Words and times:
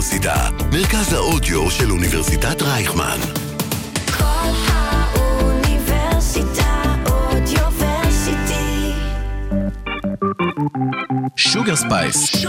האוניברסיטה, 0.00 0.48
מרכז 0.72 1.12
האודיו 1.12 1.70
של 1.70 1.90
אוניברסיטת 1.90 2.62
רייכמן. 2.62 3.18
כל 4.18 4.50
האוניברסיטה 4.68 5.74
אודיוורסיטי. 7.06 8.92
Sugar 11.36 11.76
Spice. 11.76 12.44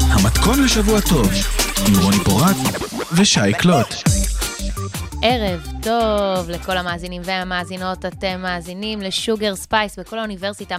המתכון 0.00 0.64
לשבוע 0.64 1.00
טוב, 1.00 1.30
עם 1.86 1.94
רוני 2.02 2.24
פורט 2.24 2.56
ושי 3.12 3.52
קלוט. 3.58 3.94
ערב 5.22 5.66
טוב 5.82 6.50
לכל 6.50 6.76
המאזינים 6.76 7.22
והמאזינות, 7.24 8.06
אתם 8.06 8.40
מאזינים 8.42 9.00
ל 9.00 9.09
Sugar 9.09 9.56
Spice 9.56 9.98
בכל 9.98 10.18
האוניברסיטה 10.18 10.76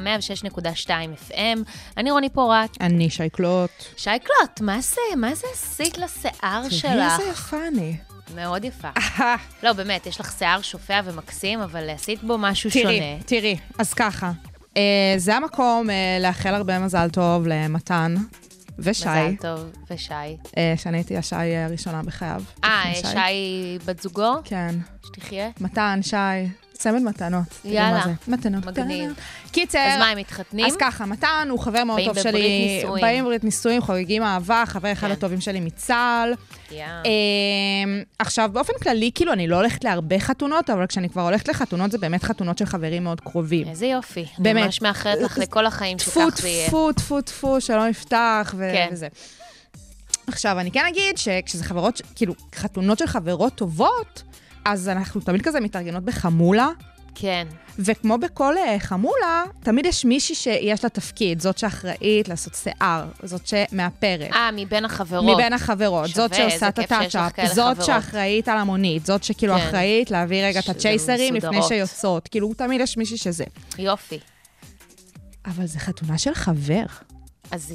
106.2 0.88 0.90
FM. 1.30 1.60
אני 1.98 2.12
רוני 2.12 2.30
פורט. 2.30 2.78
אני 2.82 3.10
שייקלוט. 3.10 3.70
שייקלוט, 3.98 4.62
מה 4.62 4.82
זה, 4.82 5.02
מה 5.18 5.36
זה 5.36 5.48
עשית 5.54 5.98
לשיער 5.98 6.70
שלך? 6.70 6.82
תראי 6.82 7.12
איזה 7.12 7.24
יפה 7.32 7.68
אני. 7.68 7.98
מאוד 8.36 8.64
יפה. 8.66 8.90
לא, 9.64 9.74
באמת, 9.74 10.06
יש 10.06 10.20
לך 10.20 10.36
שיער 10.38 10.62
שופע 10.62 11.02
ומקסים, 11.04 11.60
אבל 11.60 11.90
עשית 11.90 12.24
בו 12.24 12.38
משהו 12.38 12.70
תראי, 12.70 12.84
שונה. 12.84 13.24
תראי, 13.26 13.58
אז 13.80 13.94
ככה. 13.94 14.32
אה, 14.78 15.14
זה 15.18 15.36
המקום 15.36 15.90
אה, 15.90 16.18
לאחל 16.22 16.54
הרבה 16.54 16.80
מזל 16.80 17.10
טוב 17.10 17.48
למתן 17.48 18.16
ושי. 18.82 19.06
מזל 19.10 19.36
טוב, 19.42 19.72
ושי. 19.92 20.14
אה, 20.58 20.74
שאני 20.78 20.98
הייתי 20.98 21.18
השי 21.18 21.36
הראשונה 21.36 22.04
בחייו. 22.04 22.44
אה, 22.64 22.84
שי 22.96 23.78
בת 23.86 24.02
זוגו? 24.02 24.34
כן. 24.44 24.76
שתחיה? 25.06 25.50
מתן, 25.62 26.00
שי, 26.02 26.16
צמד 26.80 27.02
מתנות. 27.02 27.44
יאללה. 27.66 28.04
מתנות. 28.28 28.66
מגניב. 28.66 29.14
קיצר, 29.52 29.80
אז 29.80 30.00
מה, 30.00 30.10
הם 30.10 30.18
מתחתנים? 30.18 30.66
אז 30.66 30.76
ככה, 30.80 31.06
מתן 31.06 31.48
הוא 31.50 31.60
חבר 31.60 31.84
מאוד 31.84 31.96
באים 31.96 32.08
טוב 32.08 32.18
בברית 32.18 32.36
שלי. 32.36 32.78
נישואים. 32.78 33.02
באים 33.02 33.24
בברית 33.24 33.44
נישואים, 33.44 33.82
חוגגים 33.82 34.24
אהבה, 34.24 34.64
חבר 34.68 34.92
אחד 34.92 35.08
כן. 35.08 35.14
הטובים 35.14 35.42
שלי 35.42 35.60
מצה"ל. 35.60 36.34
אמ, 36.72 36.80
עכשיו, 38.20 38.50
באופן 38.54 38.74
כללי, 38.84 39.12
כאילו, 39.16 39.34
אני 39.34 39.48
לא 39.48 39.56
הולכת 39.56 39.84
להרבה 39.84 40.20
חתונות, 40.20 40.70
אבל 40.70 40.88
כשאני 40.88 41.10
כבר 41.10 41.22
הולכת 41.22 41.48
לחתונות, 41.48 41.92
זה 41.92 41.98
באמת 41.98 42.24
חתונות 42.24 42.58
של 42.58 42.66
חברים 42.66 43.04
מאוד 43.04 43.22
קרובים. 43.22 43.68
איזה 43.68 43.86
יופי. 43.86 44.20
אני 44.20 44.44
באמת. 44.44 44.66
ממש 44.66 44.82
מאחלת 44.82 45.22
לך 45.22 45.38
לכל 45.38 45.66
החיים 45.66 46.00
שכך 46.00 46.42
זה 46.42 46.48
יהיה. 46.48 46.68
טפו, 46.68 46.92
טפו, 46.94 47.22
טפו, 47.22 47.62
שלא 47.62 47.90
נפתח 47.90 48.54
כן. 48.60 48.90
וזה. 48.92 49.08
עכשיו, 50.28 50.60
אני 50.60 50.72
כן 50.72 50.86
אגיד 50.90 51.18
שכשזה 51.18 51.64
חברות, 51.64 52.02
כאילו, 52.16 52.34
חתונות 52.56 53.00
של 53.00 53.08
חברות 53.08 53.56
טובות, 53.56 54.24
אז 54.66 54.90
אנחנו 54.90 55.22
תמיד 55.22 55.42
כזה 55.42 55.60
מתארגנות 55.60 56.04
בחמולה, 56.04 56.70
כן. 57.16 57.48
וכמו 57.80 58.18
בכל 58.18 58.58
אה, 58.58 58.80
חמולה, 58.80 59.44
תמיד 59.64 59.86
יש 59.86 60.06
מישהי 60.06 60.36
שיש 60.36 60.84
לה 60.84 60.90
תפקיד, 60.90 61.42
זאת 61.42 61.58
שאחראית 61.58 62.30
לעשות 62.30 62.54
שיער, 62.56 63.06
זאת 63.24 63.48
שמאפרת. 63.48 64.32
אה, 64.34 64.50
מבין 64.54 64.86
החברות. 64.86 65.36
מבין 65.36 65.54
החברות, 65.54 66.10
שווה, 66.10 66.28
זאת 66.28 66.36
שעושה 66.36 66.68
את 66.68 66.80
הטאצ'אפ, 66.80 67.32
זאת 67.46 67.74
חברות. 67.74 67.86
שאחראית 67.86 68.48
על 68.48 68.58
המונית, 68.58 69.06
זאת 69.06 69.24
שכאילו 69.24 69.54
כן. 69.56 69.68
אחראית 69.68 70.12
להביא 70.12 70.46
רגע 70.46 70.60
את 70.60 70.70
הצ'ייסרים 70.70 71.36
לפני. 71.36 71.64
שיוצאות. 71.64 72.28
כאילו, 72.28 72.54
תמיד 72.54 72.82
יש 72.82 72.98
מישהי 72.98 73.18
שזה. 73.18 73.44
יופי. 73.78 74.20
אבל 75.46 75.66
זה 75.66 75.80
חתונה 75.80 76.18
של 76.18 76.34
חבר. 76.34 76.84
אז, 77.52 77.74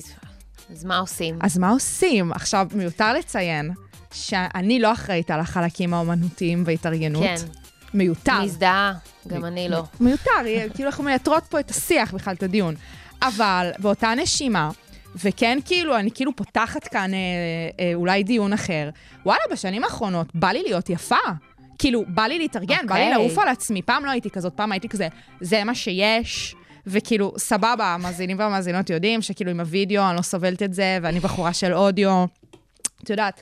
אז 0.71 0.85
מה 0.85 0.99
עושים? 0.99 1.39
אז 1.43 1.59
מה 1.59 1.71
עושים? 1.71 2.33
עכשיו, 2.33 2.67
מיותר 2.75 3.13
לציין 3.13 3.71
שאני 4.15 4.81
לא 4.81 4.93
אחראית 4.93 5.31
על 5.31 5.41
החלקים 5.41 5.95
האומנותיים 5.95 6.63
והתארגנות. 6.67 7.23
כן. 7.23 7.35
מיותר. 7.95 8.41
מזדהה, 8.43 8.93
גם 9.29 9.45
אני 9.45 9.69
לא. 9.69 9.83
מיותר, 10.01 10.31
יהיה- 10.47 10.69
כאילו 10.69 10.89
אנחנו 10.89 11.05
מייתרות 11.05 11.45
פה 11.45 11.61
את 11.61 11.71
השיח 11.71 12.15
בכלל, 12.15 12.35
את 12.35 12.43
הדיון. 12.43 12.75
אבל 13.23 13.71
באותה 13.79 14.15
נשימה, 14.15 14.71
וכן, 15.17 15.59
כאילו, 15.65 15.97
אני 15.97 16.11
כאילו 16.11 16.37
פותחת 16.37 16.89
כאן 16.89 17.15
אה, 17.15 17.19
אה, 17.81 17.91
אולי 17.95 18.23
דיון 18.23 18.53
אחר, 18.53 18.91
וואלה, 19.27 19.41
בשנים 19.53 19.85
האחרונות 19.85 20.27
בא 20.35 20.49
לי 20.49 20.63
להיות 20.63 20.91
יפה. 20.91 21.17
כאילו, 21.79 22.05
בא 22.09 22.23
לי 22.23 22.39
להתארגן, 22.39 22.87
בא 22.89 22.95
לי 22.95 23.01
אוקיי. 23.01 23.11
לעוף 23.11 23.39
על 23.39 23.49
עצמי. 23.49 23.83
פעם 23.83 24.05
לא 24.05 24.11
הייתי 24.11 24.31
כזאת, 24.31 24.53
פעם 24.53 24.73
הייתי 24.73 24.89
כזה, 24.89 25.09
זה 25.41 25.65
מה 25.65 25.75
שיש. 25.75 26.55
וכאילו, 26.87 27.33
סבבה, 27.39 27.85
המאזינים 27.95 28.39
והמאזינות 28.39 28.91
יודעים 28.91 29.23
שכאילו 29.23 29.51
עם 29.51 29.61
הוידאו, 29.61 30.03
אני 30.09 30.17
לא 30.17 30.23
סובלת 30.23 30.63
את 30.63 30.75
זה, 30.75 30.99
ואני 31.03 31.21
בחורה 31.21 31.53
של 31.53 31.75
אודיו. 31.75 32.25
את 33.05 33.11
יודעת, 33.11 33.41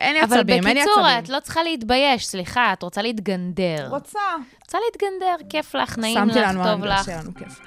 אין 0.00 0.14
לי 0.14 0.22
אבל 0.22 0.38
עצבים, 0.38 0.66
אין 0.66 0.76
לי 0.76 0.82
בקיצור, 0.82 1.06
עצבים. 1.06 1.24
את 1.24 1.28
לא 1.28 1.40
צריכה 1.40 1.62
להתבייש, 1.62 2.26
סליחה, 2.26 2.72
את 2.72 2.82
רוצה 2.82 3.02
להתגנדר. 3.02 3.88
רוצה. 3.90 4.18
רוצה 4.64 4.78
להתגנדר, 4.86 5.36
כיף 5.48 5.74
לך, 5.74 5.98
נעים 5.98 6.14
שמתי 6.14 6.38
לך, 6.38 6.48
לנו 6.48 6.64
טוב 6.64 6.84
לך. 6.84 7.04
שיהיה 7.04 7.20
לנו 7.20 7.34
כיף. 7.34 7.60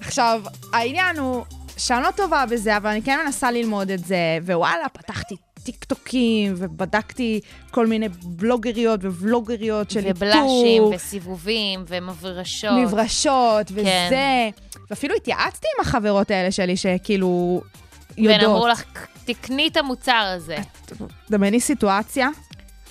עכשיו, 0.00 0.42
העניין 0.72 1.18
הוא 1.18 1.44
שאני 1.76 2.02
לא 2.02 2.10
טובה 2.10 2.44
בזה, 2.46 2.76
אבל 2.76 2.90
אני 2.90 3.02
כן 3.02 3.18
מנסה 3.24 3.50
ללמוד 3.50 3.90
את 3.90 4.04
זה, 4.04 4.38
ווואלה, 4.46 4.88
פתחתי 4.92 5.36
טיקטוקים, 5.62 6.54
ובדקתי 6.56 7.40
כל 7.70 7.86
מיני 7.86 8.08
בלוגריות 8.24 9.00
ובלוגריות 9.02 9.90
של 9.90 9.98
איתור. 9.98 10.12
ובלאשים, 10.16 10.82
וסיבובים, 10.82 11.84
ומברשות. 11.88 12.72
מברשות, 12.72 13.66
וזה. 13.70 14.06
כן. 14.10 14.50
ואפילו 14.90 15.14
התייעצתי 15.14 15.66
עם 15.76 15.86
החברות 15.86 16.30
האלה 16.30 16.50
שלי, 16.50 16.76
שכאילו 16.76 17.62
יודעות. 18.18 18.40
והן 18.40 18.50
אמרו 18.50 18.68
לך, 18.68 18.82
תקני 19.24 19.68
את 19.68 19.76
המוצר 19.76 20.32
הזה. 20.36 20.56
דמייני 21.30 21.60
סיטואציה, 21.60 22.28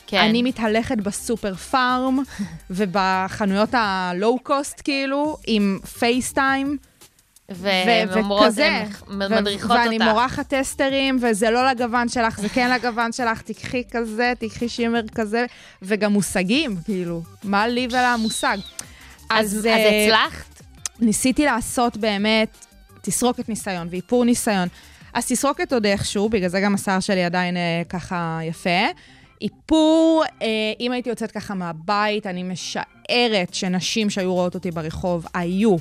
כן. 0.07 0.17
אני 0.17 0.43
מתהלכת 0.43 0.97
בסופר 0.97 1.55
פארם 1.55 2.19
ובחנויות 2.69 3.69
הלואו-קוסט, 3.73 4.81
כאילו, 4.83 5.37
עם 5.47 5.79
פייסטיים. 5.99 6.77
והן 7.49 8.09
ו- 8.09 8.13
אומרות, 8.13 8.43
וכזה. 8.47 8.65
הן 8.67 8.89
מדריכות 9.07 9.71
ואני 9.71 9.95
אותך. 9.95 10.07
מורחת 10.07 10.53
טסטרים, 10.53 11.19
וזה 11.21 11.49
לא 11.49 11.69
לגוון 11.69 12.09
שלך, 12.09 12.39
זה 12.39 12.49
כן 12.49 12.71
לגוון 12.71 13.11
שלך, 13.11 13.41
תיקחי 13.41 13.83
כזה, 13.91 14.33
תיקחי 14.39 14.69
שימר 14.69 15.01
כזה, 15.15 15.45
וגם 15.81 16.13
מושגים, 16.13 16.75
כאילו, 16.85 17.21
מה 17.43 17.67
לי 17.67 17.87
ולמושג. 17.91 18.57
אז 19.29 19.57
אז 19.57 19.65
אה, 19.65 20.05
הצלחת? 20.05 20.61
ניסיתי 20.99 21.45
לעשות 21.45 21.97
באמת 21.97 22.65
תסרוקת 23.01 23.49
ניסיון 23.49 23.87
ואיפור 23.91 24.25
ניסיון. 24.25 24.67
אז 25.13 25.27
תסרוקת 25.27 25.73
עוד 25.73 25.85
איכשהו, 25.85 26.29
בגלל 26.29 26.49
זה 26.49 26.59
גם 26.59 26.75
השיער 26.75 26.99
שלי 26.99 27.23
עדיין 27.23 27.57
אה, 27.57 27.81
ככה 27.89 28.39
יפה. 28.43 28.87
איפור, 29.41 30.23
אה, 30.41 30.47
אם 30.79 30.91
הייתי 30.91 31.09
יוצאת 31.09 31.31
ככה 31.31 31.53
מהבית, 31.53 32.27
אני 32.27 32.43
משערת 32.43 33.53
שנשים 33.53 34.09
שהיו 34.09 34.33
רואות 34.33 34.55
אותי 34.55 34.71
ברחוב 34.71 35.25
היו 35.33 35.75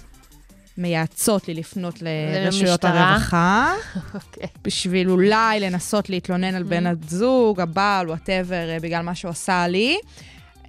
מייעצות 0.79 1.49
לי 1.49 1.55
לפנות 1.55 2.03
לרשויות? 2.03 2.85
הרווחה, 2.85 3.75
אוקיי. 4.15 4.49
בשביל 4.65 5.11
אולי 5.11 5.61
לנסות 5.61 6.11
להתלונן 6.11 6.55
על 6.55 6.63
בן 6.63 6.87
הזוג, 6.87 7.61
הבעל, 7.61 8.09
וואטאבר, 8.09 8.77
בגלל 8.83 9.03
מה 9.03 9.15
שהוא 9.15 9.31
עשה 9.31 9.69
לי. 9.69 9.99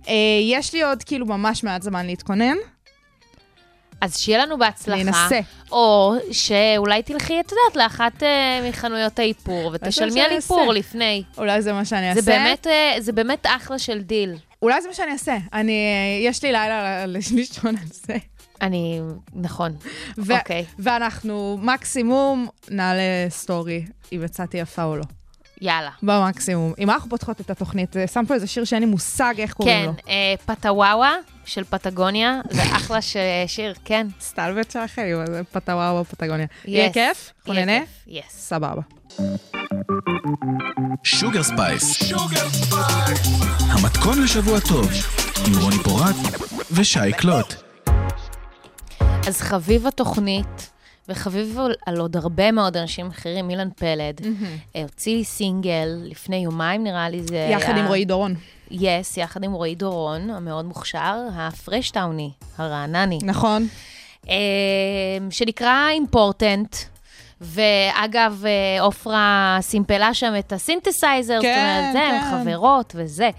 אה, 0.08 0.14
יש 0.44 0.74
לי 0.74 0.84
עוד 0.84 1.04
כאילו 1.04 1.26
ממש 1.26 1.64
מעט 1.64 1.82
זמן 1.82 2.06
להתכונן. 2.06 2.56
אז 4.02 4.18
שיהיה 4.18 4.46
לנו 4.46 4.58
בהצלחה. 4.58 5.02
אני 5.02 5.10
אנסה. 5.10 5.40
או 5.72 6.14
שאולי 6.32 7.04
תלכי, 7.04 7.40
את 7.40 7.52
יודעת, 7.52 7.76
לאחת 7.76 8.24
אה, 8.24 8.70
מחנויות 8.70 9.20
האיפור, 9.20 9.72
ותשלמי 9.74 10.22
על. 10.22 10.32
איפור 10.32 10.74
לפני. 10.74 11.24
אולי 11.38 11.62
זה 11.62 11.74
מה 11.74 11.86
שאני 11.86 12.10
אעשה. 12.10 12.22
זה 12.22 12.32
באמת, 12.32 12.68
אה, 12.68 12.96
זה 13.00 13.12
באמת 13.12 13.46
אחלה 13.46 13.80
של 13.80 14.02
דיל. 14.02 14.36
אולי 14.62 14.82
זה 14.82 14.88
מה 14.88 14.94
שאני 14.94 15.12
אעשה. 15.12 15.38
אני, 15.54 15.74
יש 16.22 16.44
לי 16.44 16.52
לילה 16.52 17.06
לישון 17.36 17.76
על 17.78 17.88
זה. 17.92 18.18
אני, 18.62 19.02
נכון. 19.34 19.76
אוקיי. 20.30 20.66
ואנחנו 20.80 21.58
מקסימום 21.62 22.48
נעלה 22.70 23.02
סטורי 23.30 23.86
אם 24.14 24.22
יצאתי 24.26 24.58
יפה 24.58 24.84
או 24.84 24.96
לא. 24.96 25.04
יאללה. 25.62 25.90
במקסימום. 26.04 26.74
אם 26.80 26.90
אנחנו 26.90 27.10
פותחות 27.10 27.42
את 27.42 27.50
התוכנית, 27.50 27.98
אה, 27.98 28.08
שם 28.08 28.24
פה 28.28 28.34
איזה 28.34 28.48
שיר 28.48 28.64
שאין 28.64 28.82
לי 28.84 28.90
מושג 28.90 29.34
איך 29.38 29.54
קוראים 29.54 29.78
כן, 29.80 29.86
לו. 29.86 29.94
אה, 30.10 30.34
פטוואווה 30.46 31.14
של 31.46 31.64
פטגוניה, 31.64 32.42
זה 32.50 32.64
אחלה 32.78 33.02
ש- 33.02 33.18
שיר, 33.48 33.74
כן. 33.86 34.08
סטלבט 34.22 34.72
שלכם, 34.72 35.02
זה 35.28 35.42
פטוואו 35.52 36.02
בפטגוניה. 36.04 36.46
יהיה 36.66 36.90
Yes. 36.90 36.94
כיף? 36.94 37.32
אנחנו 37.40 37.54
יהיה 37.54 37.66
נהנה? 37.66 37.86
סבבה. 38.30 38.82
Sugar 41.04 41.44
Spice. 41.44 42.12
המתכון 43.70 44.24
לשבוע 44.24 44.60
טוב, 44.60 44.90
עם 45.48 45.54
רוני 45.64 45.78
פורט 45.84 46.16
ושי 46.72 47.14
קלוט. 47.18 47.54
אז 49.28 49.42
חביב 49.42 49.88
התוכנית, 49.88 50.71
וחביב 51.10 51.58
על- 51.86 51.98
עוד 52.00 52.18
הרבה 52.18 52.52
מאוד 52.52 52.78
אנשים 52.78 53.08
אחרים, 53.08 53.50
אילן 53.50 53.70
פלד, 53.76 54.22
אה, 54.76 54.82
הוציא 54.84 55.18
לי 55.18 55.24
סינגל 55.24 55.88
לפני 56.04 56.36
יומיים, 56.36 56.84
נראה 56.84 57.10
לי 57.10 57.24
זה 57.24 57.36
היה... 57.36 57.50
יחד 57.58 57.78
עם 57.78 57.86
רועי 57.88 58.06
דורון. 58.06 58.36
Yes, 58.72 59.18
יחד 59.18 59.44
עם 59.44 59.52
רועי 59.54 59.76
דורון, 59.76 60.30
המאוד 60.30 60.66
מוכשר, 60.66 61.18
הפרשטאוני, 61.36 62.32
הרענני, 62.58 63.20
נכון. 63.24 63.68
אה, 64.30 64.36
שנקרא 65.30 65.90
Important. 65.90 66.76
ואגב, 67.44 68.44
אה, 68.46 68.82
עופרה 68.82 69.58
סימפלה 69.62 70.14
שם 70.14 70.34
את 70.40 70.54
הסינתסייזר, 70.54 71.34
זאת 71.36 71.42
כן, 71.42 71.80
אומרת, 71.82 71.94
זה, 71.94 72.00
כן. 72.00 72.42
חברות 72.44 72.94
וזה. 72.98 73.30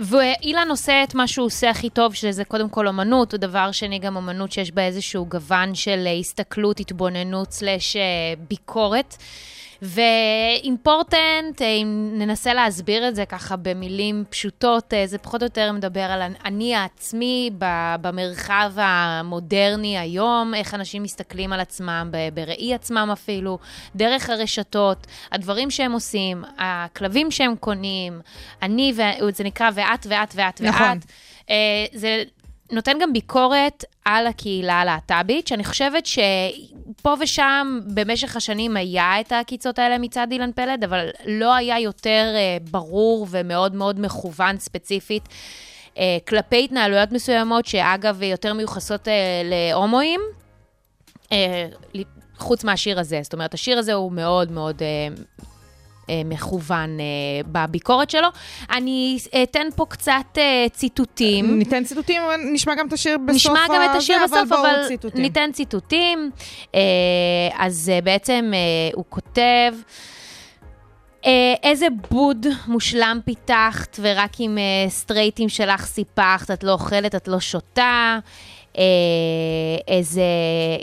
ואילן 0.00 0.66
עושה 0.70 1.02
את 1.04 1.14
מה 1.14 1.28
שהוא 1.28 1.46
עושה 1.46 1.70
הכי 1.70 1.90
טוב, 1.90 2.14
שזה 2.14 2.44
קודם 2.44 2.68
כל 2.68 2.88
אמנות, 2.88 3.34
ודבר 3.34 3.72
שני 3.72 3.98
גם 3.98 4.16
אמנות 4.16 4.52
שיש 4.52 4.72
בה 4.72 4.86
איזשהו 4.86 5.26
גוון 5.26 5.74
של 5.74 6.04
אה, 6.06 6.12
הסתכלות, 6.12 6.80
התבוננות 6.80 7.52
slash 7.52 7.96
אה, 7.96 8.02
ביקורת. 8.48 9.16
ואימפורטנט, 9.82 11.62
אם 11.62 12.10
ננסה 12.12 12.54
להסביר 12.54 13.08
את 13.08 13.14
זה 13.14 13.24
ככה 13.26 13.56
במילים 13.56 14.24
פשוטות, 14.30 14.94
אה, 14.94 15.06
זה 15.06 15.18
פחות 15.18 15.42
או 15.42 15.46
יותר 15.46 15.72
מדבר 15.72 16.00
על 16.00 16.22
אני 16.44 16.74
העצמי 16.74 17.50
במרחב 18.00 18.72
המודרני 18.76 19.98
היום, 19.98 20.54
איך 20.54 20.74
אנשים 20.74 21.02
מסתכלים 21.02 21.52
על 21.52 21.60
עצמם, 21.60 22.10
בראי 22.34 22.74
עצמם 22.74 23.08
אפילו, 23.12 23.58
דרך 23.96 24.30
הרשתות, 24.30 25.06
הדברים 25.32 25.70
שהם 25.70 25.92
עושים, 25.92 26.44
הכלבים 26.58 27.30
שהם 27.30 27.56
קונים, 27.56 28.20
אני, 28.62 28.92
זה 29.32 29.44
נקרא 29.44 29.70
ואת 29.74 30.06
ואת 30.08 30.32
ואת 30.34 30.60
נכון. 30.60 30.88
ואת. 30.88 31.04
אה, 31.50 31.86
זה 31.92 32.22
נותן 32.72 32.92
גם 33.00 33.12
ביקורת 33.12 33.84
על 34.04 34.26
הקהילה 34.26 34.80
הלהט"בית, 34.80 35.46
שאני 35.46 35.64
חושבת 35.64 36.06
שפה 36.06 37.14
ושם 37.20 37.80
במשך 37.94 38.36
השנים 38.36 38.76
היה 38.76 39.20
את 39.20 39.32
העקיצות 39.32 39.78
האלה 39.78 39.98
מצד 39.98 40.26
אילן 40.30 40.52
פלד, 40.52 40.84
אבל 40.84 41.08
לא 41.26 41.54
היה 41.54 41.80
יותר 41.80 42.34
uh, 42.34 42.70
ברור 42.70 43.26
ומאוד 43.30 43.74
מאוד 43.74 44.00
מכוון 44.00 44.58
ספציפית. 44.58 45.28
uh, 45.94 45.98
כלפי 46.28 46.64
התנהלויות 46.64 47.12
מסוימות, 47.12 47.66
שאגב, 47.66 48.22
יותר 48.22 48.54
מיוחסות 48.54 49.08
uh, 49.08 49.10
להומואים, 49.44 50.20
חוץ 52.38 52.64
מהשיר 52.64 53.00
הזה. 53.00 53.20
זאת 53.22 53.32
אומרת, 53.32 53.54
השיר 53.54 53.78
הזה 53.78 53.94
הוא 53.94 54.12
מאוד 54.12 54.52
מאוד 54.52 54.82
אה, 54.82 55.08
מכוון 56.24 57.00
אה, 57.00 57.04
בביקורת 57.46 58.10
שלו. 58.10 58.28
אני 58.70 59.18
אתן 59.42 59.66
פה 59.76 59.86
קצת 59.88 60.38
אה, 60.38 60.66
ציטוטים. 60.72 61.58
ניתן 61.58 61.84
ציטוטים, 61.84 62.22
נשמע 62.52 62.74
גם 62.74 62.88
את 62.88 62.92
השיר 62.92 63.18
בסוף. 63.18 63.36
נשמע 63.36 63.66
גם 63.74 63.82
את 63.90 63.96
השיר 63.96 64.16
בסוף, 64.24 64.38
אבל, 64.52 64.56
אבל 64.56 64.88
ציטוטים. 64.88 65.22
ניתן 65.22 65.50
ציטוטים. 65.52 66.30
אז 67.58 67.92
בעצם 68.04 68.52
הוא 68.94 69.04
כותב... 69.08 69.74
איזה 71.62 71.86
בוד 72.10 72.46
מושלם 72.66 73.20
פיתחת, 73.24 73.96
ורק 74.02 74.30
עם 74.38 74.58
סטרייטים 74.88 75.48
שלך 75.48 75.84
סיפחת, 75.84 76.50
את 76.50 76.64
לא 76.64 76.72
אוכלת, 76.72 77.14
את 77.14 77.28
לא 77.28 77.40
שותה. 77.40 78.18
אה, 78.78 78.84
איזה, 79.88 80.20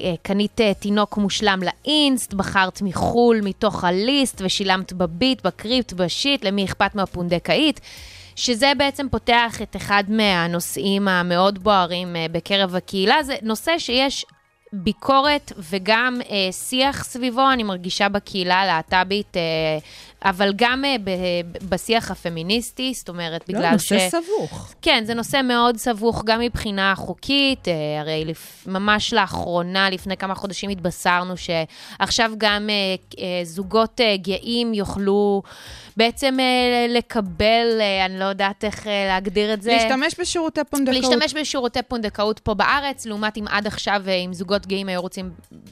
אה, 0.04 0.14
קנית 0.22 0.62
אה, 0.62 0.74
תינוק 0.74 1.18
מושלם 1.18 1.60
לאינסט, 1.64 2.34
בחרת 2.34 2.82
מחו"ל 2.82 3.42
מתוך 3.44 3.84
הליסט 3.84 4.42
ושילמת 4.46 4.94
בביט, 4.94 5.46
בקריפט, 5.46 5.94
בשיט, 5.94 6.46
למי 6.46 6.66
אכפת 6.66 6.96
מהפונדקאית. 6.96 7.82
שזה 8.38 8.72
בעצם 8.78 9.08
פותח 9.12 9.62
את 9.62 9.76
אחד 9.76 10.04
מהנושאים 10.08 11.08
המאוד 11.08 11.64
בוערים 11.64 12.16
בקרב 12.32 12.76
הקהילה. 12.76 13.24
זה 13.24 13.36
נושא 13.42 13.80
שיש 13.80 14.26
ביקורת 14.74 15.52
וגם 15.58 16.20
שיח 16.52 17.04
סביבו, 17.04 17.52
אני 17.52 17.64
מרגישה 17.64 18.10
בקהילה 18.10 18.56
הלהט"בית, 18.56 19.38
אבל 20.26 20.54
גם 20.56 20.86
אה, 20.86 20.96
ב- 21.04 21.70
בשיח 21.70 22.12
הפמיניסטי, 22.12 22.94
זאת 22.94 23.10
אומרת, 23.10 23.50
לא, 23.50 23.56
בגלל 23.60 23.78
ש... 23.78 23.92
לא, 23.92 23.98
נושא 23.98 24.10
סבוך. 24.10 24.74
כן, 24.82 25.04
זה 25.06 25.14
נושא 25.14 25.42
מאוד 25.44 25.78
סבוך, 25.78 26.24
גם 26.26 26.40
מבחינה 26.40 26.94
חוקית, 26.96 27.68
אה, 27.68 27.74
הרי 28.02 28.26
לפ... 28.26 28.68
ממש 28.68 29.14
לאחרונה, 29.14 29.90
לפני 29.90 30.18
כמה 30.18 30.36
חודשים 30.36 30.70
התבשרנו 30.70 31.34
שעכשיו 31.38 32.32
גם 32.38 32.70
אה, 32.70 32.76
אה, 33.20 33.46
זוגות 33.46 34.02
אה, 34.02 34.18
גאים 34.18 34.74
יוכלו... 34.74 35.42
בעצם 35.98 36.38
אה, 36.40 36.86
לקבל, 36.90 37.78
אה, 37.80 38.06
אני 38.06 38.20
לא 38.20 38.26
יודעת 38.26 38.64
איך 38.64 38.88
אה, 38.88 39.06
להגדיר 39.08 39.54
את 39.54 39.62
זה. 39.62 39.72
להשתמש 39.72 40.20
בשירותי 40.20 40.62
פונדקאות. 40.70 41.04
להשתמש 41.04 41.34
בשירותי 41.34 41.80
פונדקאות 41.88 42.40
פה 42.40 42.54
בארץ, 42.54 43.06
לעומת 43.06 43.38
אם 43.38 43.48
עד 43.48 43.68
עכשיו, 43.68 44.04
אם 44.26 44.34
זוגות 44.34 44.68
גאים 44.68 44.90
היו 44.90 45.02
רוצים, 45.02 45.30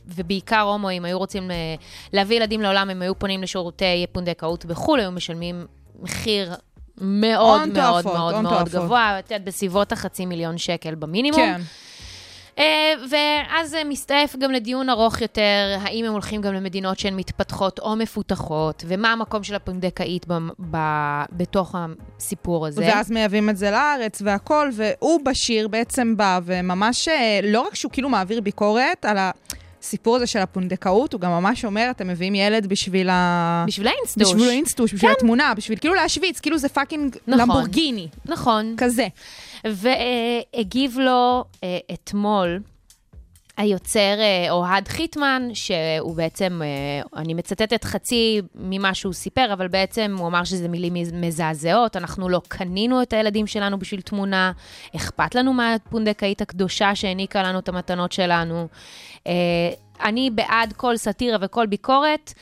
ובעיקר 0.08 0.60
הומואים, 0.60 1.06
היו 1.06 1.18
רוצים 1.18 1.52
להביא 2.14 2.38
ילדים 2.38 2.62
לעולם, 2.62 2.90
הם 2.90 3.02
היו 3.02 3.20
פונים 3.20 3.44
לשירותי 3.44 4.06
פונדקאות 4.12 4.43
בחו"ל, 4.66 5.00
היו 5.00 5.12
משלמים 5.12 5.66
מחיר 6.00 6.54
מאוד 7.02 7.68
מאוד 7.68 8.06
מאוד 8.06 8.42
מאוד 8.42 8.70
גבוה, 8.70 9.20
את 9.20 9.32
יודעת, 9.32 9.46
בסביבות 9.46 9.92
החצי 9.92 10.26
מיליון 10.26 10.58
שקל 10.58 10.96
במינימום. 10.96 11.40
כן. 11.40 11.62
אה, 12.60 12.94
ואז 13.10 13.70
זה 13.70 13.82
מסתעף 13.86 14.36
גם 14.36 14.52
לדיון 14.52 14.90
ארוך 14.90 15.22
יותר, 15.22 15.78
האם 15.82 16.06
הם 16.06 16.12
הולכים 16.12 16.42
גם 16.42 16.54
למדינות 16.54 17.00
שהן 17.00 17.16
מתפתחות 17.16 17.80
או 17.80 17.96
מפותחות, 17.96 18.84
ומה 18.88 19.12
המקום 19.12 19.44
של 19.44 19.56
הפונדקאית 19.56 20.26
ב- 20.28 20.38
ב- 20.72 21.24
בתוך 21.32 21.76
הסיפור 21.76 22.68
הזה. 22.68 22.82
ואז 22.82 23.12
מייבאים 23.12 23.50
את 23.50 23.58
זה 23.58 23.72
לארץ 23.72 24.22
והכול, 24.26 24.72
והוא 24.74 25.26
בשיר 25.26 25.68
בעצם 25.68 26.18
בא 26.18 26.40
וממש, 26.46 27.08
אה, 27.08 27.40
לא 27.44 27.62
רק 27.62 27.76
שהוא 27.76 27.92
כאילו 27.92 28.10
מעביר 28.10 28.42
ביקורת 28.42 29.06
על 29.06 29.18
ה... 29.18 29.32
הסיפור 29.84 30.16
הזה 30.16 30.28
של 30.28 30.40
הפונדקאות, 30.40 31.14
הוא 31.14 31.22
גם 31.22 31.32
ממש 31.32 31.66
אומר, 31.66 31.88
אתם 31.92 32.08
מביאים 32.08 32.36
ילד 32.36 32.68
בשביל 32.68 33.10
ה... 33.10 33.66
בשביל 33.68 33.88
האינסטוש. 33.88 34.34
בשביל 34.34 34.50
האינסטוש, 34.50 34.94
בשביל 34.94 35.12
כן. 35.12 35.18
התמונה, 35.18 35.54
בשביל 35.54 35.78
כאילו 35.78 35.94
להשוויץ, 35.94 36.40
כאילו 36.40 36.58
זה 36.58 36.70
fucking 36.70 37.16
נכון, 37.28 37.40
למבורגיני. 37.42 38.08
נכון. 38.26 38.76
כזה. 38.78 39.08
והגיב 39.66 40.98
לו 41.00 41.44
אה, 41.64 41.78
אתמול 41.94 42.60
היוצר 43.58 44.20
אה, 44.20 44.52
אוהד 44.52 44.88
חיטמן, 44.88 45.50
שהוא 45.54 46.16
בעצם, 46.16 46.62
אה, 46.64 47.20
אני 47.22 47.34
מצטטת 47.34 47.84
חצי 47.84 48.42
ממה 48.56 48.94
שהוא 48.94 49.14
סיפר, 49.14 49.54
אבל 49.54 49.68
בעצם 49.68 50.16
הוא 50.20 50.28
אמר 50.28 50.44
שזה 50.44 50.68
מילים 50.68 50.94
מזעזעות, 51.14 51.96
אנחנו 51.96 52.30
לא 52.30 52.42
קנינו 52.48 53.02
את 53.02 53.14
הילדים 53.14 53.48
שלנו 53.48 53.80
בשביל 53.80 54.02
תמונה, 54.02 54.52
אכפת 54.96 55.36
לנו 55.36 55.54
מהפונדקאית 55.54 56.42
הקדושה 56.42 56.96
שהעניקה 56.96 57.44
לנו 57.44 57.60
את 57.60 57.70
המתנות 57.70 58.12
שלנו. 58.12 58.68
אני 60.02 60.30
בעד 60.30 60.74
כל 60.74 60.98
סאטירה 60.98 61.38
וכל 61.42 61.66
ביקורת. 61.66 62.34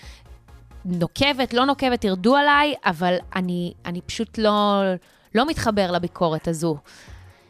נוקבת, 0.86 1.54
לא 1.54 1.66
נוקבת, 1.66 2.02
תרדו 2.02 2.36
עליי, 2.36 2.74
אבל 2.86 3.16
אני, 3.36 3.74
אני 3.86 4.02
פשוט 4.02 4.38
לא, 4.38 4.82
לא 5.36 5.48
מתחבר 5.48 5.92
לביקורת 5.92 6.48
הזו. 6.48 6.78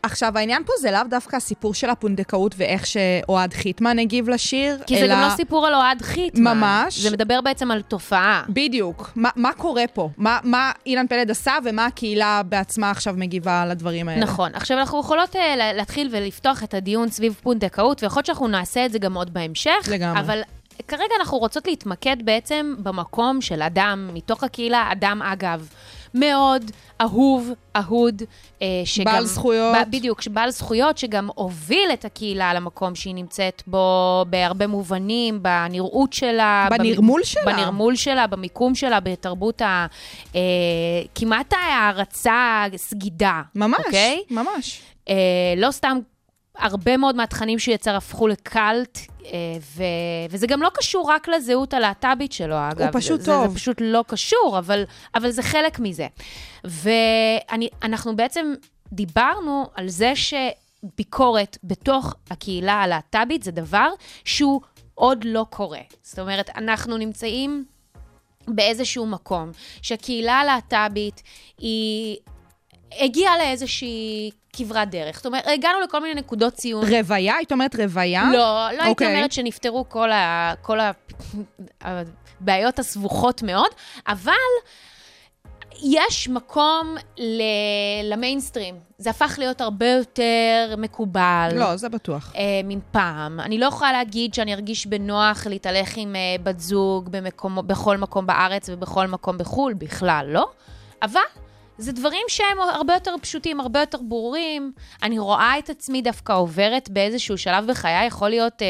עכשיו, 0.04 0.38
העניין 0.38 0.64
פה 0.66 0.74
זה 0.80 0.92
לאו 0.92 1.02
דווקא 1.10 1.36
הסיפור 1.36 1.74
של 1.74 1.90
הפונדקאות 1.90 2.56
ואיך 2.58 2.88
שאוהד 2.88 3.54
חיטמן 3.54 4.00
הגיב 4.00 4.30
לשיר, 4.30 4.78
כי 4.86 4.96
אלא... 4.96 5.02
כי 5.02 5.08
זה 5.08 5.14
גם 5.14 5.22
לא 5.22 5.36
סיפור 5.36 5.68
על 5.68 5.76
אוהד 5.76 6.02
חיטמן. 6.02 6.58
ממש. 6.58 7.00
זה 7.00 7.12
מדבר 7.12 7.42
בעצם 7.42 7.72
על 7.72 7.82
תופעה. 7.82 8.44
בדיוק. 8.50 9.12
מה, 9.16 9.30
מה 9.36 9.54
קורה 9.54 9.84
פה? 9.94 10.10
מה, 10.18 10.40
מה 10.44 10.72
אילן 10.86 11.08
פלד 11.08 11.32
עשה 11.32 11.54
ומה 11.66 11.86
הקהילה 11.86 12.42
בעצמה 12.46 12.92
עכשיו 12.92 13.14
מגיבה 13.18 13.66
לדברים 13.66 14.10
האלה? 14.10 14.22
נכון. 14.22 14.52
עכשיו, 14.56 14.78
אנחנו 14.78 15.00
יכולות 15.00 15.36
uh, 15.36 15.40
להתחיל 15.56 16.10
ולפתוח 16.12 16.64
את 16.64 16.74
הדיון 16.74 17.10
סביב 17.10 17.40
פונדקאות, 17.44 18.04
ויכול 18.04 18.18
להיות 18.18 18.26
שאנחנו 18.26 18.48
נעשה 18.48 18.86
את 18.86 18.92
זה 18.92 19.00
גם 19.00 19.14
עוד 19.14 19.34
בהמשך. 19.34 19.88
לגמרי. 19.92 20.20
אבל 20.20 20.42
כרגע 20.88 21.14
אנחנו 21.20 21.38
רוצות 21.38 21.68
להתמקד 21.68 22.18
בעצם 22.24 22.76
במקום 22.80 23.42
של 23.42 23.62
אדם 23.62 24.10
מתוך 24.14 24.44
הקהילה, 24.44 24.90
אדם 24.92 25.22
אגב. 25.22 25.68
מאוד 26.14 26.72
אהוב, 27.02 27.50
אהוד, 27.76 28.22
אה, 28.62 28.68
שגם... 28.86 29.06
בעל 29.06 29.26
זכויות. 29.26 29.76
ב, 29.76 29.92
בדיוק, 29.92 30.28
בעל 30.28 30.50
זכויות, 30.50 30.98
שגם 30.98 31.30
הוביל 31.36 31.90
את 31.94 32.06
הקהילה 32.06 32.54
למקום 32.54 32.96
שהיא 32.96 33.16
נמצאת 33.16 33.64
בו 33.68 34.26
בהרבה 34.30 34.68
מובנים, 34.68 35.44
בנראות 35.44 36.14
שלה. 36.14 36.68
בנרמול 36.70 37.22
במ... 37.22 37.26
שלה. 37.26 37.46
בנרמול 37.46 37.96
שלה, 37.96 38.28
במיקום 38.28 38.76
שלה, 38.76 39.00
בתרבות 39.00 39.62
ה... 39.62 39.86
אה, 40.36 40.40
כמעט 41.16 41.54
הערצה, 41.54 42.66
סגידה. 42.76 43.42
ממש, 43.56 43.80
אוקיי? 43.86 44.24
ממש. 44.30 44.82
אה, 45.10 45.16
לא 45.58 45.72
סתם 45.72 45.98
הרבה 46.58 46.98
מאוד 46.98 47.16
מהתכנים 47.16 47.60
שהוא 47.60 47.76
יצר 47.76 47.96
הפכו 47.96 48.28
לקאלט, 48.28 49.00
אה, 49.26 49.30
ו... 49.76 49.84
וזה 50.30 50.48
גם 50.48 50.62
לא 50.62 50.70
קשור 50.74 51.12
רק 51.12 51.28
לזהות 51.28 51.74
הלהט"בית 51.74 52.32
שלו, 52.32 52.56
אגב. 52.72 52.82
הוא 52.82 52.90
פשוט 52.94 53.22
זה, 53.22 53.26
טוב. 53.26 53.50
זה 53.50 53.56
פשוט 53.56 53.78
לא 53.82 54.04
קשור, 54.08 54.56
אבל, 54.60 54.84
אבל 55.16 55.32
זה 55.32 55.44
חלק 55.44 55.80
מזה. 55.80 56.08
ואנחנו 56.64 58.16
בעצם 58.16 58.54
דיברנו 58.94 59.66
על 59.76 59.90
זה 59.90 60.14
שביקורת 60.16 61.58
בתוך 61.64 62.16
הקהילה 62.30 62.74
הלהט"בית 62.74 63.44
זה 63.44 63.52
דבר 63.52 63.90
שהוא 64.26 64.62
עוד 64.96 65.24
לא 65.24 65.46
קורה. 65.50 65.82
זאת 66.04 66.20
אומרת, 66.20 66.50
אנחנו 66.56 66.98
נמצאים 66.98 67.66
באיזשהו 68.48 69.06
מקום 69.06 69.52
שהקהילה 69.82 70.34
הלהט"בית 70.34 71.24
היא 71.58 72.18
הגיעה 73.00 73.38
לאיזושהי 73.38 74.32
כברת 74.54 74.90
דרך. 74.90 75.16
זאת 75.16 75.26
אומרת, 75.26 75.48
הגענו 75.48 75.82
לכל 75.82 76.02
מיני 76.02 76.22
נקודות 76.22 76.54
ציון. 76.54 76.86
רוויה? 76.86 77.36
היית 77.36 77.52
אומרת 77.52 77.76
רוויה? 77.76 78.24
לא, 78.32 78.38
לא 78.38 78.68
okay. 78.68 78.70
הייתי 78.72 78.90
אוקיי. 78.90 79.16
אומרת 79.16 79.32
שנפתרו 79.32 79.90
כל, 79.90 80.12
ה, 80.12 80.54
כל 80.62 80.80
הבעיות 81.82 82.80
הסבוכות 82.80 83.44
מאוד, 83.44 83.70
אבל 84.08 84.34
יש 85.84 86.30
מקום 86.30 86.96
ל, 87.18 87.42
למיינסטרים. 88.04 88.76
זה 88.98 89.10
הפך 89.10 89.36
להיות 89.38 89.62
הרבה 89.62 89.88
יותר 89.88 90.76
מקובל. 90.78 91.52
לא, 91.56 91.76
זה 91.76 91.90
בטוח. 91.90 92.34
אה, 92.36 92.62
מפעם. 92.64 93.40
אני 93.40 93.58
לא 93.58 93.66
יכולה 93.66 93.92
להגיד 93.92 94.34
שאני 94.34 94.54
ארגיש 94.54 94.88
בנוח 94.88 95.48
להתהלך 95.48 95.98
עם 95.98 96.16
אה, 96.16 96.36
בת 96.44 96.60
זוג 96.60 97.10
במקום, 97.12 97.60
בכל 97.68 97.98
מקום 97.98 98.26
בארץ 98.26 98.70
ובכל 98.70 99.08
מקום 99.08 99.38
בחו"ל, 99.38 99.74
בכלל 99.74 100.26
לא. 100.30 100.50
אבל 101.02 101.22
זה 101.82 101.92
דברים 101.92 102.26
שהם 102.28 102.62
הרבה 102.74 102.94
יותר 102.94 103.16
פשוטים, 103.22 103.60
הרבה 103.60 103.80
יותר 103.80 103.98
ברורים. 104.02 104.72
אני 105.04 105.20
רואה 105.20 105.54
את 105.60 105.70
עצמי 105.70 106.02
דווקא 106.02 106.34
עוברת 106.34 106.90
באיזשהו 106.90 107.38
שלב 107.38 107.68
בחיי, 107.68 108.08
יכול 108.08 108.30
להיות 108.30 108.62
אה, 108.62 108.68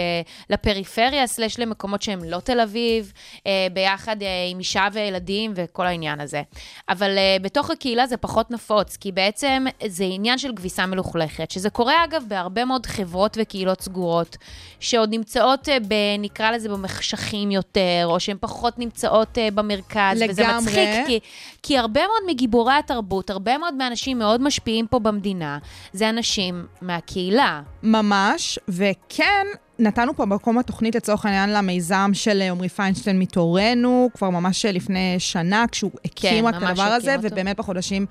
לפריפריה, 0.49 1.27
סלש 1.27 1.59
למקומות 1.59 2.01
שהם 2.01 2.23
לא 2.23 2.39
תל 2.39 2.59
אביב, 2.59 3.13
אה, 3.47 3.67
ביחד 3.73 4.21
אה, 4.21 4.27
עם 4.51 4.59
אישה 4.59 4.87
וילדים 4.93 5.53
וכל 5.55 5.87
העניין 5.87 6.19
הזה. 6.19 6.41
אבל 6.89 7.17
אה, 7.17 7.37
בתוך 7.41 7.71
הקהילה 7.71 8.07
זה 8.07 8.17
פחות 8.17 8.51
נפוץ, 8.51 8.97
כי 8.97 9.11
בעצם 9.11 9.65
זה 9.87 10.03
עניין 10.03 10.37
של 10.37 10.51
כביסה 10.55 10.85
מלוכלכת, 10.85 11.51
שזה 11.51 11.69
קורה 11.69 12.03
אגב 12.03 12.23
בהרבה 12.27 12.65
מאוד 12.65 12.85
חברות 12.85 13.37
וקהילות 13.41 13.81
סגורות, 13.81 14.37
שעוד 14.79 15.09
נמצאות, 15.09 15.69
אה, 15.69 15.77
ב, 15.79 15.93
נקרא 16.19 16.51
לזה, 16.51 16.69
במחשכים 16.69 17.51
יותר, 17.51 18.03
או 18.05 18.19
שהן 18.19 18.37
פחות 18.39 18.79
נמצאות 18.79 19.37
אה, 19.37 19.51
במרכז. 19.53 20.23
וזה 20.29 20.41
לגמרי. 20.41 20.61
מצחיק, 20.61 21.07
כי, 21.07 21.19
כי 21.63 21.77
הרבה 21.77 22.01
מאוד 22.01 22.21
מגיבורי 22.27 22.73
התרבות, 22.73 23.00
הרבה 23.29 23.57
מאוד 23.57 23.73
מהאנשים 23.73 24.19
מאוד 24.19 24.41
משפיעים 24.41 24.87
פה 24.87 24.99
במדינה, 24.99 25.57
זה 25.93 26.09
אנשים 26.09 26.65
מהקהילה. 26.81 27.61
ממש, 27.83 28.59
וכן, 28.67 29.47
נתנו 29.79 30.15
פה 30.15 30.25
מקום 30.25 30.59
בתוכנית 30.59 30.95
לצורך 30.95 31.25
העניין 31.25 31.49
למיזם 31.49 32.11
של 32.13 32.41
עמרי 32.41 32.69
פיינשטיין 32.69 33.19
מתורנו, 33.19 34.09
כבר 34.13 34.29
ממש 34.29 34.65
לפני 34.65 35.15
שנה, 35.19 35.65
כשהוא 35.71 35.91
הקים 36.05 36.47
רק 36.47 36.55
את 36.55 36.63
הדבר 36.63 36.83
הזה, 36.83 37.15
אותו. 37.15 37.27
ובאמת 37.31 37.57
בחודשים 37.57 38.05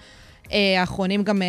אה, 0.52 0.80
האחרונים 0.80 1.22
גם 1.22 1.42
אה, 1.42 1.48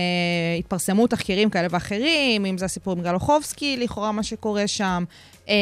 התפרסמו 0.59 1.07
תחקירים 1.07 1.49
כאלה 1.49 1.67
ואחרים, 1.71 2.45
אם 2.45 2.57
זה 2.57 2.65
הסיפור 2.65 2.93
עם 2.93 3.01
גלוחובסקי, 3.01 3.77
לכאורה 3.77 4.11
מה 4.11 4.23
שקורה 4.23 4.67
שם, 4.67 5.03
אה, 5.49 5.55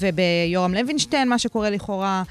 וביורם 0.00 0.74
לוינשטיין, 0.74 1.28
מה 1.28 1.38
שקורה 1.38 1.70
לכאורה. 1.70 2.22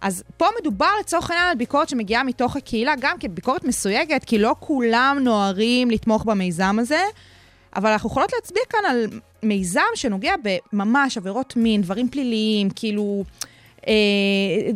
אז 0.00 0.24
פה 0.36 0.46
מדובר 0.60 0.90
לצורך 1.00 1.30
העניין 1.30 1.48
על 1.48 1.56
ביקורת 1.56 1.88
שמגיעה 1.88 2.22
מתוך 2.22 2.56
הקהילה, 2.56 2.94
גם 3.00 3.18
כביקורת 3.20 3.64
מסויגת, 3.64 4.24
כי 4.24 4.38
לא 4.38 4.54
כולם 4.60 5.18
נוהרים 5.20 5.90
לתמוך 5.90 6.24
במיזם 6.24 6.76
הזה, 6.78 7.02
אבל 7.76 7.90
אנחנו 7.90 8.10
יכולות 8.10 8.32
להצביע 8.32 8.62
כאן 8.70 8.80
על 8.88 9.06
מיזם 9.42 9.80
שנוגע 9.94 10.34
בממש 10.72 11.16
עבירות 11.16 11.56
מין, 11.56 11.82
דברים 11.82 12.08
פליליים, 12.08 12.70
כאילו, 12.70 13.24
אה, 13.88 13.92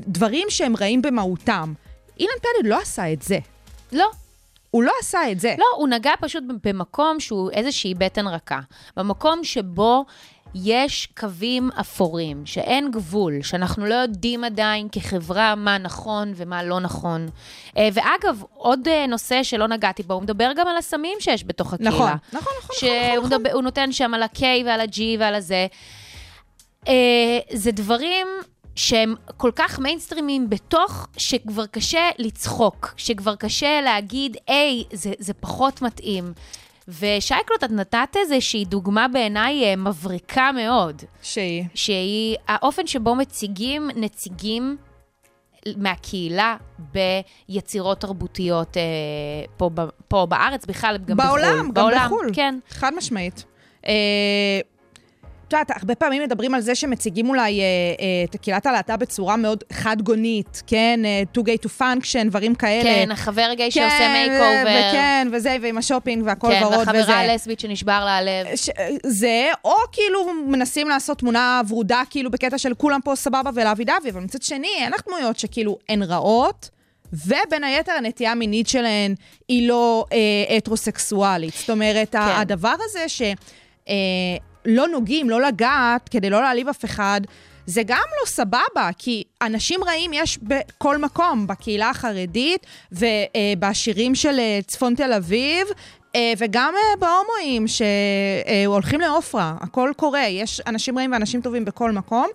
דברים 0.06 0.46
שהם 0.50 0.76
רעים 0.76 1.02
במהותם. 1.02 1.72
אילן 2.20 2.32
פלד 2.40 2.70
לא 2.70 2.80
עשה 2.80 3.12
את 3.12 3.22
זה. 3.22 3.38
לא, 3.92 4.10
הוא 4.70 4.82
לא 4.82 4.92
עשה 5.00 5.32
את 5.32 5.40
זה. 5.40 5.54
לא, 5.58 5.64
הוא 5.76 5.88
נגע 5.88 6.12
פשוט 6.20 6.44
במקום 6.64 7.20
שהוא 7.20 7.50
איזושהי 7.50 7.94
בטן 7.94 8.26
רכה. 8.26 8.60
במקום 8.96 9.44
שבו 9.44 10.04
יש 10.54 11.08
קווים 11.18 11.70
אפורים, 11.80 12.46
שאין 12.46 12.90
גבול, 12.90 13.42
שאנחנו 13.42 13.86
לא 13.86 13.94
יודעים 13.94 14.44
עדיין 14.44 14.88
כחברה 14.92 15.54
מה 15.54 15.78
נכון 15.78 16.32
ומה 16.36 16.62
לא 16.62 16.80
נכון. 16.80 17.28
אה, 17.76 17.88
ואגב, 17.92 18.42
עוד 18.54 18.88
אה, 18.88 19.06
נושא 19.06 19.42
שלא 19.42 19.68
נגעתי 19.68 20.02
בו, 20.02 20.14
הוא 20.14 20.22
מדבר 20.22 20.50
גם 20.56 20.68
על 20.68 20.76
הסמים 20.76 21.18
שיש 21.20 21.44
בתוך 21.44 21.72
הקהילה. 21.74 21.90
נכון, 21.90 22.10
נכון, 22.32 22.52
נכון, 22.62 22.76
שהוא 22.80 22.90
נכון, 23.16 23.26
נכון. 23.26 23.38
מדבר- 23.42 23.60
נותן 23.60 23.92
שם 23.92 24.14
על 24.14 24.22
ה-K 24.22 24.42
ועל 24.66 24.80
ה-G 24.80 25.00
ועל 25.18 25.34
הזה. 25.34 25.66
אה, 26.88 26.94
זה 27.52 27.72
דברים 27.72 28.26
שהם 28.74 29.14
כל 29.36 29.50
כך 29.56 29.78
מיינסטרימים 29.78 30.50
בתוך, 30.50 31.06
שכבר 31.16 31.66
קשה 31.66 32.08
לצחוק, 32.18 32.94
שכבר 32.96 33.36
קשה 33.36 33.80
להגיד, 33.80 34.36
היי, 34.46 34.84
זה, 34.92 35.12
זה 35.18 35.34
פחות 35.34 35.82
מתאים. 35.82 36.32
ושי 36.88 37.22
קלוט, 37.22 37.64
את 37.64 37.70
נתת 37.70 38.16
איזושהי 38.16 38.64
דוגמה 38.64 39.08
בעיניי 39.08 39.64
אה, 39.64 39.76
מבריקה 39.76 40.50
מאוד, 40.52 41.02
שהיא. 41.22 41.64
שהיא 41.74 42.36
האופן 42.48 42.86
שבו 42.86 43.14
מציגים 43.14 43.90
נציגים 43.96 44.76
מהקהילה 45.76 46.56
ביצירות 46.78 48.00
תרבותיות 48.00 48.76
אה, 48.76 48.82
פה, 49.56 49.70
פה 50.08 50.26
בארץ, 50.26 50.66
בכלל 50.66 50.98
גם 50.98 51.16
בחו"ל. 51.16 51.40
בעולם, 51.40 51.58
גם 51.58 51.74
בעולם, 51.74 52.06
בחו"ל. 52.06 52.30
כן. 52.32 52.58
חד 52.68 52.94
משמעית. 52.96 53.44
אה, 53.86 54.60
את 55.48 55.52
יודעת, 55.52 55.70
הרבה 55.70 55.94
פעמים 55.94 56.22
מדברים 56.22 56.54
על 56.54 56.60
זה 56.60 56.74
שמציגים 56.74 57.28
אולי 57.28 57.60
אה, 57.60 57.64
אה, 57.64 58.24
את 58.24 58.36
קהילת 58.36 58.66
הלהט"ב 58.66 58.96
בצורה 59.00 59.36
מאוד 59.36 59.64
חד-גונית, 59.72 60.62
כן? 60.66 61.00
אה, 61.04 61.22
too 61.36 61.44
gay 61.44 61.66
to 61.66 61.80
function, 61.80 62.28
דברים 62.28 62.54
כאלה. 62.54 62.82
כן, 62.82 63.10
החבר 63.10 63.50
גיי 63.56 63.70
שעושה 63.70 64.08
makeover. 64.12 64.88
וכן, 64.90 65.28
וזה, 65.32 65.56
ועם 65.62 65.78
השופינג 65.78 66.22
והכל 66.26 66.48
כן, 66.50 66.62
ורוד 66.64 66.88
וזה. 66.88 66.98
והחברה 66.98 67.20
הלסבית 67.20 67.60
שנשבר 67.60 68.04
לה 68.04 68.16
הלב. 68.16 68.46
ש- 68.56 68.70
זה, 69.06 69.48
או 69.64 69.74
כאילו 69.92 70.20
מנסים 70.46 70.88
לעשות 70.88 71.18
תמונה 71.18 71.60
ורודה, 71.68 72.02
כאילו 72.10 72.30
בקטע 72.30 72.58
של 72.58 72.74
כולם 72.74 73.00
פה 73.04 73.14
סבבה 73.16 73.50
ולאבי 73.54 73.84
דבי, 73.84 74.10
אבל 74.10 74.20
מצד 74.20 74.42
שני, 74.42 74.68
אין 74.78 74.92
לך 74.92 75.00
דמויות 75.06 75.38
שכאילו 75.38 75.78
הן 75.88 76.02
רעות, 76.02 76.70
ובין 77.12 77.64
היתר 77.64 77.92
הנטייה 77.92 78.32
המינית 78.32 78.68
שלהן 78.68 79.14
היא 79.48 79.68
לא 79.68 80.04
אה, 80.12 80.56
הטרוסקסואלית. 80.56 81.54
זאת 81.54 81.70
אומרת, 81.70 82.12
כן. 82.12 82.18
הדבר 82.18 82.74
הזה 82.84 83.08
ש... 83.08 83.22
אה, 83.88 83.94
לא 84.64 84.88
נוגעים, 84.88 85.30
לא 85.30 85.40
לגעת, 85.40 86.08
כדי 86.08 86.30
לא 86.30 86.42
להעליב 86.42 86.68
אף 86.68 86.84
אחד, 86.84 87.20
זה 87.68 87.82
גם 87.86 88.02
לא 88.20 88.26
סבבה, 88.26 88.90
כי 88.98 89.24
אנשים 89.42 89.84
רעים 89.84 90.10
יש 90.12 90.38
בכל 90.42 90.98
מקום, 90.98 91.46
בקהילה 91.46 91.90
החרדית 91.90 92.66
ובשירים 92.92 94.14
של 94.14 94.38
אה, 94.38 94.60
צפון 94.66 94.94
תל 94.94 95.12
אביב, 95.12 95.66
אה, 96.16 96.32
וגם 96.38 96.74
אה, 96.76 96.96
בהומואים 96.98 97.66
שהולכים 97.68 99.00
לעופרה, 99.00 99.54
הכל 99.60 99.92
קורה, 99.96 100.26
יש 100.26 100.60
אנשים 100.66 100.98
רעים 100.98 101.12
ואנשים 101.12 101.40
טובים 101.40 101.64
בכל 101.64 101.92
מקום. 101.92 102.26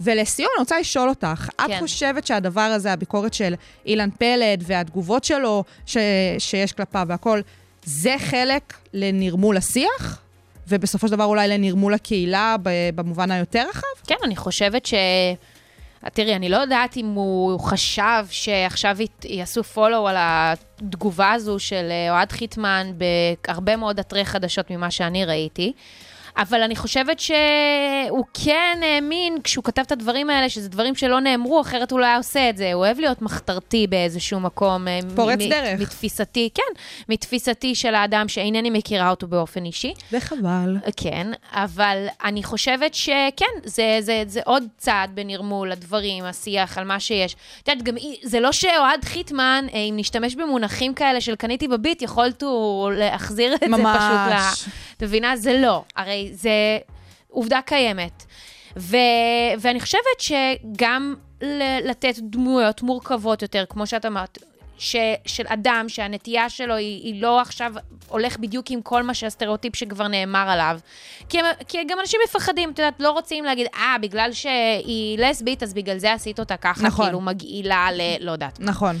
ולסיום, 0.00 0.48
אני 0.56 0.60
רוצה 0.60 0.80
לשאול 0.80 1.08
אותך, 1.08 1.48
כן. 1.58 1.64
את 1.64 1.80
חושבת 1.80 2.26
שהדבר 2.26 2.60
הזה, 2.60 2.92
הביקורת 2.92 3.34
של 3.34 3.54
אילן 3.86 4.10
פלד 4.10 4.64
והתגובות 4.66 5.24
שלו 5.24 5.64
ש... 5.86 5.96
שיש 6.38 6.72
כלפיו 6.72 7.06
והכל, 7.08 7.40
זה 7.84 8.14
חלק 8.18 8.74
לנרמול 8.92 9.56
השיח? 9.56 10.21
ובסופו 10.68 11.08
של 11.08 11.12
דבר 11.14 11.24
אולי 11.24 11.48
לנרמול 11.48 11.94
הקהילה 11.94 12.56
במובן 12.94 13.30
היותר 13.30 13.64
רחב? 13.70 14.06
כן, 14.06 14.14
אני 14.24 14.36
חושבת 14.36 14.86
ש... 14.86 14.94
תראי, 16.12 16.36
אני 16.36 16.48
לא 16.48 16.56
יודעת 16.56 16.96
אם 16.96 17.06
הוא 17.06 17.60
חשב 17.60 18.24
שעכשיו 18.30 18.96
יעשו 19.24 19.64
פולו 19.64 20.08
על 20.08 20.16
התגובה 20.18 21.32
הזו 21.32 21.58
של 21.58 21.88
אוהד 22.10 22.32
חיטמן 22.32 22.92
בהרבה 23.46 23.76
מאוד 23.76 23.98
אתרי 23.98 24.24
חדשות 24.24 24.70
ממה 24.70 24.90
שאני 24.90 25.24
ראיתי. 25.24 25.72
אבל 26.36 26.62
אני 26.62 26.76
חושבת 26.76 27.20
שהוא 27.20 28.24
כן 28.44 28.80
האמין 28.82 29.38
כשהוא 29.44 29.64
כתב 29.64 29.82
את 29.82 29.92
הדברים 29.92 30.30
האלה, 30.30 30.48
שזה 30.48 30.68
דברים 30.68 30.94
שלא 30.94 31.20
נאמרו, 31.20 31.60
אחרת 31.60 31.90
הוא 31.92 32.00
לא 32.00 32.04
היה 32.04 32.16
עושה 32.16 32.50
את 32.50 32.56
זה. 32.56 32.72
הוא 32.72 32.84
אוהב 32.84 32.98
להיות 33.00 33.22
מחתרתי 33.22 33.86
באיזשהו 33.86 34.40
מקום. 34.40 34.86
פורץ 35.16 35.38
מ- 35.40 35.48
דרך. 35.48 35.80
מתפיסתי, 35.80 36.48
כן, 36.54 36.80
מתפיסתי 37.08 37.74
של 37.74 37.94
האדם 37.94 38.28
שאינני 38.28 38.70
מכירה 38.70 39.10
אותו 39.10 39.26
באופן 39.26 39.64
אישי. 39.64 39.94
וחבל. 40.12 40.76
כן, 40.96 41.26
אבל 41.52 42.06
אני 42.24 42.42
חושבת 42.42 42.94
שכן, 42.94 43.44
זה, 43.64 43.98
זה, 44.00 44.22
זה 44.26 44.40
עוד 44.44 44.64
צעד 44.78 45.10
בנרמול 45.14 45.72
הדברים, 45.72 46.24
השיח, 46.24 46.78
על 46.78 46.84
מה 46.84 47.00
שיש. 47.00 47.36
את 47.62 47.68
יודעת, 47.68 47.84
גם 47.84 47.94
זה 48.22 48.40
לא 48.40 48.52
שאוהד 48.52 49.04
חיטמן, 49.04 49.66
אם 49.72 49.94
נשתמש 49.96 50.34
במונחים 50.34 50.94
כאלה 50.94 51.20
של 51.20 51.36
קניתי 51.36 51.68
בביט, 51.68 52.02
יכולתו 52.02 52.90
להחזיר 52.96 53.54
את 53.54 53.62
ממש. 53.62 53.82
זה 53.82 53.98
פשוט 53.98 54.68
ל... 54.68 54.70
את 54.96 55.02
מבינה? 55.02 55.36
זה 55.36 55.58
לא. 55.58 55.82
הרי 55.96 56.21
זה 56.32 56.78
עובדה 57.28 57.60
קיימת. 57.66 58.24
ו, 58.76 58.96
ואני 59.60 59.80
חושבת 59.80 60.20
שגם 60.20 61.14
לתת 61.84 62.14
דמויות 62.18 62.82
מורכבות 62.82 63.42
יותר, 63.42 63.64
כמו 63.68 63.86
שאת 63.86 64.06
אמרת, 64.06 64.38
ש, 64.78 64.96
של 65.26 65.44
אדם 65.48 65.84
שהנטייה 65.88 66.48
שלו 66.48 66.74
היא, 66.74 67.02
היא 67.02 67.22
לא 67.22 67.40
עכשיו 67.40 67.72
הולך 68.08 68.38
בדיוק 68.38 68.70
עם 68.70 68.82
כל 68.82 69.02
מה 69.02 69.14
שהסטריאוטיפ 69.14 69.76
שכבר 69.76 70.08
נאמר 70.08 70.50
עליו. 70.50 70.78
כי, 71.28 71.40
הם, 71.40 71.46
כי 71.68 71.78
גם 71.88 72.00
אנשים 72.00 72.20
מפחדים, 72.24 72.70
את 72.70 72.78
יודעת, 72.78 73.00
לא 73.00 73.10
רוצים 73.10 73.44
להגיד, 73.44 73.66
אה, 73.74 73.96
בגלל 74.02 74.32
שהיא 74.32 75.18
לסבית, 75.18 75.62
אז 75.62 75.74
בגלל 75.74 75.98
זה 75.98 76.12
עשית 76.12 76.40
אותה 76.40 76.56
ככה, 76.56 76.82
נכון. 76.82 77.04
כאילו 77.04 77.20
מגעילה 77.20 77.88
ל... 77.92 78.00
לא 78.20 78.32
יודעת. 78.32 78.60
נכון. 78.60 78.96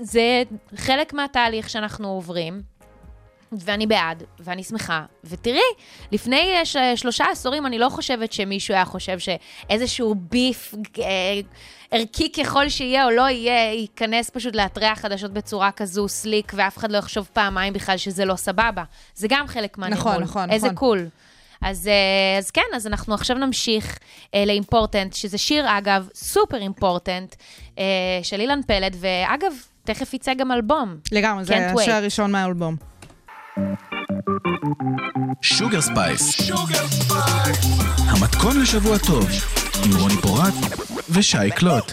זה 0.00 0.42
חלק 0.76 1.12
מהתהליך 1.12 1.70
שאנחנו 1.70 2.08
עוברים. 2.08 2.62
ואני 3.52 3.86
בעד, 3.86 4.22
ואני 4.38 4.62
שמחה. 4.62 5.04
ותראי, 5.24 5.60
לפני 6.12 6.54
שלושה 6.96 7.24
עשורים 7.32 7.66
אני 7.66 7.78
לא 7.78 7.88
חושבת 7.88 8.32
שמישהו 8.32 8.74
היה 8.74 8.84
חושב 8.84 9.18
שאיזשהו 9.18 10.14
ביף 10.14 10.74
אה, 10.98 11.04
ערכי 11.90 12.32
ככל 12.32 12.68
שיהיה 12.68 13.04
או 13.04 13.10
לא 13.10 13.28
יהיה, 13.28 13.72
ייכנס 13.72 14.30
פשוט 14.30 14.56
לאתרי 14.56 14.86
החדשות 14.86 15.32
בצורה 15.32 15.70
כזו 15.70 16.08
סליק, 16.08 16.52
ואף 16.56 16.78
אחד 16.78 16.92
לא 16.92 16.98
יחשוב 16.98 17.28
פעמיים 17.32 17.72
בכלל 17.72 17.96
שזה 17.96 18.24
לא 18.24 18.36
סבבה. 18.36 18.84
זה 19.14 19.26
גם 19.30 19.46
חלק 19.46 19.78
מהנימול. 19.78 20.00
נכון, 20.00 20.22
נכון, 20.22 20.50
איזה 20.50 20.66
נכון. 20.66 20.76
קול. 20.76 21.08
אז, 21.62 21.90
אז 22.38 22.50
כן, 22.50 22.62
אז 22.74 22.86
אנחנו 22.86 23.14
עכשיו 23.14 23.38
נמשיך 23.38 23.98
אה, 24.34 24.44
לאימפורטנט, 24.44 25.12
שזה 25.12 25.38
שיר, 25.38 25.78
אגב, 25.78 26.08
סופר 26.14 26.56
אימפורטנט, 26.56 27.34
אה, 27.78 27.84
של 28.22 28.40
אילן 28.40 28.60
פלד, 28.66 28.96
ואגב, 29.00 29.52
תכף 29.84 30.14
יצא 30.14 30.34
גם 30.34 30.52
אלבום. 30.52 30.96
לגמרי, 31.12 31.44
זה 31.44 31.70
השיר 31.70 31.94
הראשון 31.94 32.32
מהאלבום. 32.32 32.76
Sugar 35.42 35.80
Spice. 35.80 36.50
המתכון 37.98 38.60
לשבוע 38.60 38.98
טוב, 38.98 39.26
עם 39.84 39.96
רוני 40.00 40.14
פורט 40.22 40.54
ושי 41.10 41.50
קלוט. 41.56 41.92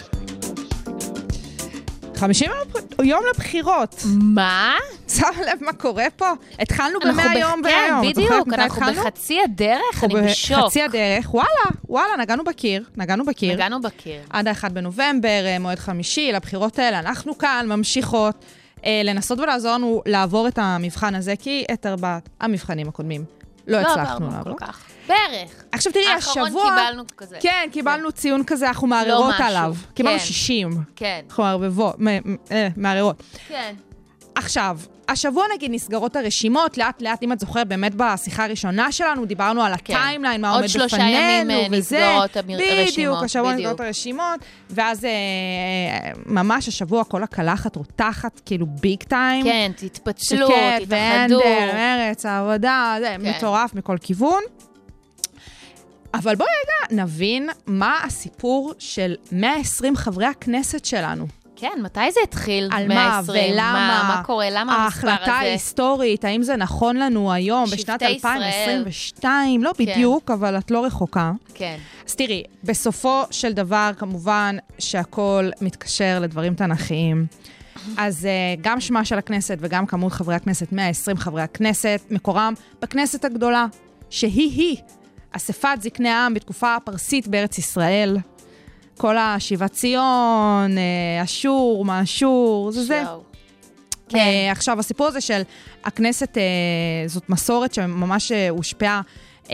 50 2.16 2.50
יום 3.02 3.22
לבחירות. 3.34 4.02
מה? 4.20 4.74
שם 5.08 5.22
לב 5.40 5.58
מה 5.64 5.72
קורה 5.72 6.04
פה? 6.16 6.30
התחלנו 6.58 6.98
במאה 7.00 7.28
בח- 7.28 7.40
יום 7.40 7.60
כן, 7.64 7.68
והיום. 7.68 8.04
זוכרת 8.14 8.16
בדיוק, 8.30 8.48
אנחנו 8.54 8.64
התחלנו? 8.82 9.02
בחצי 9.02 9.40
הדרך, 9.44 10.04
אני 10.04 10.14
בשוק. 10.22 10.58
בחצי 10.58 10.82
הדרך, 10.82 11.34
וואלה, 11.34 11.48
וואלה, 11.88 12.16
נגענו 12.18 12.44
בקיר, 12.44 12.84
נגענו 12.96 13.24
בקיר. 13.24 13.54
נגענו 13.54 13.80
בקיר. 13.80 14.20
עד 14.30 14.48
ה-1 14.48 14.68
בנובמבר, 14.68 15.28
אה, 15.46 15.58
מועד 15.58 15.78
חמישי, 15.78 16.32
לבחירות 16.32 16.78
האלה, 16.78 16.98
אנחנו 16.98 17.38
כאן 17.38 17.66
ממשיכות 17.68 18.44
לנסות 19.04 19.38
ולעזור 19.38 19.72
לנו 19.72 20.02
לעבור 20.06 20.48
את 20.48 20.58
המבחן 20.58 21.14
הזה, 21.14 21.34
כי 21.36 21.64
את 21.72 21.86
ארבעת 21.86 22.28
המבחנים 22.40 22.88
הקודמים 22.88 23.24
לא 23.66 23.80
לא 23.80 23.86
הצלחנו 23.88 24.30
לעבור. 24.30 24.58
כל 24.58 24.66
כך. 24.66 24.84
בערך. 25.08 25.64
עכשיו 25.72 25.92
תראי, 25.92 26.06
האחרון 26.06 26.46
השבוע... 26.46 26.62
קיבלנו 26.62 27.02
כזה. 27.16 27.36
כן, 27.40 27.68
קיבלנו 27.72 28.12
ציון 28.12 28.44
כזה, 28.44 28.68
אנחנו 28.68 28.86
מערערות 28.86 29.34
משהו. 29.34 29.44
עליו. 29.44 29.74
קיבלנו 29.94 30.18
כן. 30.18 30.24
60. 30.24 30.70
כן, 30.96 31.20
אנחנו 31.28 31.42
מערבבות, 31.42 31.96
אה, 32.50 32.68
מערערות. 32.76 33.22
כן. 33.48 33.74
עכשיו, 34.34 34.78
השבוע 35.08 35.44
נגיד 35.54 35.70
נסגרות 35.70 36.16
הרשימות, 36.16 36.78
לאט 36.78 37.02
לאט, 37.02 37.22
אם 37.22 37.32
את 37.32 37.40
זוכרת, 37.40 37.68
באמת 37.68 37.92
בשיחה 37.96 38.44
הראשונה 38.44 38.92
שלנו, 38.92 39.24
דיברנו 39.26 39.62
על 39.62 39.72
כן. 39.84 39.94
הטיימליין, 39.96 40.40
מה 40.40 40.48
עוד 40.50 40.56
עומד 40.58 40.68
שלושה 40.68 40.96
בפנינו, 40.96 41.16
ימים, 41.52 41.72
אה, 41.72 41.78
וזה. 41.78 41.98
נסגרות 42.08 42.36
המר- 42.36 42.54
הרשימות, 42.54 42.92
בדיוק, 42.94 43.24
השבוע 43.24 43.52
בדיוק. 43.52 43.60
נסגרות 43.60 43.80
הרשימות, 43.80 44.40
ואז 44.70 45.04
אה, 45.04 45.10
אה, 45.10 46.10
ממש 46.26 46.68
השבוע 46.68 47.04
כל 47.04 47.22
הקלחת 47.22 47.76
רותחת, 47.76 48.40
כאילו 48.46 48.66
ביג 48.66 49.02
טיים. 49.02 49.44
כן, 49.44 49.72
תתפצלו, 49.76 50.46
שקט, 50.48 50.56
תתאחדו. 50.82 50.88
והנדל, 50.88 51.70
מרץ, 51.74 52.26
העבודה, 52.26 52.96
זה 53.00 53.16
כן. 53.22 53.30
מטורף 53.36 53.74
מכל 53.74 53.96
כיוון. 54.00 54.42
אבל 56.14 56.34
בואי 56.34 56.48
רגע 56.48 57.02
נבין 57.02 57.48
מה 57.66 57.98
הסיפור 58.04 58.72
של 58.78 59.14
120 59.32 59.96
חברי 59.96 60.26
הכנסת 60.26 60.84
שלנו. 60.84 61.26
כן, 61.56 61.78
מתי 61.82 62.12
זה 62.12 62.20
התחיל? 62.22 62.68
על 62.72 62.88
מה 62.88 62.94
120? 62.94 63.54
ולמה. 63.54 63.72
מה, 63.72 64.14
מה 64.16 64.22
קורה? 64.24 64.46
למה 64.50 64.84
המספר 64.84 65.08
ההחלטה 65.08 65.22
הזה? 65.22 65.48
ההיסטורית, 65.48 66.24
האם 66.24 66.42
זה 66.42 66.56
נכון 66.56 66.96
לנו 66.96 67.32
היום, 67.32 67.64
בשנת 67.70 68.02
ישראל. 68.02 68.12
2022? 68.12 69.64
לא 69.64 69.72
בדיוק, 69.78 70.30
אבל 70.30 70.58
את 70.58 70.70
לא 70.70 70.84
רחוקה. 70.84 71.32
כן. 71.54 71.76
אז 72.06 72.14
תראי, 72.14 72.42
בסופו 72.64 73.22
של 73.30 73.52
דבר, 73.52 73.90
כמובן 73.98 74.56
שהכל 74.78 75.50
מתקשר 75.60 76.18
לדברים 76.20 76.54
תנכיים. 76.54 77.26
אז 77.96 78.28
uh, 78.56 78.60
גם 78.60 78.80
שמה 78.80 79.04
של 79.04 79.18
הכנסת 79.18 79.58
וגם 79.60 79.86
כמות 79.86 80.12
חברי 80.12 80.34
הכנסת, 80.34 80.72
120 80.72 81.16
חברי 81.16 81.42
הכנסת, 81.42 82.00
מקורם 82.10 82.54
בכנסת 82.82 83.24
הגדולה, 83.24 83.66
שהיא-היא 84.10 84.76
אספת 85.32 85.78
זקני 85.80 86.08
העם 86.08 86.34
בתקופה 86.34 86.74
הפרסית 86.74 87.28
בארץ 87.28 87.58
ישראל. 87.58 88.16
כל 88.96 89.16
השיבת 89.18 89.72
ציון, 89.72 90.78
אה, 90.78 91.24
אשור, 91.24 91.84
מה 91.84 92.02
אשור, 92.02 92.72
זה 92.72 92.82
זה. 92.82 93.02
שואו. 93.04 93.34
כן. 94.08 94.18
Uh, 94.18 94.52
עכשיו, 94.52 94.78
הסיפור 94.80 95.06
הזה 95.06 95.20
של 95.20 95.42
הכנסת, 95.84 96.36
uh, 96.36 97.08
זאת 97.08 97.30
מסורת 97.30 97.74
שממש 97.74 98.32
uh, 98.32 98.34
הושפעה 98.50 99.00
uh, 99.44 99.48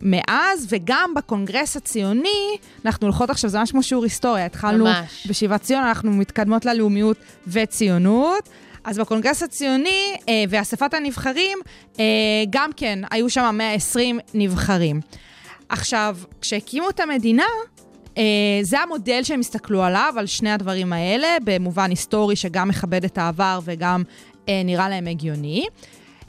מאז, 0.00 0.66
וגם 0.68 1.12
בקונגרס 1.16 1.76
הציוני, 1.76 2.56
אנחנו 2.84 3.06
הולכות 3.06 3.30
עכשיו, 3.30 3.50
זה 3.50 3.58
ממש 3.58 3.70
כמו 3.70 3.82
שיעור 3.82 4.04
היסטוריה. 4.04 4.46
התחלנו 4.46 4.84
ממש. 4.84 5.26
בשיבת 5.26 5.62
ציון, 5.62 5.82
אנחנו 5.82 6.10
מתקדמות 6.10 6.64
ללאומיות 6.64 7.16
וציונות. 7.46 8.48
אז 8.84 8.98
בקונגרס 8.98 9.42
הציוני 9.42 10.16
uh, 10.20 10.26
ואספת 10.48 10.94
הנבחרים, 10.94 11.58
uh, 11.94 11.98
גם 12.50 12.70
כן, 12.76 12.98
היו 13.10 13.30
שם 13.30 13.54
120 13.58 14.18
נבחרים. 14.34 15.00
עכשיו, 15.68 16.16
כשהקימו 16.40 16.90
את 16.90 17.00
המדינה, 17.00 17.46
זה 18.62 18.80
המודל 18.80 19.22
שהם 19.22 19.40
הסתכלו 19.40 19.82
עליו, 19.82 20.14
על 20.16 20.26
שני 20.26 20.50
הדברים 20.50 20.92
האלה, 20.92 21.28
במובן 21.44 21.90
היסטורי 21.90 22.36
שגם 22.36 22.68
מכבד 22.68 23.04
את 23.04 23.18
העבר 23.18 23.60
וגם 23.64 24.02
uh, 24.32 24.48
נראה 24.64 24.88
להם 24.88 25.06
הגיוני. 25.06 25.66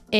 Uh, 0.08 0.14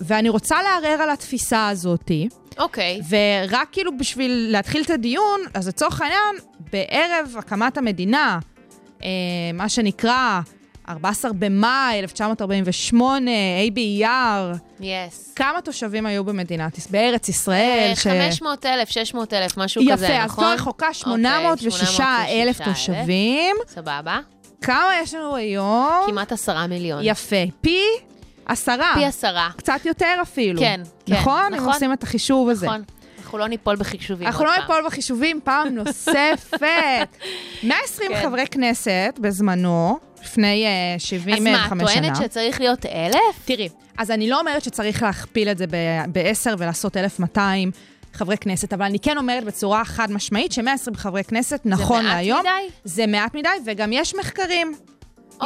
ואני 0.00 0.28
רוצה 0.28 0.56
לערער 0.62 1.02
על 1.02 1.10
התפיסה 1.10 1.68
הזאתי, 1.68 2.28
אוקיי. 2.58 3.00
ורק 3.08 3.68
כאילו 3.72 3.98
בשביל 3.98 4.48
להתחיל 4.50 4.82
את 4.82 4.90
הדיון, 4.90 5.40
אז 5.54 5.68
לצורך 5.68 6.00
העניין, 6.00 6.36
בערב 6.72 7.34
הקמת 7.38 7.78
המדינה, 7.78 8.38
uh, 8.98 9.02
מה 9.54 9.68
שנקרא 9.68 10.40
14 10.88 11.32
במאי 11.32 11.98
1948, 11.98 13.30
ה' 13.30 13.70
באייר, 13.74 14.52
יס. 14.80 15.32
כמה 15.36 15.60
תושבים 15.60 16.06
היו 16.06 16.24
במדינת 16.24 16.78
ישראל, 16.78 16.92
בארץ 17.10 17.28
ישראל? 17.28 17.92
ש- 17.94 18.06
500 18.06 18.66
אלף, 18.66 18.88
600 18.88 19.32
אלף, 19.32 19.56
משהו 19.56 19.82
יפה, 19.82 19.92
כזה, 19.92 20.18
נכון? 20.24 20.44
אז 20.44 20.50
לא 20.50 20.54
רחוקה, 20.54 20.94
806 20.94 22.00
אלף 22.00 22.56
806,000. 22.56 22.64
תושבים. 22.64 23.56
סבבה. 23.68 24.18
כמה 24.62 24.90
יש 25.02 25.14
לנו 25.14 25.36
היום? 25.36 26.02
כמעט 26.06 26.32
עשרה 26.32 26.66
מיליון. 26.66 27.00
יפה, 27.04 27.36
פי 27.60 27.80
עשרה. 28.46 28.92
פי 28.94 29.04
עשרה. 29.04 29.50
קצת 29.56 29.80
יותר 29.86 30.14
אפילו. 30.22 30.60
כן, 30.60 30.80
כן, 31.06 31.12
נכון? 31.14 31.42
אם 31.46 31.54
נכון. 31.54 31.72
עושים 31.72 31.92
את 31.92 32.02
החישוב 32.02 32.48
הזה. 32.48 32.66
נכון. 32.66 32.82
אנחנו 33.24 33.38
לא 33.38 33.48
ניפול 33.48 33.76
בחישובים 33.76 34.26
אנחנו 34.26 34.44
לא. 34.44 34.56
ניפול 34.56 34.82
בחישובים 34.86 35.40
פעם 35.44 35.68
נוספת. 35.68 37.16
120 37.62 38.10
כן. 38.12 38.22
חברי 38.22 38.46
כנסת 38.46 39.14
בזמנו, 39.20 39.98
לפני 40.22 40.66
אה, 40.66 40.98
75 40.98 41.48
אז 41.48 41.94
שנה. 41.94 42.00
מה, 42.00 42.08
את 42.08 42.12
טוענת 42.12 42.16
שצריך 42.16 42.60
להיות 42.60 42.86
אלף? 42.86 43.44
תראי, 43.44 43.68
אז 43.98 44.10
אני 44.10 44.30
לא 44.30 44.40
אומרת 44.40 44.64
שצריך 44.64 45.02
להכפיל 45.02 45.48
את 45.48 45.58
זה 45.58 45.66
ב-10 46.12 46.54
ולעשות 46.58 46.96
1,200 46.96 47.70
חברי 48.12 48.36
כנסת, 48.36 48.72
אבל 48.72 48.84
אני 48.84 48.98
כן 48.98 49.18
אומרת 49.18 49.44
בצורה 49.44 49.84
חד 49.84 50.12
משמעית 50.12 50.52
ש-120 50.52 50.96
חברי 50.96 51.24
כנסת, 51.24 51.60
נכון 51.64 52.02
מעט 52.02 52.14
להיום, 52.14 52.40
מדי? 52.40 52.74
זה 52.84 53.06
מעט 53.06 53.34
מדי, 53.34 53.48
וגם 53.66 53.92
יש 53.92 54.14
מחקרים. 54.14 54.74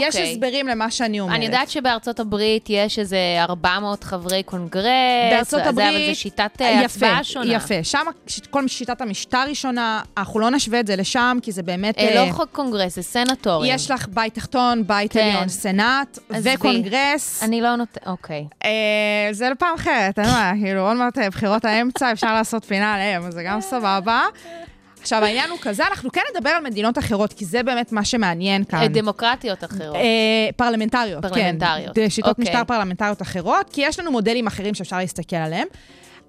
יש 0.01 0.07
אוקיי. 0.17 0.33
הסברים 0.33 0.69
למה 0.69 0.91
שאני 0.91 1.21
אומרת. 1.21 1.37
אני 1.37 1.45
יודעת 1.45 1.71
שבארצות 1.71 2.21
הברית 2.21 2.67
יש 2.69 2.99
איזה 2.99 3.17
400 3.39 4.05
חברי 4.05 4.43
קונגרס. 4.43 4.85
בארצות 5.31 5.63
זה, 5.65 5.69
הברית... 5.69 5.89
אבל 5.89 6.15
זו 6.15 6.21
שיטת 6.21 6.63
אה, 6.63 6.81
הצבעה 6.81 7.25
שונה. 7.25 7.53
יפה, 7.53 7.75
שם 7.85 8.07
ש- 8.27 8.41
כל 8.51 8.69
שיטת 8.69 9.01
המשטר 9.01 9.39
היא 9.39 9.55
שונה, 9.55 10.01
אנחנו 10.17 10.41
לא 10.41 10.51
נשווה 10.51 10.81
את 10.81 10.87
זה 10.87 10.97
לשם, 10.97 11.39
כי 11.43 11.53
זה 11.53 11.63
באמת... 11.63 11.99
אה, 11.99 12.09
אה, 12.19 12.27
לא 12.27 12.33
רק 12.33 12.49
קונגרס, 12.53 12.95
זה 12.95 13.03
סנטורים. 13.03 13.75
יש 13.75 13.91
לך 13.91 14.07
בית 14.09 14.35
תחתון, 14.35 14.87
בית 14.87 15.13
כן. 15.13 15.21
עליון, 15.21 15.49
סנאט. 15.49 16.19
וקונגרס. 16.43 17.43
אני 17.43 17.61
לא 17.61 17.77
נותנת... 17.77 18.07
אוקיי. 18.07 18.47
אה, 18.65 18.71
זה 19.33 19.51
לפעם 19.51 19.75
אחרת, 19.75 20.19
אין 20.19 20.27
מה, 20.27 20.53
כאילו, 20.63 20.89
עוד 20.89 20.97
מעט 20.97 21.19
אה, 21.19 21.31
בחירות 21.31 21.65
האמצע, 21.65 22.13
אפשר 22.13 22.35
לעשות 22.35 22.65
פינה 22.65 22.95
עליהם, 22.95 23.31
זה 23.31 23.43
גם 23.43 23.61
סבבה. 23.61 24.23
עכשיו, 25.05 25.25
העניין 25.25 25.51
הוא 25.51 25.59
כזה, 25.63 25.87
אנחנו 25.87 26.13
כן 26.13 26.21
נדבר 26.35 26.51
על 26.51 26.65
מדינות 26.65 26.99
אחרות, 26.99 27.33
כי 27.33 27.45
זה 27.45 27.63
באמת 27.63 27.93
מה 27.93 28.05
שמעניין 28.05 28.65
כאן. 28.65 28.79
אה, 28.79 28.89
דמוקרטיות 28.89 29.65
אחרות. 29.65 29.95
אה, 29.95 30.49
פרלמנטריות, 30.57 31.27
פרלמנטריות, 31.27 31.95
כן. 31.95 32.11
שיטות 32.11 32.31
אוקיי. 32.31 32.45
משטר 32.45 32.65
פרלמנטריות 32.65 33.23
אחרות, 33.23 33.71
כי 33.73 33.81
יש 33.85 33.99
לנו 33.99 34.11
מודלים 34.11 34.47
אחרים 34.47 34.75
שאפשר 34.75 34.99
להסתכל 34.99 35.37
עליהם. 35.37 35.67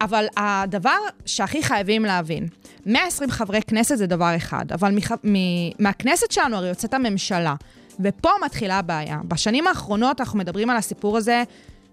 אבל 0.02 0.26
הדבר 0.38 0.98
שהכי 1.26 1.64
חייבים 1.64 2.06
להבין, 2.06 2.48
120 2.86 3.32
חברי 3.32 3.62
כנסת 3.62 3.98
זה 3.98 4.08
דבר 4.08 4.36
אחד, 4.36 4.66
אבל 4.72 4.92
מח... 4.92 5.12
מ... 5.12 5.36
מהכנסת 5.80 6.32
שלנו 6.32 6.58
הרי 6.58 6.70
יוצאת 6.70 6.94
הממשלה, 6.94 7.56
ופה 8.00 8.30
מתחילה 8.46 8.80
הבעיה. 8.80 9.20
בשנים 9.28 9.68
האחרונות 9.68 10.22
אנחנו 10.22 10.40
מדברים 10.40 10.70
על 10.70 10.78
הסיפור 10.78 11.18
הזה 11.18 11.44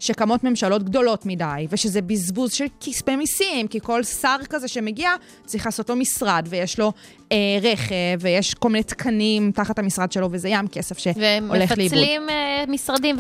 שקמות 0.03 0.45
ממשלות 0.45 0.83
גדולות 0.83 1.27
מדי, 1.27 1.67
ושזה 1.71 2.03
בזבוז 2.03 2.53
של 2.53 2.65
כספי 2.81 3.17
מיסים, 3.17 3.69
כי 3.69 3.81
כל 3.81 4.05
שר 4.05 4.37
כזה 4.51 4.69
שמגיע 4.69 5.11
צריך 5.47 5.67
לעשות 5.67 5.91
לו 5.91 5.97
משרד, 5.97 6.47
ויש 6.51 6.79
לו 6.79 6.93
אה, 7.33 7.37
רכב, 7.63 7.95
ויש 8.21 8.55
כל 8.55 8.69
מיני 8.69 8.83
תקנים 8.83 9.53
תחת 9.53 9.79
המשרד 9.79 10.13
שלו, 10.13 10.29
וזה 10.33 10.49
ים 10.49 10.69
כסף 10.69 10.99
שהולך 10.99 11.79
לאיבוד. 11.79 11.99
ומפצלים 11.99 12.31
אה, 12.31 12.65
משרדים. 12.69 13.17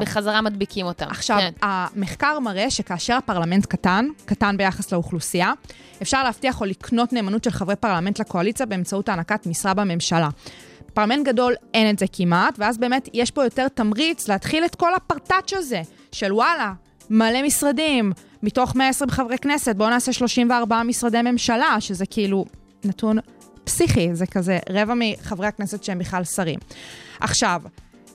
ובחזרה 0.00 0.40
מדביקים 0.40 0.86
אותם. 0.86 1.06
עכשיו, 1.10 1.38
כן. 1.38 1.52
המחקר 1.62 2.38
מראה 2.38 2.70
שכאשר 2.70 3.14
הפרלמנט 3.14 3.66
קטן, 3.66 4.08
קטן 4.24 4.56
ביחס 4.56 4.92
לאוכלוסייה, 4.92 5.52
אפשר 6.02 6.24
להבטיח 6.24 6.60
או 6.60 6.66
לקנות 6.66 7.12
נאמנות 7.12 7.44
של 7.44 7.50
חברי 7.50 7.76
פרלמנט 7.76 8.20
לקואליציה 8.20 8.66
באמצעות 8.66 9.08
הענקת 9.08 9.46
משרה 9.46 9.74
בממשלה. 9.74 10.28
פרלמנט 10.94 11.26
גדול 11.26 11.54
אין 11.74 11.94
את 11.94 11.98
זה 11.98 12.06
כמעט, 12.12 12.54
ואז 12.58 12.78
באמת 12.78 13.08
יש 13.14 13.30
פה 13.30 13.44
יותר 13.44 13.68
תמריץ 13.68 14.28
להתחיל 14.28 14.64
את 14.64 14.74
כל 14.74 14.94
הפרטאץ' 14.94 15.52
הזה 15.52 15.82
של 16.12 16.32
וואלה, 16.32 16.72
מלא 17.10 17.42
משרדים, 17.42 18.12
מתוך 18.42 18.76
120 18.76 19.10
חברי 19.10 19.38
כנסת, 19.38 19.76
בואו 19.76 19.90
נעשה 19.90 20.12
34 20.12 20.82
משרדי 20.82 21.22
ממשלה, 21.22 21.76
שזה 21.80 22.06
כאילו 22.06 22.44
נתון 22.84 23.18
פסיכי, 23.64 24.14
זה 24.14 24.26
כזה 24.26 24.58
רבע 24.70 24.94
מחברי 24.96 25.46
הכנסת 25.46 25.84
שהם 25.84 25.98
בכלל 25.98 26.24
שרים. 26.24 26.58
עכשיו, 27.20 27.62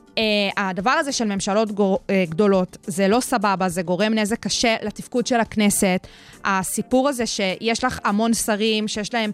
Uh, 0.08 0.20
הדבר 0.58 0.92
הזה 0.92 1.12
של 1.12 1.26
ממשלות 1.26 1.72
גור, 1.72 2.00
uh, 2.08 2.30
גדולות, 2.30 2.78
זה 2.84 3.08
לא 3.08 3.20
סבבה, 3.20 3.70
זה 3.70 3.82
גורם 3.82 4.14
נזק 4.14 4.40
קשה 4.40 4.76
לתפקוד 4.82 5.28
של 5.28 5.40
הכנסת. 5.40 6.08
הסיפור 6.46 7.10
הזה 7.10 7.26
שיש 7.26 7.84
לך 7.84 8.00
המון 8.04 8.34
שרים, 8.34 8.88
שיש 8.88 9.14
להם 9.14 9.32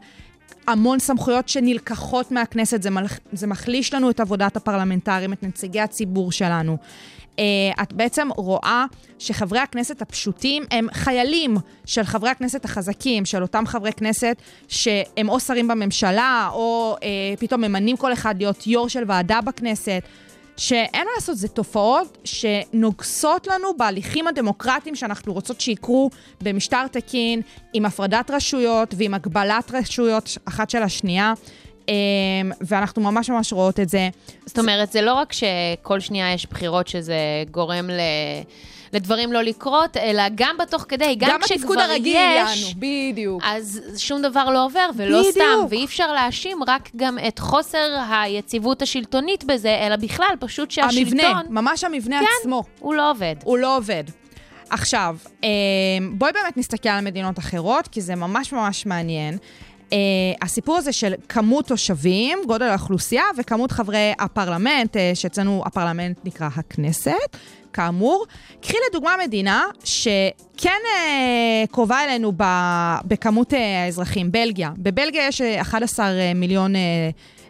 המון 0.68 1.00
סמכויות 1.00 1.50
שנלקחות 1.50 2.32
מהכנסת, 2.32 2.82
זה, 2.82 2.90
מל, 2.90 3.06
זה 3.34 3.48
מחליש 3.48 3.94
לנו 3.94 4.10
את 4.10 4.20
עבודת 4.20 4.56
הפרלמנטרים, 4.56 5.34
את 5.34 5.44
נציגי 5.44 5.80
הציבור 5.80 6.32
שלנו. 6.32 6.78
Uh, 7.36 7.36
את 7.82 7.94
בעצם 7.94 8.28
רואה 8.36 8.86
שחברי 9.20 9.60
הכנסת 9.60 10.02
הפשוטים 10.02 10.64
הם 10.72 10.88
חיילים 10.94 11.58
של 11.86 12.04
חברי 12.04 12.30
הכנסת 12.30 12.66
החזקים, 12.66 13.26
של 13.26 13.42
אותם 13.42 13.64
חברי 13.66 13.94
כנסת 13.94 14.38
שהם 14.68 15.30
או 15.30 15.40
שרים 15.40 15.68
בממשלה, 15.68 16.50
או 16.54 16.96
uh, 17.00 17.40
פתאום 17.40 17.62
ממנים 17.62 17.98
כל 17.98 18.14
אחד 18.14 18.36
להיות 18.38 18.68
יו"ר 18.68 18.88
של 18.88 19.04
ועדה 19.08 19.42
בכנסת. 19.42 20.04
שאין 20.58 21.06
מה 21.06 21.12
לעשות, 21.16 21.38
זה 21.38 21.48
תופעות 21.48 22.18
שנוגסות 22.24 23.48
לנו 23.48 23.78
בהליכים 23.78 24.28
הדמוקרטיים 24.28 24.96
שאנחנו 24.96 25.34
רוצות 25.34 25.62
שיקרו 25.62 26.10
במשטר 26.42 26.88
תקין, 26.88 27.42
עם 27.74 27.86
הפרדת 27.86 28.32
רשויות 28.32 28.94
ועם 28.98 29.14
הגבלת 29.14 29.72
רשויות 29.74 30.38
אחת 30.46 30.70
של 30.70 30.84
השנייה. 30.84 31.34
אמ, 31.88 31.94
ואנחנו 32.62 33.02
ממש 33.02 33.30
ממש 33.30 33.54
רואות 33.54 33.80
את 33.80 33.90
זה. 33.90 34.10
זאת 34.46 34.60
אומרת, 34.60 34.92
זה 34.92 35.02
לא 35.02 35.14
רק 35.14 35.34
שכל 35.34 36.00
שנייה 36.00 36.34
יש 36.34 36.46
בחירות 36.46 36.88
שזה 36.88 37.16
גורם 37.52 37.90
ל... 37.90 38.00
לדברים 38.94 39.34
לא 39.34 39.42
לקרות, 39.42 39.98
אלא 39.98 40.24
גם 40.36 40.56
בתוך 40.60 40.86
כדי, 40.88 41.16
גם, 41.16 41.30
גם 41.32 41.40
כשכבר 41.42 41.82
הרגיל 41.82 42.18
יש, 42.18 42.62
יענו, 42.62 42.74
בדיוק. 42.78 43.44
אז 43.46 43.82
שום 43.98 44.22
דבר 44.22 44.50
לא 44.50 44.66
עובר, 44.66 44.90
ולא 44.96 45.20
בדיוק. 45.20 45.36
סתם, 45.36 45.66
ואי 45.70 45.86
אפשר 45.86 46.14
להאשים 46.14 46.58
רק 46.68 46.90
גם 46.96 47.18
את 47.28 47.40
חוסר 47.40 48.00
היציבות 48.12 48.82
השלטונית 48.82 49.44
בזה, 49.44 49.78
אלא 49.82 49.96
בכלל, 49.96 50.36
פשוט 50.40 50.72
שהשלטון... 50.72 51.20
המבנה, 51.20 51.42
ממש 51.50 51.84
המבנה 51.84 52.20
כן. 52.20 52.26
עצמו. 52.40 52.64
הוא 52.80 52.94
לא 52.94 53.12
עובד. 53.12 53.36
הוא 53.44 53.58
לא 53.58 53.78
עובד. 53.78 54.04
עכשיו, 54.70 55.18
אמ, 55.44 55.50
בואי 56.14 56.32
באמת 56.32 56.58
נסתכל 56.58 56.90
על 56.90 57.04
מדינות 57.04 57.40
אחרות, 57.40 57.88
כי 57.88 58.02
זה 58.02 58.16
ממש 58.16 58.54
ממש 58.54 58.86
מעניין. 58.86 59.38
Uh, 59.90 59.96
הסיפור 60.42 60.78
הזה 60.78 60.94
של 60.94 61.14
כמות 61.30 61.68
תושבים, 61.68 62.40
גודל 62.48 62.66
האוכלוסייה 62.66 63.24
וכמות 63.38 63.72
חברי 63.72 64.14
הפרלמנט, 64.20 64.96
uh, 64.96 65.00
שאצלנו 65.14 65.64
הפרלמנט 65.66 66.20
נקרא 66.24 66.50
הכנסת, 66.56 67.38
כאמור. 67.74 68.26
קחי 68.62 68.78
לדוגמה 68.90 69.16
מדינה 69.24 69.64
שכן 69.84 70.80
uh, 70.84 71.72
קרובה 71.72 72.04
אלינו 72.04 72.32
ב, 72.38 72.44
בכמות 73.06 73.54
uh, 73.54 73.58
האזרחים, 73.86 74.32
בלגיה. 74.32 74.72
בבלגיה 74.78 75.28
יש 75.28 75.42
uh, 75.42 75.62
11 75.62 76.08
מיליון 76.36 76.76
uh, 76.76 76.78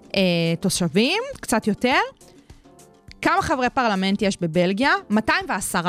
uh, 0.07 0.15
תושבים, 0.59 1.23
קצת 1.41 1.67
יותר. 1.67 1.99
כמה 3.21 3.41
חברי 3.41 3.69
פרלמנט 3.69 4.21
יש 4.21 4.37
בבלגיה? 4.41 4.93
210. 5.09 5.79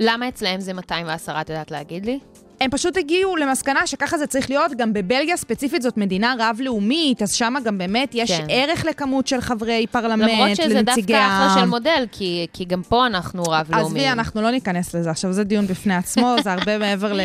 למה 0.00 0.28
אצלהם 0.28 0.60
זה 0.60 0.72
210, 0.72 1.40
את 1.40 1.48
יודעת 1.48 1.70
להגיד 1.70 2.06
לי? 2.06 2.18
הם 2.60 2.70
פשוט 2.70 2.96
הגיעו 2.96 3.36
למסקנה 3.36 3.86
שככה 3.86 4.18
זה 4.18 4.26
צריך 4.26 4.50
להיות, 4.50 4.72
גם 4.74 4.92
בבלגיה 4.92 5.36
ספציפית 5.36 5.82
זאת 5.82 5.96
מדינה 5.96 6.34
רב-לאומית, 6.38 7.22
אז 7.22 7.32
שם 7.32 7.54
גם 7.64 7.78
באמת 7.78 8.10
יש 8.14 8.32
כן. 8.32 8.46
ערך 8.48 8.84
לכמות 8.84 9.26
של 9.26 9.40
חברי 9.40 9.86
פרלמנט, 9.90 10.30
למרות 10.30 10.56
שזה 10.56 10.74
לנציגי 10.74 11.12
דווקא 11.12 11.12
העם. 11.12 11.48
אחלה 11.48 11.62
של 11.62 11.68
מודל, 11.68 12.06
כי, 12.12 12.46
כי 12.52 12.64
גם 12.64 12.82
פה 12.82 13.06
אנחנו 13.06 13.42
רב-לאומיים. 13.42 13.86
עזבי, 13.86 14.08
אנחנו 14.08 14.42
לא 14.42 14.50
ניכנס 14.50 14.94
לזה. 14.94 15.10
עכשיו, 15.10 15.32
זה 15.32 15.44
דיון 15.44 15.66
בפני 15.66 15.94
עצמו, 15.94 16.36
זה 16.42 16.52
הרבה 16.52 16.78
מעבר, 16.78 17.12
ל... 17.12 17.20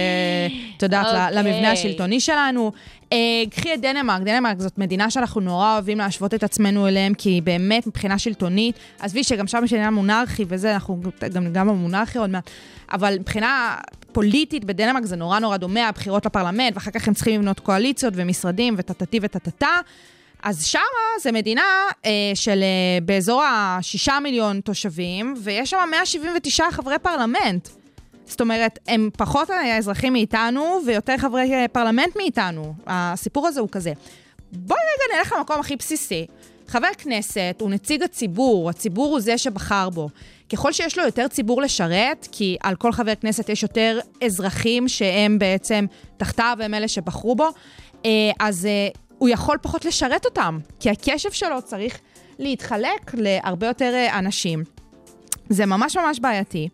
את 0.77 0.83
יודעת, 0.83 1.05
אוקיי. 1.09 1.27
okay. 1.27 1.31
למבנה 1.31 1.71
השלטוני 1.71 2.19
שלנו. 2.19 2.71
אה, 3.13 3.17
קחי 3.49 3.73
את 3.73 3.81
דנמרק, 3.81 4.21
דנמרק 4.21 4.59
זאת 4.59 4.77
מדינה 4.77 5.09
שאנחנו 5.09 5.41
נורא 5.41 5.73
אוהבים 5.73 5.97
להשוות 5.97 6.33
את 6.33 6.43
עצמנו 6.43 6.87
אליהם, 6.87 7.13
כי 7.13 7.29
היא 7.29 7.41
באמת 7.41 7.87
מבחינה 7.87 8.19
שלטונית, 8.19 8.75
עזבי 8.99 9.23
שגם 9.23 9.47
שם 9.47 9.61
יש 9.65 9.73
עניין 9.73 9.93
מונרכי 9.93 10.45
וזה, 10.47 10.73
אנחנו 10.73 11.01
גם, 11.33 11.53
גם 11.53 11.67
במונרכי 11.67 12.17
עוד 12.17 12.29
מעט, 12.29 12.49
אבל 12.91 13.17
מבחינה 13.19 13.75
פוליטית 14.11 14.65
בדנמרק 14.65 15.05
זה 15.05 15.15
נורא 15.15 15.39
נורא 15.39 15.57
דומה, 15.57 15.87
הבחירות 15.87 16.25
לפרלמנט, 16.25 16.75
ואחר 16.75 16.91
כך 16.91 17.07
הם 17.07 17.13
צריכים 17.13 17.41
לבנות 17.41 17.59
קואליציות 17.59 18.13
ומשרדים 18.17 18.75
וטטטי 18.77 19.19
וטטטה. 19.21 19.79
אז 20.43 20.65
שמה 20.65 20.81
זה 21.21 21.31
מדינה 21.31 21.61
אה, 22.05 22.11
של 22.35 22.63
אה, 22.63 23.01
באזור 23.05 23.43
השישה 23.43 24.19
מיליון 24.23 24.59
תושבים, 24.59 25.33
ויש 25.43 25.69
שם 25.69 25.77
179 25.91 26.71
חברי 26.71 26.99
פרלמנט. 26.99 27.67
זאת 28.27 28.41
אומרת, 28.41 28.79
הם 28.87 29.09
פחות 29.17 29.49
האזרחים 29.49 30.13
מאיתנו 30.13 30.79
ויותר 30.85 31.17
חברי 31.17 31.51
פרלמנט 31.71 32.15
מאיתנו. 32.15 32.73
הסיפור 32.87 33.47
הזה 33.47 33.59
הוא 33.59 33.69
כזה. 33.71 33.93
בואי 34.51 34.79
רגע 34.79 35.17
נלך 35.17 35.33
למקום 35.37 35.59
הכי 35.59 35.75
בסיסי. 35.75 36.25
חבר 36.67 36.87
כנסת 36.97 37.55
הוא 37.61 37.69
נציג 37.69 38.03
הציבור, 38.03 38.69
הציבור 38.69 39.11
הוא 39.11 39.19
זה 39.19 39.37
שבחר 39.37 39.89
בו. 39.89 40.09
ככל 40.49 40.71
שיש 40.71 40.97
לו 40.97 41.05
יותר 41.05 41.27
ציבור 41.27 41.61
לשרת, 41.61 42.27
כי 42.31 42.57
על 42.63 42.75
כל 42.75 42.91
חבר 42.91 43.15
כנסת 43.15 43.49
יש 43.49 43.63
יותר 43.63 43.99
אזרחים 44.23 44.87
שהם 44.87 45.39
בעצם 45.39 45.85
תחתיו, 46.17 46.57
הם 46.63 46.73
אלה 46.73 46.87
שבחרו 46.87 47.35
בו, 47.35 47.47
אה, 48.05 48.11
אז 48.39 48.65
אה, 48.65 48.87
הוא 49.17 49.29
יכול 49.29 49.57
פחות 49.61 49.85
לשרת 49.85 50.25
אותם, 50.25 50.59
כי 50.79 50.89
הקשב 50.89 51.31
שלו 51.31 51.61
צריך 51.61 51.99
להתחלק 52.39 53.13
להרבה 53.13 53.67
יותר 53.67 53.93
אה, 53.93 54.19
אנשים. 54.19 54.63
זה 55.49 55.65
ממש 55.65 55.97
ממש 55.97 56.19
בעייתי, 56.19 56.69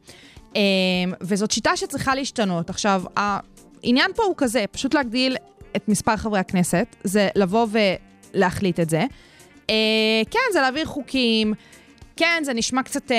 וזאת 1.22 1.52
שיטה 1.52 1.78
שצריכה 1.78 2.16
להשתנות. 2.16 2.70
עכשיו, 2.70 3.04
העניין 3.16 4.12
פה 4.16 4.24
הוא 4.24 4.34
כזה, 4.38 4.66
פשוט 4.72 4.94
להגדיל 4.94 5.38
את 5.76 5.90
מספר 5.90 6.18
חברי 6.18 6.40
הכנסת, 6.40 6.96
זה 7.04 7.30
לבוא 7.36 7.68
ולהחליט 8.34 8.80
את 8.80 8.90
זה. 8.90 9.04
כן, 10.32 10.40
זה 10.54 10.62
להעביר 10.62 10.86
חוקים, 10.86 11.54
כן, 12.22 12.44
זה 12.44 12.54
נשמע 12.54 12.84
קצת 12.84 13.12
אה, 13.12 13.18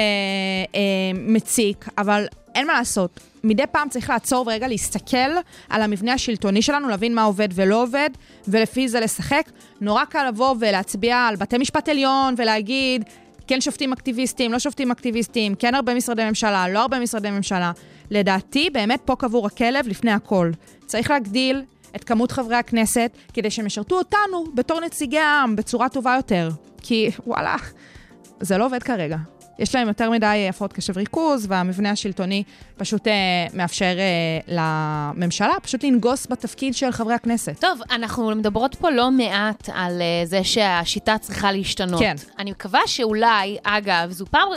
אה, 0.74 0.80
מציק, 1.14 1.88
אבל 1.98 2.26
אין 2.54 2.66
מה 2.66 2.72
לעשות. 2.72 3.20
מדי 3.44 3.62
פעם 3.72 3.88
צריך 3.88 4.10
לעצור 4.10 4.46
ורגע 4.46 4.68
להסתכל 4.68 5.16
על 5.68 5.82
המבנה 5.82 6.12
השלטוני 6.12 6.62
שלנו, 6.62 6.88
להבין 6.88 7.14
מה 7.14 7.22
עובד 7.22 7.48
ולא 7.54 7.82
עובד, 7.82 8.10
ולפי 8.48 8.88
זה 8.88 9.00
לשחק. 9.00 9.50
נורא 9.80 10.04
קל 10.04 10.28
לבוא 10.28 10.54
ולהצביע 10.60 11.16
על 11.16 11.36
בתי 11.36 11.58
משפט 11.58 11.88
עליון 11.88 12.34
ולהגיד, 12.38 13.04
כן 13.46 13.60
שופטים 13.60 13.92
אקטיביסטים, 13.92 14.52
לא 14.52 14.58
שופטים 14.58 14.90
אקטיביסטים, 14.90 15.54
כן 15.54 15.74
הרבה 15.74 15.94
משרדי 15.94 16.24
ממשלה, 16.24 16.68
לא 16.68 16.78
הרבה 16.78 17.00
משרדי 17.00 17.30
ממשלה. 17.30 17.72
לדעתי, 18.10 18.70
באמת 18.70 19.00
פה 19.04 19.16
קבור 19.16 19.46
הכלב 19.46 19.88
לפני 19.88 20.10
הכל. 20.10 20.50
צריך 20.86 21.10
להגדיל 21.10 21.62
את 21.96 22.04
כמות 22.04 22.32
חברי 22.32 22.56
הכנסת, 22.56 23.10
כדי 23.32 23.50
שהם 23.50 23.66
ישרתו 23.66 23.98
אותנו 23.98 24.44
בתור 24.54 24.80
נציגי 24.80 25.18
העם 25.18 25.56
בצורה 25.56 25.88
טובה 25.88 26.14
יותר. 26.16 26.48
כי 26.82 27.10
וואלה, 27.26 27.56
זה 28.40 28.58
לא 28.58 28.66
עובד 28.66 28.82
כרגע. 28.82 29.16
יש 29.58 29.74
להם 29.74 29.88
יותר 29.88 30.10
מדי 30.10 30.46
הפרעות 30.48 30.72
קשב 30.72 30.96
ריכוז, 30.96 31.46
והמבנה 31.48 31.90
השלטוני 31.90 32.42
פשוט 32.76 33.08
אה, 33.08 33.12
מאפשר 33.54 33.94
אה, 33.98 34.38
לממשלה 34.48 35.52
פשוט 35.62 35.84
לנגוס 35.84 36.26
בתפקיד 36.30 36.74
של 36.74 36.90
חברי 36.92 37.14
הכנסת. 37.14 37.60
טוב, 37.60 37.80
אנחנו 37.90 38.30
מדברות 38.30 38.74
פה 38.74 38.90
לא 38.90 39.10
מעט 39.10 39.68
על 39.74 40.02
אה, 40.02 40.26
זה 40.26 40.44
שהשיטה 40.44 41.18
צריכה 41.18 41.52
להשתנות. 41.52 42.00
כן. 42.00 42.14
אני 42.38 42.50
מקווה 42.50 42.80
שאולי, 42.86 43.56
אגב, 43.62 44.10
זו 44.10 44.26
פעם 44.26 44.48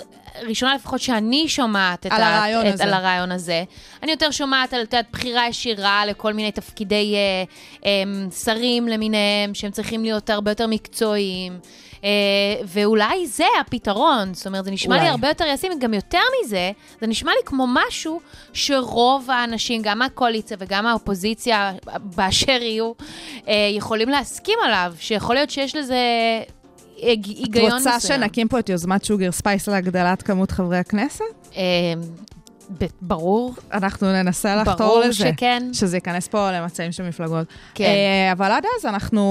ראשונה 0.48 0.76
לפחות 0.76 1.02
שאני 1.02 1.48
שומעת 1.48 2.06
את 2.06 2.12
על 2.12 2.22
ה- 2.22 2.36
הרעיון 2.38 2.68
את, 2.68 2.74
הזה. 2.74 2.84
על 2.84 2.94
הרעיון 2.94 3.32
הזה. 3.32 3.64
אני 4.04 4.12
יותר 4.12 4.32
שומעת 4.32 4.74
על, 4.74 4.80
יודעת, 4.80 5.06
בחירה 5.12 5.48
ישירה 5.48 6.06
לכל 6.06 6.34
מיני 6.34 6.52
תפקידי 6.52 7.16
אה, 7.16 7.44
אה, 7.86 8.30
שרים 8.32 8.88
למיניהם, 8.88 9.54
שהם 9.54 9.72
צריכים 9.72 10.04
להיות 10.04 10.30
הרבה 10.30 10.52
יותר 10.52 10.68
מקצועיים. 10.68 11.60
אה, 12.06 12.10
ואולי 12.68 13.28
זה 13.28 13.46
הפתרון, 13.62 14.34
זאת 14.34 14.48
אומרת, 14.48 14.66
זה 14.66 14.72
נשמע 14.72 14.96
לי 14.96 15.02
אולי. 15.02 15.12
הרבה 15.12 15.28
יותר 15.28 15.46
ישים, 15.48 15.72
גם 15.80 15.94
יותר 15.94 16.20
מזה, 16.44 16.72
זה 17.02 17.08
נשמע 17.08 17.32
לי 17.32 17.46
כמו 17.46 17.66
משהו 17.88 18.20
שרוב 18.54 19.32
האנשים, 19.32 19.82
גם 19.82 20.00
מהקואליציה 20.00 20.58
וגם 20.60 20.84
מהאופוזיציה, 20.84 21.72
באשר 22.16 22.52
יהיו, 22.62 22.92
אה, 23.48 23.54
יכולים 23.74 24.10
להסכים 24.10 24.60
עליו, 24.66 24.94
שיכול 25.00 25.36
להיות 25.36 25.50
שיש 25.50 25.76
לזה 25.76 25.98
היג- 26.98 27.32
את 27.32 27.38
היגיון 27.38 27.66
מסוים. 27.76 27.94
רוצה 27.96 28.08
שנקים 28.08 28.48
פה 28.48 28.60
את 28.60 28.70
יוזמת 28.70 29.06
שוגר 29.06 29.32
ספייס 29.32 29.68
להגדלת 29.68 30.22
כמות 30.22 30.52
חברי 30.52 30.78
הכנסת? 30.78 31.24
ברור, 33.02 33.54
אנחנו 33.74 34.08
ננסה 34.14 34.56
לחתור 34.56 34.76
ברור 34.88 35.00
לזה. 35.00 35.14
שכן. 35.14 35.64
שזה 35.74 35.98
ייכנס 35.98 36.28
פה 36.28 36.52
למצעים 36.52 36.92
של 36.92 37.08
מפלגות. 37.08 37.48
כן. 37.76 37.84
אה, 37.84 38.32
אבל 38.32 38.52
עד 38.52 38.64
אז 38.80 38.86
אנחנו, 38.86 39.22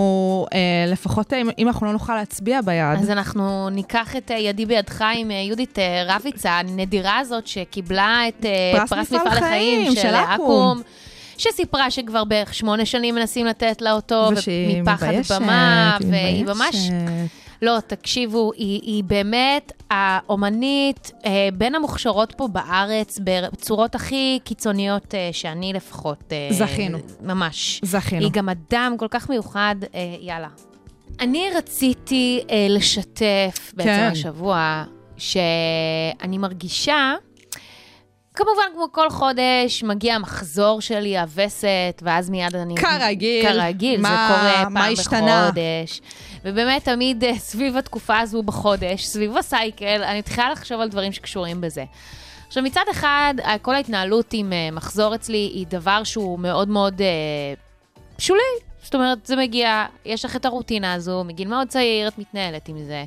אה, 0.54 0.58
לפחות 0.92 1.32
אם- 1.32 1.48
אם 1.58 1.68
אנחנו 1.68 1.86
לא 1.86 1.92
נוכל 1.92 2.14
להצביע 2.16 2.60
ביד, 2.60 2.98
אז 3.02 3.10
אנחנו 3.10 3.68
ניקח 3.70 4.16
את 4.16 4.30
אה, 4.30 4.38
ידי 4.38 4.66
בידך 4.66 5.04
עם 5.14 5.30
יהודית 5.30 5.78
רביצה, 6.06 6.50
הנדירה 6.50 7.18
הזאת 7.18 7.46
שקיבלה 7.46 8.20
את 8.28 8.44
אה, 8.44 8.86
פרס 8.86 9.12
מפעל 9.12 9.30
חיים 9.30 9.94
של 9.94 10.00
של 10.00 10.14
אקו"ם. 10.14 10.34
אקו"ם. 10.34 10.82
שסיפרה 11.38 11.90
שכבר 11.90 12.24
בערך 12.24 12.54
שמונה 12.54 12.86
שנים 12.86 13.14
מנסים 13.14 13.46
לתת 13.46 13.82
לה 13.82 13.92
אותו, 13.92 14.28
ושהיא 14.32 14.82
מפחד 14.82 15.06
מביישת, 15.08 15.34
במה, 15.34 15.96
היא 16.00 16.08
והיא 16.10 16.44
ממש... 16.44 16.76
לא, 17.62 17.78
תקשיבו, 17.86 18.52
היא, 18.56 18.80
היא 18.82 19.04
באמת 19.04 19.72
האומנית 19.90 21.10
אה, 21.26 21.48
בין 21.54 21.74
המוכשרות 21.74 22.34
פה 22.36 22.48
בארץ, 22.48 23.18
בצורות 23.24 23.94
הכי 23.94 24.38
קיצוניות 24.44 25.14
אה, 25.14 25.28
שאני 25.32 25.72
לפחות... 25.72 26.32
אה, 26.32 26.48
זכינו. 26.50 26.98
ממש. 27.22 27.80
זכינו. 27.84 28.22
היא 28.22 28.30
גם 28.32 28.48
אדם 28.48 28.94
כל 28.98 29.06
כך 29.10 29.30
מיוחד, 29.30 29.74
אה, 29.94 30.00
יאללה. 30.20 30.48
אני 31.20 31.50
רציתי 31.56 32.40
אה, 32.50 32.66
לשתף 32.70 33.72
בעצם 33.76 33.88
כן. 33.90 34.08
השבוע, 34.12 34.84
שאני 35.16 36.38
מרגישה, 36.38 37.14
כמובן, 38.34 38.62
כמו 38.74 38.86
כל 38.92 39.10
חודש, 39.10 39.82
מגיע 39.82 40.14
המחזור 40.14 40.80
שלי, 40.80 41.18
הווסת, 41.18 41.66
ואז 42.02 42.30
מיד 42.30 42.56
אני... 42.56 42.74
כרגיל. 42.76 43.42
כרגיל, 43.52 44.00
מה- 44.00 44.08
זה 44.08 44.34
קורה 44.34 44.68
מה 44.68 44.80
פעם 44.80 44.92
השתנה? 44.92 45.44
בחודש. 45.50 46.00
ובאמת, 46.44 46.84
תמיד 46.84 47.24
אה, 47.24 47.38
סביב 47.38 47.76
התקופה 47.76 48.18
הזו 48.18 48.42
בחודש, 48.42 49.04
סביב 49.04 49.36
הסייקל, 49.36 50.02
אני 50.04 50.18
מתחילה 50.18 50.50
לחשוב 50.50 50.80
על 50.80 50.88
דברים 50.88 51.12
שקשורים 51.12 51.60
בזה. 51.60 51.84
עכשיו, 52.46 52.62
מצד 52.62 52.84
אחד, 52.90 53.34
כל 53.62 53.74
ההתנהלות 53.74 54.26
עם 54.32 54.52
אה, 54.52 54.68
מחזור 54.72 55.14
אצלי 55.14 55.50
היא 55.54 55.66
דבר 55.66 56.04
שהוא 56.04 56.38
מאוד 56.38 56.68
מאוד 56.68 57.00
אה, 57.02 57.54
שולי. 58.18 58.40
זאת 58.82 58.94
אומרת, 58.94 59.26
זה 59.26 59.36
מגיע, 59.36 59.86
יש 60.04 60.24
לך 60.24 60.36
את 60.36 60.44
הרוטינה 60.44 60.92
הזו, 60.92 61.24
מגיל 61.24 61.48
מאוד 61.48 61.68
צעיר 61.68 62.08
את 62.08 62.18
מתנהלת 62.18 62.68
עם 62.68 62.84
זה. 62.84 63.04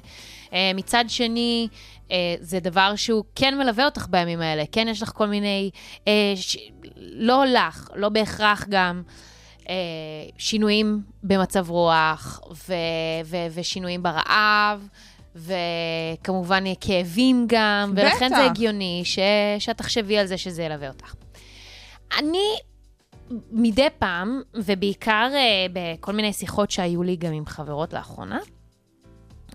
אה, 0.54 0.72
מצד 0.76 1.06
שני, 1.08 1.68
אה, 2.12 2.36
זה 2.40 2.60
דבר 2.60 2.96
שהוא 2.96 3.24
כן 3.36 3.58
מלווה 3.58 3.86
אותך 3.86 4.06
בימים 4.10 4.42
האלה. 4.42 4.64
כן, 4.72 4.88
יש 4.88 5.02
לך 5.02 5.10
כל 5.10 5.28
מיני, 5.28 5.70
אה, 6.08 6.34
ש... 6.36 6.58
לא 6.96 7.46
לך, 7.46 7.90
לא 7.96 8.10
בהכרח 8.10 8.66
גם. 8.70 9.02
שינויים 10.38 11.02
במצב 11.24 11.70
רוח, 11.70 12.42
ו- 12.70 12.74
ו- 13.26 13.48
ושינויים 13.54 14.04
ברעב, 14.04 14.88
וכמובן 15.36 16.64
כאבים 16.82 17.46
גם, 17.50 17.92
בטח. 17.96 18.04
ולכן 18.14 18.30
זה 18.30 18.46
הגיוני 18.46 19.02
ש- 19.06 19.20
שאת 19.60 19.78
תחשבי 19.78 20.18
על 20.18 20.26
זה 20.28 20.38
שזה 20.38 20.64
ילווה 20.64 20.88
אותך. 20.88 21.14
אני 22.20 22.56
מדי 23.52 23.88
פעם, 24.00 24.42
ובעיקר 24.54 25.30
אה, 25.34 25.66
בכל 25.74 26.14
מיני 26.14 26.34
שיחות 26.34 26.72
שהיו 26.72 27.04
לי 27.04 27.16
גם 27.16 27.34
עם 27.34 27.46
חברות 27.46 27.94
לאחרונה, 27.94 28.40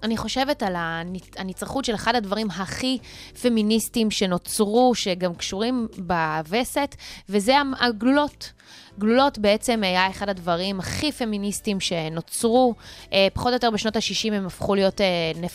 אני 0.02 0.16
חושבת 0.16 0.62
על 0.62 0.74
הנצ- 0.76 1.34
הנצרכות 1.40 1.84
של 1.84 1.94
אחד 1.94 2.14
הדברים 2.14 2.50
הכי 2.50 2.98
פמיניסטיים 3.42 4.10
שנוצרו, 4.10 4.94
שגם 4.94 5.34
קשורים 5.34 5.88
בווסת, 5.98 6.96
וזה 7.28 7.52
הגלולות. 7.80 8.52
גלולות 8.98 9.38
בעצם 9.38 9.80
היה 9.82 10.10
אחד 10.10 10.28
הדברים 10.28 10.78
הכי 10.80 11.12
פמיניסטיים 11.12 11.80
שנוצרו. 11.80 12.74
אה, 13.12 13.28
פחות 13.34 13.48
או 13.48 13.52
יותר 13.52 13.70
בשנות 13.70 13.96
ה-60 13.96 14.32
הם 14.32 14.46
הפכו 14.46 14.74
להיות 14.74 15.00
אה, 15.00 15.06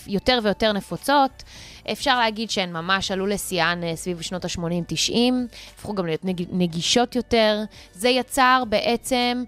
יותר 0.07 0.39
ויותר 0.43 0.71
נפוצות. 0.73 1.43
אפשר 1.91 2.19
להגיד 2.19 2.49
שהן 2.49 2.73
ממש 2.73 3.11
עלו 3.11 3.27
לשיאן 3.27 3.83
אה, 3.83 3.95
סביב 3.95 4.21
שנות 4.21 4.45
ה-80-90, 4.45 5.13
הפכו 5.75 5.93
גם 5.95 6.05
להיות 6.05 6.25
נג- 6.25 6.47
נגישות 6.51 7.15
יותר. 7.15 7.61
זה 7.93 8.09
יצר 8.09 8.63
בעצם 8.69 9.43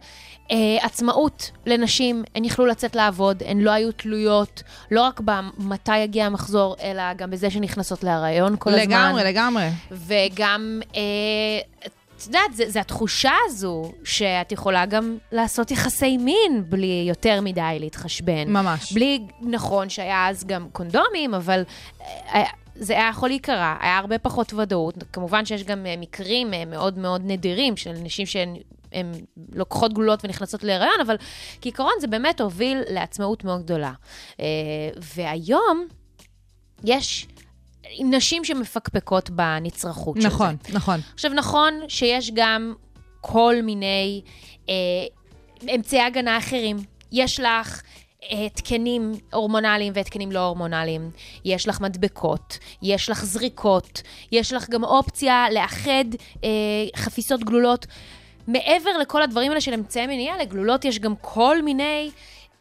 אה, 0.52 0.56
עצמאות 0.82 1.52
לנשים, 1.66 2.24
הן 2.36 2.46
יכלו 2.46 2.66
לצאת 2.66 2.96
לעבוד, 2.96 3.44
הן 3.46 3.60
לא 3.60 3.72
היו 3.72 3.92
תלויות 3.92 4.64
לא 4.92 5.02
רק 5.02 5.20
במתי 5.26 5.98
יגיע 5.98 6.26
המחזור, 6.26 6.76
אלא 6.84 7.14
גם 7.14 7.30
בזה 7.32 7.50
שנכנסות 7.50 8.04
להיריון 8.04 8.56
כל 8.60 8.70
הזמן. 8.70 8.82
לגמרי, 8.84 9.24
לגמרי. 9.24 9.68
וגם, 9.92 10.80
אה, 10.96 11.02
את 12.20 12.26
יודעת, 12.26 12.54
זה, 12.54 12.64
זה 12.70 12.80
התחושה 12.80 13.32
הזו 13.46 13.92
שאת 14.04 14.52
יכולה 14.52 14.86
גם 14.86 15.18
לעשות 15.32 15.72
יחסי 15.72 16.18
מין 16.18 16.64
בלי 16.70 17.06
יותר 17.08 17.42
מדי 17.42 17.78
להתחשבן. 17.80 18.50
ממש. 18.50 18.94
בלי, 18.94 19.20
נכון 19.42 19.90
שהיה 19.90 20.30
אז 20.30 20.44
גם 20.44 20.68
קונדומים, 20.72 21.34
אבל 21.34 21.64
אה, 22.02 22.44
זה 22.76 22.94
היה 22.94 23.10
יכול 23.10 23.30
להיקרע, 23.30 23.76
היה 23.80 23.98
הרבה 23.98 24.18
פחות 24.18 24.54
ודאות. 24.54 24.96
כמובן 25.14 25.46
שיש 25.46 25.64
גם 25.64 25.86
אה, 25.86 25.96
מקרים 25.98 26.54
אה, 26.54 26.66
מאוד 26.66 26.98
מאוד 26.98 27.22
נדירים 27.26 27.78
של 27.78 27.92
נשים 27.92 28.26
שהן... 28.26 28.56
הן 28.92 29.12
לוקחות 29.54 29.94
גלולות 29.94 30.26
ונכנסות 30.26 30.64
להיריון, 30.64 31.00
אבל 31.06 31.16
כעיקרון 31.62 31.92
זה 32.02 32.08
באמת 32.08 32.42
הוביל 32.42 32.78
לעצמאות 32.90 33.44
מאוד 33.44 33.64
גדולה. 33.64 33.92
והיום 35.16 35.88
יש 36.84 37.28
נשים 38.00 38.46
שמפקפקות 38.46 39.30
בנצרכות 39.30 40.16
של 40.16 40.22
זה. 40.22 40.28
נכון, 40.28 40.56
נכון. 40.74 41.00
עכשיו, 41.14 41.34
נכון 41.34 41.74
שיש 41.88 42.32
גם 42.34 42.74
כל 43.22 43.56
מיני 43.64 44.22
אה, 44.70 44.74
אמצעי 45.76 46.02
הגנה 46.02 46.38
אחרים. 46.38 46.78
יש 47.12 47.40
לך 47.40 47.82
אה, 48.32 48.46
התקנים 48.46 49.14
הורמונליים 49.34 49.94
והתקנים 49.96 50.32
לא 50.32 50.40
הורמונליים, 50.40 51.12
יש 51.46 51.68
לך 51.68 51.82
מדבקות, 51.82 52.58
יש 52.82 53.10
לך 53.10 53.26
זריקות, 53.26 54.02
יש 54.32 54.54
לך 54.54 54.70
גם 54.70 54.84
אופציה 54.84 55.46
לאחד 55.54 56.06
אה, 56.44 56.50
חפיסות 56.96 57.44
גלולות. 57.44 57.86
מעבר 58.48 58.98
לכל 59.02 59.22
הדברים 59.22 59.52
האלה 59.52 59.62
של 59.62 59.74
אמצעי 59.74 60.08
מניעה, 60.08 60.38
לגלולות 60.38 60.86
יש 60.86 61.00
גם 61.00 61.14
כל 61.22 61.62
מיני... 61.62 62.12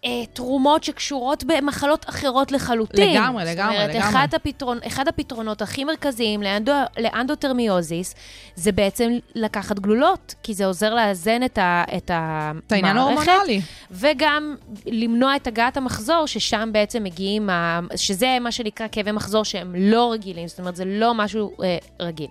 אה, 0.05 0.27
תרומות 0.33 0.85
שקשורות 0.85 1.45
במחלות 1.45 2.09
אחרות 2.09 2.53
לחלוטין. 2.53 3.13
לגמרי, 3.13 3.45
לגמרי, 3.45 3.77
זאת 3.77 3.83
אומרת, 3.83 3.95
לגמרי. 3.95 4.09
אחד, 4.09 4.29
הפתרון, 4.33 4.79
אחד 4.87 5.09
הפתרונות 5.09 5.63
הכי 5.63 5.85
מרכזיים 5.85 6.43
לאנדו, 6.43 6.73
לאנדומטריוזיס 6.99 8.15
זה 8.55 8.73
בעצם 8.73 9.13
לקחת 9.35 9.79
גלולות, 9.79 10.35
כי 10.43 10.55
זה 10.55 10.67
עוזר 10.67 10.95
לאזן 10.95 11.43
את, 11.43 11.59
ה, 11.59 11.85
את 11.97 12.11
המערכת. 12.15 12.67
את 12.67 12.73
העניין 12.73 12.97
ההורמונלי. 12.97 13.61
וגם 13.91 14.57
למנוע 14.87 15.37
את 15.37 15.47
הגעת 15.47 15.77
המחזור, 15.77 16.27
ששם 16.27 16.69
בעצם 16.73 17.05
מגיעים, 17.05 17.51
ה... 17.51 17.81
שזה 17.97 18.39
מה 18.41 18.53
שנקרא 18.53 18.87
כאבי 18.93 19.13
מחזור 19.13 19.45
שהם 19.45 19.75
לא 19.79 20.13
רגילים, 20.13 20.49
זאת 20.49 20.59
אומרת, 20.59 20.77
זה 20.77 20.85
לא 20.85 21.15
משהו 21.15 21.53
אה, 21.63 21.79
רגיל. 22.01 22.29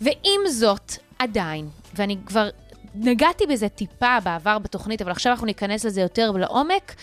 ועם 0.00 0.40
זאת, 0.50 0.92
עדיין, 1.18 1.68
ואני 1.94 2.16
כבר 2.26 2.48
נגעתי 2.94 3.46
בזה 3.46 3.68
טיפה 3.68 4.20
בעבר 4.24 4.58
בתוכנית, 4.58 5.02
אבל 5.02 5.10
עכשיו 5.10 5.32
אנחנו 5.32 5.46
ניכנס 5.46 5.84
לזה 5.84 6.00
יותר 6.00 6.30
לעומק, 6.30 6.94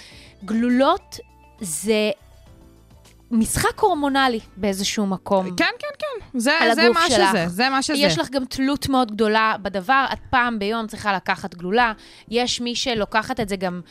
גלולות 0.46 1.20
זה 1.62 2.12
משחק 3.32 3.80
הורמונלי 3.80 4.40
באיזשהו 4.58 5.08
מקום. 5.08 5.56
כן, 5.56 5.66
כן, 5.80 5.88
כן. 6.00 6.40
זה, 6.40 6.52
על 6.60 6.76
זה 6.76 6.84
הגוף 6.84 6.98
מה 6.98 7.10
שלך. 7.10 7.30
שזה, 7.30 7.48
זה 7.48 7.70
מה 7.70 7.82
שזה. 7.82 7.98
יש 7.98 8.18
לך 8.20 8.30
גם 8.30 8.46
תלות 8.46 8.90
מאוד 8.90 9.12
גדולה 9.12 9.56
בדבר, 9.62 10.06
את 10.14 10.18
פעם 10.30 10.60
ביום 10.60 10.88
צריכה 10.88 11.14
לקחת 11.14 11.56
גלולה. 11.56 11.94
יש 12.30 12.62
מי 12.62 12.76
שלוקחת 12.76 13.40
את 13.40 13.50
זה 13.50 13.56
גם 13.56 13.82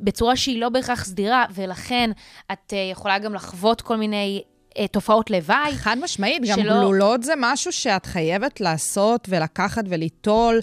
בצורה 0.00 0.36
שהיא 0.36 0.60
לא 0.60 0.68
בהכרח 0.68 1.04
סדירה, 1.04 1.44
ולכן 1.54 2.10
את 2.52 2.72
uh, 2.72 2.76
יכולה 2.92 3.18
גם 3.18 3.34
לחוות 3.34 3.80
כל 3.80 3.96
מיני 3.96 4.42
uh, 4.70 4.76
תופעות 4.90 5.30
לוואי. 5.30 5.72
חד 5.72 5.96
משמעית, 6.02 6.42
גם 6.48 6.56
שלא- 6.56 6.72
גלולות 6.72 7.22
זה 7.22 7.32
משהו 7.36 7.72
שאת 7.72 8.06
חייבת 8.06 8.60
לעשות 8.60 9.26
ולקחת 9.30 9.84
וליטול. 9.88 10.60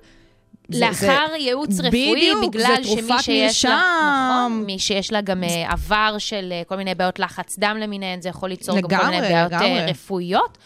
לאחר 0.80 1.26
זה- 1.32 1.38
ייעוץ 1.38 1.80
רפואי, 1.80 2.16
בדיוק, 2.16 2.46
בגלל 2.56 2.84
שמי 2.84 3.14
שיש 3.22 3.66
לה. 3.66 3.82
נכון, 4.46 4.64
מי 4.66 4.80
שיש 4.80 5.12
לה 5.12 5.22
גם 5.22 5.44
אה, 5.44 5.72
עבר 5.72 6.16
של 6.18 6.50
אה, 6.52 6.62
כל 6.68 6.76
מיני 6.76 6.96
בעיות 6.96 7.20
לחץ 7.20 7.60
דם 7.60 7.78
למיניהן, 7.80 8.22
זה 8.22 8.30
יכול 8.30 8.50
ליצור 8.50 8.76
גם 8.76 8.82
כל 8.82 8.88
לגמרי, 8.96 9.16
מיני 9.22 9.34
בעיות 9.34 9.54
אה, 9.54 9.58
לגמרי. 9.58 9.86
רפואיות. 9.92 10.58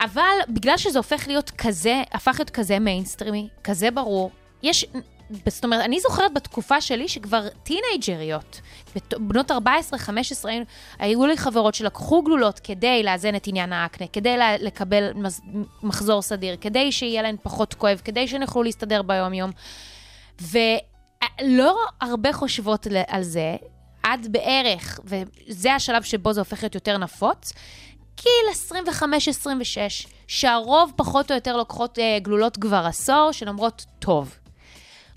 אבל 0.00 0.22
בגלל 0.48 0.76
שזה 0.76 0.98
הופך 0.98 1.24
להיות 1.28 1.50
כזה, 1.50 2.02
הפך 2.12 2.34
להיות 2.38 2.50
כזה 2.50 2.78
מיינסטרימי, 2.78 3.48
כזה 3.64 3.90
ברור, 3.90 4.30
יש, 4.62 4.84
זאת 5.46 5.64
אומרת, 5.64 5.84
אני 5.84 6.00
זוכרת 6.00 6.34
בתקופה 6.34 6.80
שלי 6.80 7.08
שכבר 7.08 7.48
טינאייג'ריות, 7.62 8.60
בנות 9.18 9.50
14-15, 9.50 9.54
היו- 10.98 11.26
לי 11.26 11.36
חברות 11.36 11.74
שלקחו 11.74 12.22
גלולות 12.22 12.58
כדי 12.58 13.02
לאזן 13.02 13.34
את 13.34 13.46
עניין 13.46 13.72
האקנה, 13.72 14.06
כדי 14.06 14.36
לקבל 14.60 15.10
מחזור 15.82 16.22
סדיר, 16.22 16.56
כדי 16.60 16.92
שיהיה 16.92 17.22
להן 17.22 17.36
פחות 17.42 17.74
כואב, 17.74 18.00
כדי 18.04 18.28
שהן 18.28 18.42
יוכלו 18.42 18.62
להסתדר 18.62 19.02
ביום-יום. 19.02 19.50
ולא 20.40 21.78
הרבה 22.00 22.32
חושבות 22.32 22.86
על 23.06 23.22
זה, 23.22 23.56
עד 24.02 24.26
בערך, 24.30 25.00
וזה 25.04 25.74
השלב 25.74 26.02
שבו 26.02 26.32
זה 26.32 26.40
הופך 26.40 26.62
להיות 26.62 26.74
יותר 26.74 26.98
נפוץ, 26.98 27.52
גיל 28.16 28.72
25-26, 28.72 30.08
שהרוב 30.26 30.92
פחות 30.96 31.30
או 31.30 31.34
יותר 31.36 31.56
לוקחות 31.56 31.98
אה, 31.98 32.18
גלולות 32.22 32.56
כבר 32.56 32.84
עשור, 32.86 33.32
שלמרות 33.32 33.84
טוב. 33.98 34.38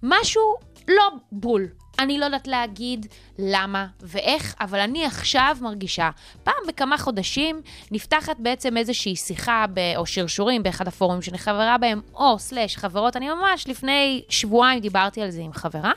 משהו 0.03 0.55
לא 0.87 1.09
בול. 1.31 1.67
אני 1.99 2.17
לא 2.17 2.25
יודעת 2.25 2.47
להגיד 2.47 3.05
למה 3.39 3.87
ואיך, 4.01 4.55
אבל 4.59 4.79
אני 4.79 5.05
עכשיו 5.05 5.57
מרגישה, 5.61 6.09
פעם 6.43 6.63
בכמה 6.67 6.97
חודשים 6.97 7.61
נפתחת 7.91 8.35
בעצם 8.39 8.77
איזושהי 8.77 9.15
שיחה 9.15 9.65
ב, 9.73 9.79
או 9.97 10.05
שרשורים 10.05 10.63
באחד 10.63 10.87
הפורומים 10.87 11.21
שאני 11.21 11.37
חברה 11.37 11.77
בהם, 11.77 12.01
או 12.13 12.39
סלאש 12.39 12.77
חברות, 12.77 13.15
אני 13.15 13.29
ממש 13.29 13.67
לפני 13.67 14.23
שבועיים 14.29 14.79
דיברתי 14.79 15.21
על 15.21 15.29
זה 15.29 15.41
עם 15.41 15.53
חברה, 15.53 15.91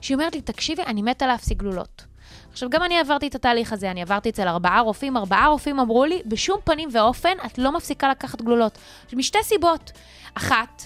שהיא 0.00 0.14
אומרת 0.14 0.34
לי, 0.34 0.40
תקשיבי, 0.40 0.82
אני 0.82 1.02
מתה 1.02 1.26
להפסיק 1.26 1.58
גלולות. 1.58 2.04
עכשיו, 2.52 2.70
גם 2.70 2.82
אני 2.82 2.98
עברתי 2.98 3.26
את 3.26 3.34
התהליך 3.34 3.72
הזה, 3.72 3.90
אני 3.90 4.02
עברתי 4.02 4.30
אצל 4.30 4.48
ארבעה 4.48 4.80
רופאים, 4.80 5.16
ארבעה 5.16 5.46
רופאים 5.46 5.80
אמרו 5.80 6.04
לי, 6.04 6.22
בשום 6.26 6.58
פנים 6.64 6.88
ואופן 6.92 7.36
את 7.46 7.58
לא 7.58 7.72
מפסיקה 7.72 8.10
לקחת 8.10 8.42
גלולות. 8.42 8.78
משתי 9.12 9.38
סיבות. 9.42 9.92
אחת, 10.34 10.82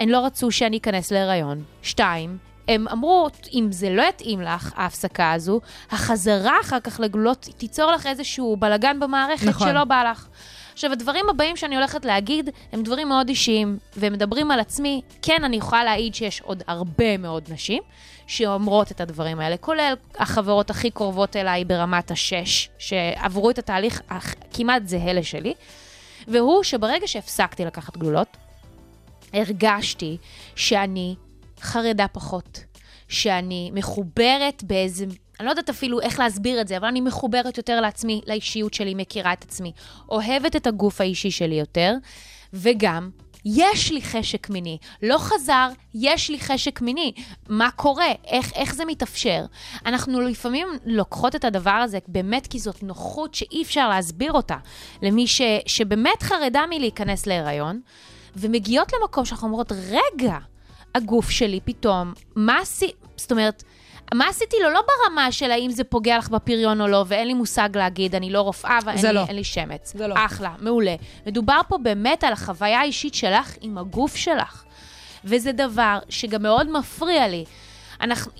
הן 0.00 0.08
לא 0.08 0.26
רצו 0.26 0.50
שאני 0.50 0.78
אכנס 0.78 1.12
להיריון. 1.12 1.62
שתיים, 1.82 2.38
הם 2.68 2.88
אמרו, 2.88 3.28
אם 3.52 3.66
זה 3.70 3.90
לא 3.90 4.02
יתאים 4.02 4.40
לך, 4.40 4.72
ההפסקה 4.76 5.32
הזו, 5.32 5.60
החזרה 5.90 6.60
אחר 6.60 6.80
כך 6.80 7.00
לגלולות 7.00 7.48
תיצור 7.58 7.92
לך 7.92 8.06
איזשהו 8.06 8.56
בלגן 8.56 9.00
במערכת 9.00 9.46
נכון. 9.46 9.68
שלא 9.68 9.84
בא 9.84 10.02
לך. 10.10 10.26
עכשיו, 10.72 10.92
הדברים 10.92 11.28
הבאים 11.30 11.56
שאני 11.56 11.76
הולכת 11.76 12.04
להגיד 12.04 12.50
הם 12.72 12.82
דברים 12.82 13.08
מאוד 13.08 13.28
אישיים, 13.28 13.78
והם 13.96 14.12
מדברים 14.12 14.50
על 14.50 14.60
עצמי. 14.60 15.00
כן, 15.22 15.44
אני 15.44 15.56
יכולה 15.56 15.84
להעיד 15.84 16.14
שיש 16.14 16.40
עוד 16.40 16.62
הרבה 16.66 17.16
מאוד 17.16 17.44
נשים 17.52 17.82
שאומרות 18.26 18.90
את 18.90 19.00
הדברים 19.00 19.40
האלה, 19.40 19.56
כולל 19.56 19.94
החברות 20.18 20.70
הכי 20.70 20.90
קרובות 20.90 21.36
אליי 21.36 21.64
ברמת 21.64 22.10
השש, 22.10 22.68
שעברו 22.78 23.50
את 23.50 23.58
התהליך 23.58 24.02
הכ- 24.10 24.34
כמעט 24.52 24.82
זהה 24.86 25.12
לשלי, 25.12 25.54
והוא 26.28 26.62
שברגע 26.62 27.06
שהפסקתי 27.06 27.64
לקחת 27.64 27.96
גלולות, 27.96 28.36
הרגשתי 29.32 30.16
שאני 30.56 31.14
חרדה 31.60 32.08
פחות, 32.08 32.64
שאני 33.08 33.70
מחוברת 33.74 34.64
באיזה... 34.64 35.04
אני 35.40 35.46
לא 35.46 35.50
יודעת 35.50 35.68
אפילו 35.70 36.00
איך 36.00 36.18
להסביר 36.18 36.60
את 36.60 36.68
זה, 36.68 36.76
אבל 36.76 36.88
אני 36.88 37.00
מחוברת 37.00 37.56
יותר 37.56 37.80
לעצמי, 37.80 38.20
לאישיות 38.26 38.74
שלי, 38.74 38.94
מכירה 38.94 39.32
את 39.32 39.44
עצמי, 39.44 39.72
אוהבת 40.08 40.56
את 40.56 40.66
הגוף 40.66 41.00
האישי 41.00 41.30
שלי 41.30 41.54
יותר, 41.54 41.94
וגם 42.52 43.10
יש 43.44 43.92
לי 43.92 44.02
חשק 44.02 44.50
מיני. 44.50 44.78
לא 45.02 45.18
חזר, 45.18 45.68
יש 45.94 46.30
לי 46.30 46.40
חשק 46.40 46.80
מיני. 46.80 47.12
מה 47.48 47.70
קורה? 47.70 48.12
איך, 48.26 48.52
איך 48.54 48.74
זה 48.74 48.84
מתאפשר? 48.84 49.44
אנחנו 49.86 50.20
לפעמים 50.20 50.68
לוקחות 50.84 51.36
את 51.36 51.44
הדבר 51.44 51.70
הזה 51.70 51.98
באמת 52.08 52.46
כי 52.46 52.58
זאת 52.58 52.82
נוחות 52.82 53.34
שאי 53.34 53.62
אפשר 53.62 53.88
להסביר 53.88 54.32
אותה 54.32 54.56
למי 55.02 55.26
ש, 55.26 55.40
שבאמת 55.66 56.22
חרדה 56.22 56.62
מלהיכנס 56.70 57.26
להיריון, 57.26 57.80
ומגיעות 58.36 58.92
למקום 58.92 59.24
שאנחנו 59.24 59.46
אומרות, 59.48 59.72
רגע, 59.72 60.38
הגוף 60.94 61.30
שלי 61.30 61.60
פתאום, 61.64 62.12
מה 62.36 62.58
עשי... 62.58 62.90
זאת 63.16 63.32
אומרת, 63.32 63.62
מה 64.14 64.28
עשיתי 64.28 64.56
לו? 64.62 64.70
לא 64.70 64.80
ברמה 64.80 65.32
של 65.32 65.50
האם 65.50 65.70
זה 65.70 65.84
פוגע 65.84 66.18
לך 66.18 66.28
בפריון 66.28 66.80
או 66.80 66.88
לא, 66.88 67.04
ואין 67.06 67.26
לי 67.26 67.34
מושג 67.34 67.68
להגיד, 67.74 68.14
אני 68.14 68.30
לא 68.30 68.40
רופאה 68.40 68.78
ואין 68.84 69.06
לי, 69.06 69.12
לא. 69.12 69.24
לי 69.30 69.44
שמץ. 69.44 69.92
זה 69.96 70.06
לא. 70.06 70.14
אחלה, 70.18 70.54
מעולה. 70.58 70.94
מדובר 71.26 71.60
פה 71.68 71.78
באמת 71.78 72.24
על 72.24 72.32
החוויה 72.32 72.80
האישית 72.80 73.14
שלך 73.14 73.54
עם 73.60 73.78
הגוף 73.78 74.16
שלך. 74.16 74.64
וזה 75.24 75.52
דבר 75.52 75.98
שגם 76.08 76.42
מאוד 76.42 76.70
מפריע 76.70 77.28
לי. 77.28 77.44
אנחנו... 78.00 78.32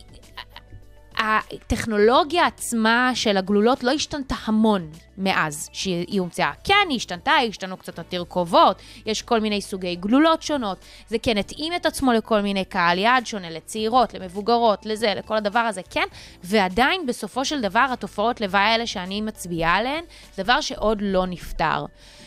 הטכנולוגיה 1.21 2.47
עצמה 2.47 3.11
של 3.15 3.37
הגלולות 3.37 3.85
לא 3.85 3.91
השתנתה 3.91 4.35
המון 4.45 4.91
מאז 5.19 5.69
שהיא 5.73 6.21
הומצאה. 6.21 6.53
כן, 6.65 6.87
היא 6.89 6.97
השתנתה, 6.97 7.33
השתנו 7.33 7.77
קצת 7.77 7.99
התרכובות, 7.99 8.83
יש 9.07 9.23
כל 9.23 9.41
מיני 9.41 9.61
סוגי 9.61 9.95
גלולות 9.95 10.43
שונות. 10.43 10.79
זה 11.09 11.19
כן 11.19 11.39
התאים 11.39 11.73
את 11.75 11.87
עצמו 11.87 12.13
לכל 12.13 12.41
מיני 12.41 12.65
קהל 12.65 12.99
יעד 12.99 13.27
שונה, 13.27 13.51
לצעירות, 13.51 14.15
למבוגרות, 14.15 14.87
לזה, 14.87 15.13
לכל 15.17 15.37
הדבר 15.37 15.59
הזה, 15.59 15.81
כן. 15.91 16.07
ועדיין, 16.45 17.07
בסופו 17.07 17.45
של 17.45 17.61
דבר, 17.61 17.87
התופעות 17.93 18.41
לוואי 18.41 18.63
האלה 18.63 18.87
שאני 18.87 19.21
מצביעה 19.21 19.77
עליהן, 19.77 20.05
זה 20.35 20.43
דבר 20.43 20.61
שעוד 20.61 20.99
לא 21.03 21.27
נפתר. 21.27 21.85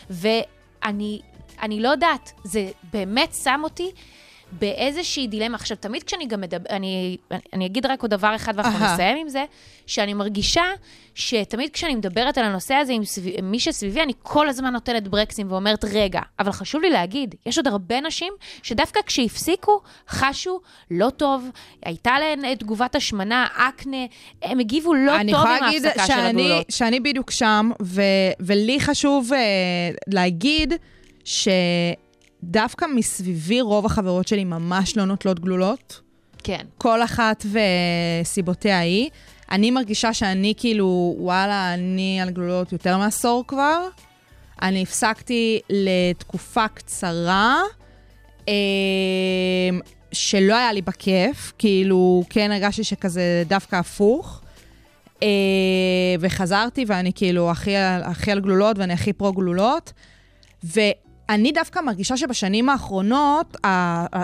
ואני 0.10 1.22
אני 1.62 1.80
לא 1.80 1.90
יודעת, 1.90 2.32
זה 2.44 2.70
באמת 2.94 3.34
שם 3.44 3.62
אותי 3.64 3.92
באיזושהי 4.60 5.28
דילמה. 5.28 5.56
עכשיו, 5.56 5.78
תמיד 5.78 6.04
כשאני 6.04 6.26
גם 6.26 6.42
מדבר, 6.42 6.70
אני, 6.70 7.18
אני 7.54 7.66
אגיד 7.66 7.86
רק 7.86 8.02
עוד 8.02 8.12
דבר 8.12 8.36
אחד 8.36 8.54
ואנחנו 8.56 8.86
אהה. 8.86 8.94
נסיים 8.94 9.18
עם 9.18 9.30
זה, 9.30 9.46
שאני 9.88 10.14
מרגישה 10.14 10.64
שתמיד 11.16 11.70
כשאני 11.70 11.96
מדברת 11.96 12.38
על 12.38 12.46
הנושא 12.46 12.74
הזה 12.74 12.94
עם, 12.94 13.06
סביב, 13.06 13.36
עם 13.38 13.52
מי 13.52 13.60
שסביבי, 13.60 14.02
אני 14.02 14.14
כל 14.22 14.50
הזמן 14.50 14.74
נותנת 14.74 15.08
ברקסים 15.08 15.52
ואומרת, 15.52 15.86
רגע, 15.86 16.22
אבל 16.40 16.52
חשוב 16.52 16.82
לי 16.82 16.90
להגיד, 16.90 17.36
יש 17.46 17.58
עוד 17.58 17.68
הרבה 17.68 18.02
נשים 18.02 18.34
שדווקא 18.64 19.00
כשהפסיקו, 19.06 19.82
חשו 20.10 20.60
לא 20.92 21.10
טוב, 21.10 21.50
הייתה 21.86 22.20
להן 22.20 22.46
אה, 22.46 22.56
תגובת 22.56 22.96
השמנה, 22.96 23.48
אקנה, 23.56 24.06
הם 24.42 24.60
הגיבו 24.60 24.94
לא 24.94 25.16
אני 25.16 25.32
טוב 25.32 25.42
יכולה 25.42 25.58
עם 25.58 25.64
להגיד 25.64 25.86
ההפסקה 25.86 26.08
של 26.08 26.14
שאני, 26.14 26.42
הגלולות. 26.44 26.66
שאני 26.70 27.00
בדיוק 27.00 27.32
שם, 27.32 27.72
ו, 27.82 28.02
ולי 28.40 28.80
חשוב 28.80 29.32
uh, 29.32 29.36
להגיד 30.08 30.74
שדווקא 32.44 32.86
מסביבי 32.96 33.62
רוב 33.62 33.86
החברות 33.86 34.28
שלי 34.28 34.44
ממש 34.44 34.98
לא 34.98 35.06
נוטלות 35.06 35.40
גלולות. 35.40 36.02
כן. 36.44 36.66
כל 36.78 37.04
אחת 37.04 37.46
וסיבותיה 38.22 38.80
היא. 38.80 39.10
אני 39.52 39.72
מרגישה 39.72 40.14
שאני 40.14 40.54
כאילו, 40.58 41.16
וואלה, 41.20 41.74
אני 41.74 42.22
על 42.22 42.30
גלולות 42.30 42.72
יותר 42.72 42.98
מעשור 42.98 43.44
כבר. 43.48 43.88
אני 44.62 44.84
הפסקתי 44.84 45.60
לתקופה 45.70 46.68
קצרה, 46.68 47.62
אה, 48.48 48.54
שלא 50.12 50.56
היה 50.56 50.74
לי 50.74 50.82
בכיף, 50.82 51.54
כאילו, 51.58 52.24
כן 52.30 52.52
הרגשתי 52.52 52.84
שכזה 52.84 53.44
דווקא 53.48 53.76
הפוך. 53.76 54.42
אה, 55.24 55.28
וחזרתי 56.20 56.86
ואני 56.88 57.12
כאילו 57.16 57.52
הכי, 57.52 57.76
הכי 57.78 58.32
על 58.32 58.40
גלולות 58.40 58.78
ואני 58.80 58.94
הכי 58.94 59.14
פרו 59.14 59.34
גלולות. 59.34 59.94
ואני 61.34 61.52
דווקא 61.52 61.80
מרגישה 61.80 62.18
שבשנים 62.18 62.70
האחרונות 62.70 63.58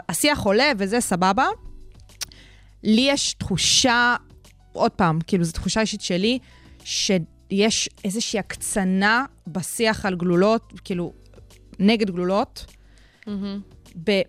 השיח 0.10 0.40
עולה 0.40 0.72
וזה 0.78 1.02
סבבה. 1.02 1.46
לי 2.84 3.08
יש 3.10 3.34
תחושה, 3.34 4.16
עוד 4.74 4.92
פעם, 4.92 5.20
כאילו 5.28 5.44
זו 5.44 5.52
תחושה 5.52 5.82
אישית 5.82 6.02
שלי, 6.02 6.40
שיש 6.84 7.90
איזושהי 8.04 8.40
הקצנה 8.40 9.26
בשיח 9.48 10.06
על 10.06 10.16
גלולות, 10.16 10.74
כאילו, 10.84 11.14
נגד 11.80 12.12
גלולות. 12.12 12.66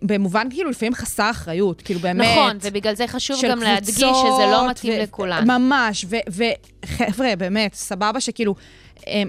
במובן 0.01 0.47
כאילו 0.49 0.69
לפעמים 0.69 0.95
חסר 0.95 1.31
אחריות, 1.31 1.81
כאילו 1.81 1.99
באמת... 1.99 2.27
נכון, 2.27 2.57
ובגלל 2.61 2.95
זה 2.95 3.07
חשוב 3.07 3.39
גם 3.49 3.59
להדגיש 3.59 3.95
שזה 3.95 4.45
לא 4.51 4.69
מתאים 4.69 4.93
ו- 4.93 5.03
לכולן. 5.03 5.51
ממש, 5.51 6.05
וחבר'ה, 6.29 7.35
באמת, 7.35 7.73
סבבה 7.73 8.19
שכאילו, 8.21 8.55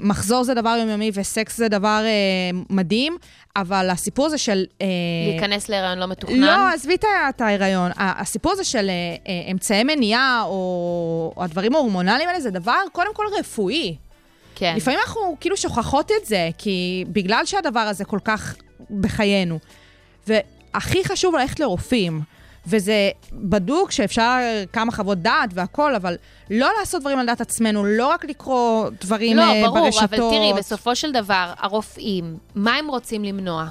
מחזור 0.02 0.44
זה 0.44 0.54
דבר 0.54 0.76
יומיומי 0.80 1.10
וסקס 1.14 1.56
זה 1.56 1.68
דבר 1.68 2.02
אה, 2.04 2.58
מדהים, 2.70 3.16
אבל 3.56 3.90
הסיפור 3.90 4.26
הזה 4.26 4.38
של... 4.38 4.64
אה, 4.82 4.86
להיכנס 5.30 5.68
להיריון 5.68 5.98
לא 5.98 6.06
מתוכנן. 6.06 6.40
לא, 6.40 6.68
עזבי 6.68 6.94
את 7.28 7.40
ההיריון. 7.40 7.90
הסיפור 7.96 8.52
הזה 8.52 8.64
של 8.64 8.88
אה, 8.90 8.94
אה, 9.28 9.50
אמצעי 9.52 9.84
מניעה, 9.84 10.42
או, 10.44 11.32
או 11.36 11.44
הדברים 11.44 11.74
ההורמונליים 11.74 12.28
האלה, 12.28 12.40
זה 12.40 12.50
דבר 12.50 12.78
קודם 12.92 13.14
כל 13.14 13.24
רפואי. 13.38 13.96
כן. 14.54 14.74
לפעמים 14.76 15.00
אנחנו 15.06 15.36
כאילו 15.40 15.56
שוכחות 15.56 16.10
את 16.20 16.26
זה, 16.26 16.50
כי 16.58 17.04
בגלל 17.08 17.44
שהדבר 17.44 17.80
הזה 17.80 18.04
כל 18.04 18.18
כך 18.24 18.56
בחיינו. 19.00 19.58
והכי 20.26 21.04
חשוב 21.04 21.36
ללכת 21.36 21.60
לרופאים. 21.60 22.20
וזה 22.66 23.10
בדוק 23.32 23.90
שאפשר 23.90 24.38
כמה 24.72 24.92
חוות 24.92 25.18
דעת 25.18 25.50
והכל, 25.54 25.94
אבל 25.94 26.16
לא 26.50 26.68
לעשות 26.80 27.00
דברים 27.00 27.18
על 27.18 27.26
דעת 27.26 27.40
עצמנו, 27.40 27.84
לא 27.84 28.06
רק 28.06 28.24
לקרוא 28.24 28.88
דברים 29.00 29.36
לא, 29.36 29.44
ברור, 29.66 29.80
ברשתות. 29.80 30.04
אבל 30.04 30.16
תראי, 30.16 30.52
בסופו 30.56 30.96
של 30.96 31.12
דבר, 31.12 31.52
הרופאים, 31.58 32.36
מה 32.54 32.74
הם 32.74 32.88
רוצים 32.88 33.24
למנוע? 33.24 33.68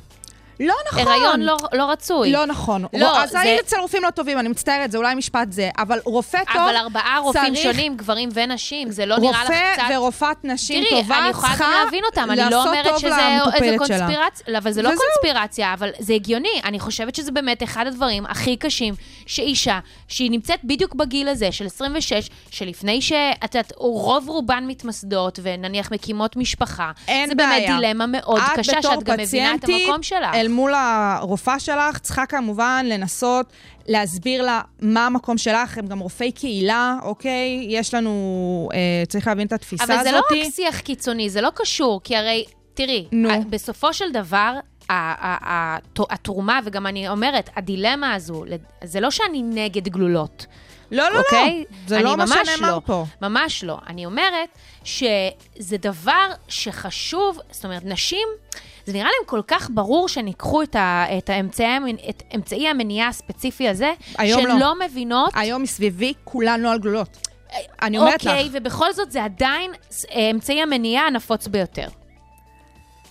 לא 0.68 0.74
נכון. 0.92 1.08
הריון 1.08 1.40
לא, 1.42 1.58
לא 1.74 1.84
רצוי. 1.92 2.32
לא 2.32 2.46
נכון. 2.46 2.86
לא, 2.94 3.24
אז 3.24 3.30
זה- 3.30 3.40
היית 3.40 3.60
אצל 3.60 3.80
רופאים 3.80 4.04
לא 4.04 4.10
טובים, 4.10 4.40
אני 4.40 4.50
מצטערת, 4.50 4.92
זה 4.92 4.98
אולי 4.98 5.16
משפט 5.16 5.52
זה, 5.52 5.70
אבל 5.78 6.00
רופא 6.06 6.38
טוב 6.54 6.62
אבל 6.62 6.76
ארבעה 6.76 7.20
רופאים 7.24 7.54
צריך- 7.56 7.64
שונים, 7.64 7.98
גברים 7.98 8.30
ונשים, 8.34 8.92
זה 8.92 9.06
לא 9.06 9.18
נראה 9.18 9.32
לך 9.44 9.50
רופא 9.50 9.74
קצת... 9.76 9.84
ורופאת 9.96 10.38
נשים 10.46 10.84
תראי, 10.84 11.02
טובה 11.02 11.20
אני 11.20 11.30
יכולה 11.30 11.48
צריכה 11.50 11.64
גם 11.66 11.84
להבין 11.86 12.04
אותם, 12.06 12.28
אני 12.32 12.38
לא 12.38 12.44
לעשות 12.44 12.68
אומרת 12.68 12.86
טוב 12.86 12.98
שזה 13.00 13.08
איזה 13.08 13.22
למטופלת 13.46 13.60
שלה. 13.88 13.98
קונספירציה, 13.98 14.46
לא, 14.48 14.58
אבל 14.58 14.72
זה 14.72 14.82
לא 14.82 14.90
וזהו. 14.90 15.02
קונספירציה, 15.22 15.74
אבל 15.74 15.90
זה 16.00 16.14
הגיוני. 16.14 16.62
אני 16.66 16.80
חושבת 16.80 17.16
שזה 17.16 17.32
באמת 17.32 17.64
אחד 17.64 17.88
הדברים 17.88 18.26
הכי 18.26 18.58
קשים, 18.58 18.94
שאישה, 19.26 19.80
שהיא 20.08 20.32
נמצאת 20.32 20.60
בדיוק 20.64 20.96
בגיל 20.96 21.28
הזה, 21.28 21.52
של 21.52 21.66
26, 21.66 22.14
שלפני 22.52 23.02
שאת 23.02 23.16
יודעת, 23.56 23.74
רוב 23.78 24.30
רובן 24.30 24.64
מתמסדות, 24.68 25.40
ונניח 25.44 25.92
מקימות 25.92 26.36
משפחה, 26.36 26.92
אין 27.08 27.30
זה 27.30 27.36
בעיה. 27.36 27.50
באמת 27.50 27.82
דילמה 27.82 28.06
מאוד 28.06 28.42
קשה, 28.56 28.82
שאת 28.82 29.04
גם 29.04 29.18
מבינה 29.20 29.56
את 29.56 29.64
המקום 29.64 30.04
שלך. 30.04 30.30
מול 30.52 30.74
הרופאה 30.74 31.60
שלך, 31.60 31.98
צריכה 31.98 32.26
כמובן 32.26 32.86
לנסות 32.90 33.46
להסביר 33.88 34.42
לה 34.42 34.62
מה 34.82 35.06
המקום 35.06 35.38
שלך, 35.38 35.78
הם 35.78 35.88
גם 35.88 36.00
רופאי 36.00 36.32
קהילה, 36.32 36.96
אוקיי? 37.02 37.66
יש 37.70 37.94
לנו, 37.94 38.70
אה, 38.74 39.04
צריך 39.08 39.28
להבין 39.28 39.48
את 39.48 39.54
התפיסה 39.54 39.84
הזאת. 39.84 39.96
אבל 39.96 40.04
זה 40.04 40.12
לא 40.12 40.18
רק 40.18 40.52
שיח 40.56 40.80
קיצוני, 40.80 41.30
זה 41.30 41.42
לא 41.42 41.50
קשור, 41.56 42.02
כי 42.04 42.16
הרי, 42.16 42.46
תראי, 42.74 43.08
נו. 43.12 43.30
בסופו 43.50 43.94
של 43.94 44.12
דבר, 44.12 44.54
התרומה, 46.10 46.60
וגם 46.66 46.88
אני 46.88 47.10
אומרת, 47.10 47.50
הדילמה 47.56 48.14
הזו, 48.14 48.44
זה 48.84 49.00
לא 49.00 49.12
שאני 49.12 49.42
נגד 49.42 49.88
גלולות. 49.88 50.46
לא, 50.92 51.10
לא, 51.10 51.20
אוקיי? 51.20 51.66
לא. 51.70 51.78
זה 51.88 52.02
לא 52.02 52.18
מה 52.18 52.28
שנאמר 52.28 52.76
לא. 52.76 52.82
פה. 52.86 53.06
ממש 53.22 53.64
לא. 53.64 53.78
אני 53.88 54.06
אומרת 54.06 54.58
שזה 54.84 55.78
דבר 55.80 56.32
שחשוב, 56.48 57.40
זאת 57.52 57.66
אומרת, 57.66 57.86
נשים, 57.86 58.28
זה 58.86 58.94
נראה 58.94 59.04
להם 59.04 59.26
כל 59.26 59.42
כך 59.48 59.70
ברור 59.74 60.08
שהן 60.08 60.28
ייקחו 60.28 60.64
את, 60.64 60.76
ה, 60.76 61.06
את, 61.18 61.30
האמצעי, 61.30 61.68
את 62.10 62.24
אמצעי 62.36 62.68
המניעה 62.68 63.08
הספציפי 63.08 63.70
הזה, 63.70 63.94
שהן 64.12 64.46
לא. 64.46 64.60
לא 64.60 64.74
מבינות. 64.86 65.32
היום 65.36 65.62
מסביבי 65.62 66.14
כולן 66.24 66.62
לא 66.62 66.72
על 66.72 66.80
גלולות. 66.80 67.28
אני 67.82 67.98
אומרת 67.98 68.24
לך. 68.24 68.32
אוקיי, 68.32 68.50
ובכל 68.52 68.94
זאת 68.94 69.12
זה 69.12 69.24
עדיין 69.24 69.72
אמצעי 70.32 70.62
המניעה 70.62 71.08
הנפוץ 71.08 71.48
ביותר. 71.48 71.88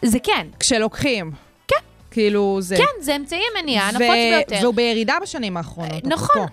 זה 0.03 0.19
כן. 0.19 0.47
כשלוקחים. 0.61 1.33
כן. 1.69 1.77
כאילו, 2.11 2.59
זה... 2.61 2.77
כן, 2.77 3.03
זה 3.03 3.17
אמצעי 3.17 3.43
המניעה 3.55 3.89
הנפוץ 3.89 4.03
ו- 4.03 4.37
ביותר. 4.37 4.59
והוא 4.63 4.75
בירידה 4.75 5.15
בשנים 5.23 5.57
האחרונות. 5.57 6.05
נכון. 6.05 6.47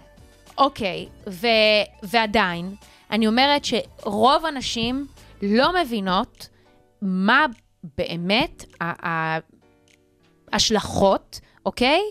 אוקיי, 0.57 1.07
ו- 1.27 1.47
ועדיין, 2.03 2.75
אני 3.11 3.27
אומרת 3.27 3.65
שרוב 3.65 4.45
הנשים 4.45 5.07
לא 5.41 5.81
מבינות 5.81 6.47
מה 7.01 7.45
באמת 7.97 8.65
ההשלכות, 10.51 11.39
אוקיי? 11.65 12.01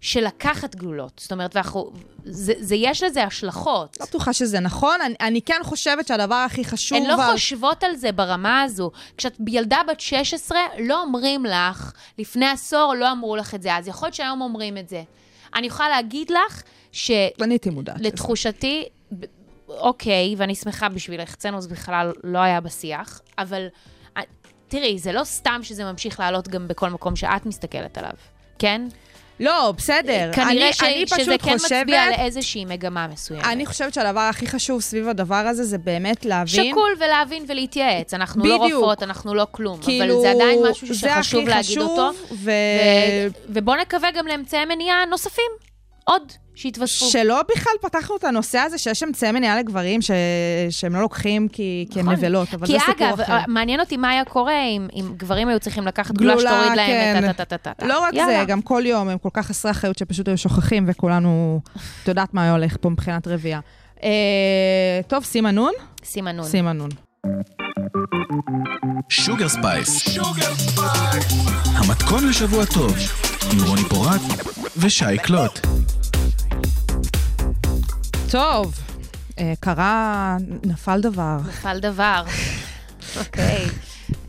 של 0.00 0.24
לקחת 0.26 0.74
גלולות. 0.74 1.18
זאת 1.22 1.32
אומרת, 1.32 1.54
ואנחנו, 1.56 1.92
זה, 2.24 2.52
זה, 2.58 2.74
יש 2.74 3.02
לזה 3.02 3.24
השלכות. 3.24 3.96
לא 4.00 4.06
בטוחה 4.06 4.32
שזה 4.32 4.60
נכון. 4.60 5.00
אני, 5.00 5.14
אני 5.20 5.42
כן 5.42 5.60
חושבת 5.62 6.06
שהדבר 6.06 6.34
הכי 6.34 6.64
חשוב... 6.64 6.98
הן 6.98 7.06
לא 7.06 7.14
אבל- 7.14 7.32
חושבות 7.32 7.84
על 7.84 7.96
זה 7.96 8.12
ברמה 8.12 8.62
הזו. 8.62 8.90
כשאת 9.16 9.36
ילדה 9.48 9.78
בת 9.88 10.00
16, 10.00 10.58
לא 10.78 11.02
אומרים 11.02 11.44
לך, 11.46 11.92
לפני 12.18 12.46
עשור 12.46 12.94
לא 12.98 13.12
אמרו 13.12 13.36
לך 13.36 13.54
את 13.54 13.62
זה, 13.62 13.76
אז 13.76 13.88
יכול 13.88 14.06
להיות 14.06 14.14
שהיום 14.14 14.40
אומרים 14.40 14.78
את 14.78 14.88
זה. 14.88 15.02
אני 15.54 15.66
יכולה 15.66 15.88
להגיד 15.88 16.30
לך 16.30 16.62
ש... 16.92 17.10
אני 17.42 17.54
הייתי 17.54 17.70
מודעת. 17.70 17.96
לתחושתי, 18.00 18.84
אוקיי, 19.68 20.34
ואני 20.38 20.54
שמחה 20.54 20.88
בשבילך, 20.88 21.34
אצלנו 21.34 21.60
זה 21.60 21.68
בכלל 21.68 22.12
לא 22.24 22.38
היה 22.38 22.60
בשיח, 22.60 23.20
אבל 23.38 23.66
תראי, 24.68 24.98
זה 24.98 25.12
לא 25.12 25.24
סתם 25.24 25.60
שזה 25.62 25.84
ממשיך 25.84 26.20
לעלות 26.20 26.48
גם 26.48 26.68
בכל 26.68 26.90
מקום 26.90 27.16
שאת 27.16 27.46
מסתכלת 27.46 27.98
עליו. 27.98 28.12
כן? 28.58 28.82
לא, 29.40 29.74
בסדר. 29.76 30.30
כנראה 30.32 30.50
אני, 30.50 30.72
ש... 30.72 30.82
אני 30.82 31.06
פשוט 31.06 31.20
שזה 31.20 31.38
כן 31.38 31.58
חושבת, 31.58 31.80
מצביע 31.80 32.02
על 32.02 32.12
איזושהי 32.12 32.64
מגמה 32.64 33.06
מסוימת. 33.06 33.44
אני 33.44 33.66
חושבת 33.66 33.94
שהדבר 33.94 34.20
הכי 34.20 34.46
חשוב 34.46 34.80
סביב 34.80 35.08
הדבר 35.08 35.34
הזה 35.34 35.64
זה 35.64 35.78
באמת 35.78 36.24
להבין... 36.24 36.70
שקול 36.70 36.90
ולהבין 36.98 37.44
ולהתייעץ. 37.48 38.14
אנחנו 38.14 38.44
לא 38.44 38.58
בדיוק. 38.58 38.80
רופאות, 38.80 39.02
אנחנו 39.02 39.34
לא 39.34 39.46
כלום. 39.50 39.80
כאילו, 39.82 40.14
אבל 40.14 40.22
זה 40.22 40.30
עדיין 40.30 40.58
משהו 40.70 40.94
שחשוב 40.94 41.48
להגיד 41.48 41.70
חשוב, 41.70 41.90
אותו. 41.90 42.10
ו... 42.32 42.34
ו... 42.44 42.50
ובואו 43.48 43.80
נקווה 43.80 44.10
גם 44.10 44.26
לאמצעי 44.26 44.64
מניעה 44.64 45.04
נוספים. 45.04 45.73
עוד, 46.04 46.32
שיתווספו. 46.54 47.06
שלא 47.06 47.40
בכלל 47.50 47.72
פתחנו 47.82 48.16
את 48.16 48.24
הנושא 48.24 48.58
הזה 48.58 48.78
שיש 48.78 49.02
אמצעי 49.02 49.32
מניעה 49.32 49.58
לגברים 49.58 50.02
ש... 50.02 50.10
שהם 50.70 50.94
לא 50.94 51.00
לוקחים 51.00 51.48
כי, 51.48 51.86
כי 51.90 52.00
הם 52.00 52.06
נכון. 52.06 52.18
נבלות, 52.18 52.54
אבל 52.54 52.66
כי 52.66 52.72
זה 52.72 52.78
סיפור 52.78 53.08
אגב, 53.08 53.20
אחר. 53.20 53.38
מעניין 53.48 53.80
אותי 53.80 53.96
מה 53.96 54.10
היה 54.10 54.24
קורה 54.24 54.64
אם, 54.64 54.88
אם 54.94 55.04
גברים 55.16 55.48
היו 55.48 55.60
צריכים 55.60 55.86
לקחת 55.86 56.14
גלולה 56.14 56.34
גלולה, 56.34 56.50
שתוריד 56.50 56.76
להם 56.76 57.20
כן. 57.20 57.30
את 57.30 57.40
הטה-טה-טה. 57.40 57.86
לא 57.86 58.00
רק 58.00 58.14
יאללה. 58.14 58.38
זה, 58.40 58.44
גם 58.46 58.62
כל 58.62 58.82
יום 58.86 59.08
הם 59.08 59.18
כל 59.18 59.28
כך 59.32 59.46
חסרי 59.46 59.70
אחריות 59.70 59.98
שפשוט 59.98 60.28
היו 60.28 60.38
שוכחים, 60.38 60.84
וכולנו, 60.88 61.60
את 62.02 62.08
יודעת 62.08 62.34
מה 62.34 62.42
היה 62.42 62.52
הולך 62.52 62.76
פה 62.80 62.90
מבחינת 62.90 63.28
רבייה. 63.28 63.60
אה, 64.02 65.00
טוב, 65.06 65.24
שימה 65.24 65.50
נון? 65.50 65.72
שימה 66.04 66.32
נון. 66.32 66.46
שימה 66.50 66.72
נון. 66.72 66.90
שוגר 69.08 69.48
ספייס. 69.48 70.18
המתכון 71.64 72.28
לשבוע 72.28 72.64
טוב, 72.64 72.96
עם 73.52 73.58
רוני 73.68 73.82
פורט 73.88 74.20
ושי 74.76 75.18
קלוט. 75.22 75.83
טוב, 78.34 78.74
אה, 79.38 79.52
קרה, 79.60 80.36
נפל 80.64 81.00
דבר. 81.00 81.38
נפל 81.48 81.78
דבר. 81.78 82.22
אוקיי. 83.18 83.64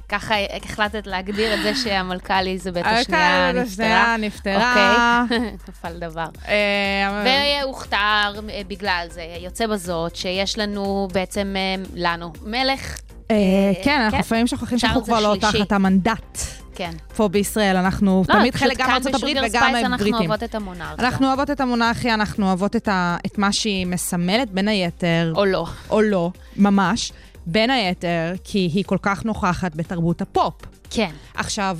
ככה 0.09 0.35
החלטת 0.63 1.07
להגדיר 1.07 1.53
את 1.53 1.59
זה 1.63 1.75
שהמלכה 1.75 2.39
אליזבת 2.39 2.85
השנייה 2.85 3.49
המלכה 3.49 3.61
נפטרה. 3.61 3.85
השנייה 3.85 4.17
נפטרה. 4.17 5.23
אוקיי, 5.23 5.51
נפל 5.69 5.99
דבר. 5.99 6.27
אה, 6.47 7.23
והוכתר 7.61 8.39
אה, 8.49 8.61
בגלל 8.67 9.07
זה, 9.09 9.25
יוצא 9.39 9.67
בזאת, 9.67 10.15
שיש 10.15 10.57
לנו 10.57 11.07
בעצם, 11.13 11.55
אה, 11.57 11.83
לנו, 11.93 12.33
מלך, 12.43 12.99
אה, 13.31 13.35
כן, 13.75 13.81
כן. 13.83 14.01
אנחנו 14.01 14.19
לפעמים 14.19 14.47
שוכחים 14.47 14.77
שאנחנו 14.77 15.03
כבר 15.03 15.19
לא. 15.19 15.35
תחת 15.41 15.71
המנדט 15.71 16.39
כן. 16.75 16.91
פה 17.15 17.27
בישראל. 17.27 17.75
אנחנו 17.75 18.23
לא, 18.29 18.33
תמיד 18.33 18.55
חלק 18.55 18.77
גם 18.77 18.85
כאן 18.85 18.93
מארצות 18.93 19.15
הברית 19.15 19.37
וגם 19.37 19.49
ספייס 19.49 19.85
אנחנו. 19.85 20.17
אוהבות 20.17 20.43
את 20.43 20.55
המונרכיה. 20.55 21.05
אנחנו 21.05 21.27
אוהבות 21.27 21.51
את 21.51 21.61
המונרכיה, 21.61 22.13
אנחנו 22.13 22.47
אוהבות 22.47 22.75
את, 22.75 22.87
ה, 22.87 23.17
את 23.25 23.37
מה 23.37 23.51
שהיא 23.51 23.87
מסמלת, 23.87 24.51
בין 24.51 24.67
היתר, 24.67 25.33
או 25.35 25.45
לא. 25.45 25.65
או 25.89 26.01
לא, 26.01 26.31
ממש, 26.57 27.11
בין 27.45 27.69
היתר, 27.69 28.33
כי 28.43 28.59
היא 28.73 28.83
כל 28.85 28.97
כך 29.01 29.25
נוכחת 29.25 29.75
בתרבות 29.75 30.21
הפופ. 30.21 30.53
כן. 30.89 31.09
עכשיו, 31.35 31.79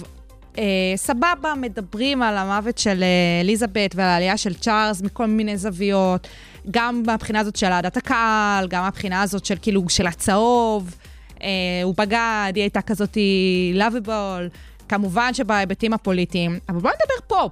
אה, 0.58 0.94
סבבה, 0.96 1.54
מדברים 1.58 2.22
על 2.22 2.38
המוות 2.38 2.78
של 2.78 3.04
אה, 3.04 3.42
אליזבת 3.42 3.96
ועל 3.96 4.10
העלייה 4.10 4.38
של 4.38 4.54
צ'ארלס 4.54 5.02
מכל 5.02 5.26
מיני 5.26 5.58
זוויות, 5.58 6.28
גם 6.72 7.04
מהבחינה 7.06 7.40
הזאת 7.40 7.56
של 7.56 7.68
אהדת 7.68 7.98
הקהל, 7.98 8.68
גם 8.68 8.84
מהבחינה 8.84 9.22
הזאת 9.22 9.46
של 9.46 9.56
כאילו, 9.62 9.90
של 9.90 10.08
הצהוב, 10.08 10.96
אה, 11.42 11.48
הוא 11.84 11.94
בגד, 11.98 12.52
היא 12.56 12.64
הייתה 12.64 12.82
כזאת 12.82 13.18
לאביבול, 13.74 14.50
כמובן 14.90 15.34
שבהיבטים 15.34 15.94
הפוליטיים, 15.94 16.60
אבל 16.70 16.80
בואי 16.80 16.94
נדבר 16.94 17.28
פופ. 17.28 17.52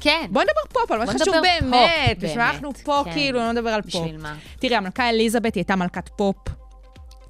כן. 0.00 0.26
בואי 0.30 0.44
נדבר 0.44 0.80
פופ, 0.80 0.90
על 0.90 0.98
מה 0.98 1.04
בוא 1.04 1.12
שחשוב 1.12 1.34
נדבר 1.34 1.48
באמת. 1.60 1.90
פופ, 2.08 2.24
בשביל 2.24 2.38
מה 2.38 2.50
אנחנו 2.50 2.72
פה, 2.84 3.02
כן. 3.04 3.12
כאילו, 3.12 3.38
לא 3.38 3.52
נדבר 3.52 3.70
על 3.70 3.82
פופ. 3.82 4.02
בשביל 4.02 4.16
מה? 4.16 4.34
תראי, 4.60 4.76
המלכה 4.76 5.08
אליזבת 5.10 5.54
היא 5.54 5.60
הייתה 5.60 5.76
מלכת 5.76 6.08
פופ. 6.16 6.36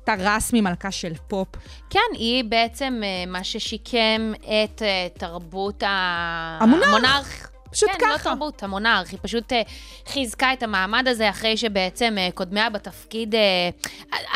הייתה 0.07 0.36
רסמי 0.36 0.61
מלכה 0.61 0.90
של 0.90 1.12
פופ. 1.28 1.49
כן, 1.90 2.01
היא 2.12 2.44
בעצם 2.44 3.01
אה, 3.05 3.24
מה 3.26 3.44
ששיקם 3.44 4.32
את 4.42 4.82
אה, 4.82 5.09
תרבות. 5.18 5.82
המונרך. 5.86 6.88
המונרך. 6.88 7.51
פשוט 7.77 7.91
כן, 7.99 8.09
לא 8.09 8.18
ככה. 8.18 8.31
תרבות, 8.31 8.62
המונרך. 8.62 9.11
היא 9.11 9.18
פשוט 9.22 9.53
אה, 9.53 9.62
חיזקה 10.07 10.53
את 10.53 10.62
המעמד 10.62 11.09
הזה 11.09 11.31
אחרי 11.31 11.57
שבעצם 11.57 12.14
אה, 12.18 12.29
קודמיה 12.35 12.70
בתפקיד, 12.70 13.35
אה, 13.35 13.68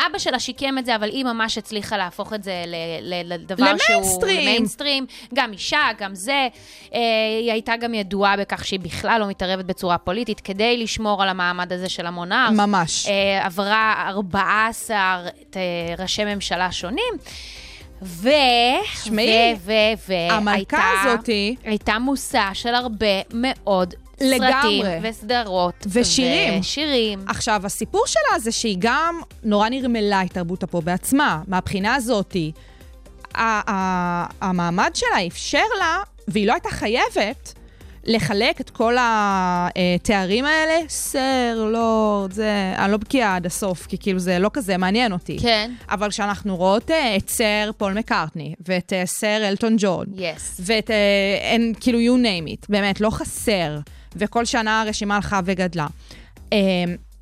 אבא 0.07 0.17
שלה 0.17 0.39
שיקם 0.39 0.77
את 0.77 0.85
זה, 0.85 0.95
אבל 0.95 1.09
היא 1.09 1.25
ממש 1.25 1.57
הצליחה 1.57 1.97
להפוך 1.97 2.33
את 2.33 2.43
זה 2.43 2.63
לדבר 3.23 3.77
שהוא... 3.77 3.95
למיינסטרים. 3.95 4.41
למיינסטרים. 4.41 5.05
גם 5.33 5.53
אישה, 5.53 5.87
גם 5.97 6.15
זה. 6.15 6.47
היא 7.41 7.51
הייתה 7.51 7.77
גם 7.77 7.93
ידועה 7.93 8.37
בכך 8.37 8.65
שהיא 8.65 8.79
בכלל 8.79 9.19
לא 9.19 9.27
מתערבת 9.27 9.65
בצורה 9.65 9.97
פוליטית, 9.97 10.39
כדי 10.39 10.77
לשמור 10.77 11.23
על 11.23 11.29
המעמד 11.29 11.73
הזה 11.73 11.89
של 11.89 12.05
המונרך. 12.05 12.51
ממש. 12.51 13.07
עברה 13.41 14.05
14 14.07 15.21
את, 15.41 15.57
אה, 15.57 15.95
ראשי 16.03 16.25
ממשלה 16.25 16.71
שונים. 16.71 17.13
ו... 18.03 18.29
שמעי, 19.03 19.55
ו... 19.65 19.71
ו... 20.07 20.13
המלכה 20.31 20.51
והייתה- 20.77 20.77
הזאתי- 21.05 21.55
הייתה 21.63 21.99
מושא 21.99 22.43
של 22.53 22.75
הרבה 22.75 23.07
מאוד 23.33 23.93
לגמרי. 24.21 24.51
סרטים 24.51 24.85
וסדרות. 25.03 25.87
ושירים. 25.91 26.59
ושירים. 26.59 27.19
עכשיו, 27.27 27.61
הסיפור 27.65 28.03
שלה 28.07 28.39
זה 28.39 28.51
שהיא 28.51 28.75
גם 28.79 29.21
נורא 29.43 29.69
נרמלה 29.69 30.23
את 30.23 30.33
תרבות 30.33 30.63
הפופ 30.63 30.83
בעצמה. 30.83 31.41
מהבחינה 31.47 31.95
הזאתי, 31.95 32.51
המעמד 34.41 34.91
שלה 34.93 35.27
אפשר 35.27 35.63
לה, 35.79 35.97
והיא 36.27 36.47
לא 36.47 36.53
הייתה 36.53 36.69
חייבת, 36.69 37.53
לחלק 38.03 38.61
את 38.61 38.69
כל 38.69 38.95
התארים 38.99 40.45
האלה, 40.45 40.79
סר, 40.89 41.69
לורד, 41.71 42.31
זה... 42.31 42.73
אני 42.77 42.91
לא 42.91 42.97
בקיאה 42.97 43.35
עד 43.35 43.45
הסוף, 43.45 43.87
כי 43.87 43.97
כאילו 43.97 44.19
זה 44.19 44.39
לא 44.39 44.49
כזה 44.53 44.77
מעניין 44.77 45.11
אותי. 45.11 45.37
כן. 45.41 45.71
אבל 45.89 46.09
כשאנחנו 46.09 46.57
רואות 46.57 46.91
אה, 46.91 47.17
את 47.17 47.29
סר 47.29 47.71
פול 47.77 47.93
מקארטני, 47.93 48.55
ואת 48.67 48.93
אה, 48.93 49.05
סר 49.05 49.47
אלטון 49.47 49.75
ג'ון, 49.79 50.05
יס. 50.15 50.61
ואת, 50.63 50.91
אה, 50.91 50.95
אין, 51.41 51.73
כאילו, 51.79 51.99
you 51.99 52.23
name 52.23 52.49
it, 52.49 52.65
באמת, 52.69 53.01
לא 53.01 53.09
חסר. 53.09 53.79
וכל 54.15 54.45
שנה 54.45 54.81
הרשימה 54.81 55.15
הלכה 55.15 55.39
וגדלה. 55.45 55.87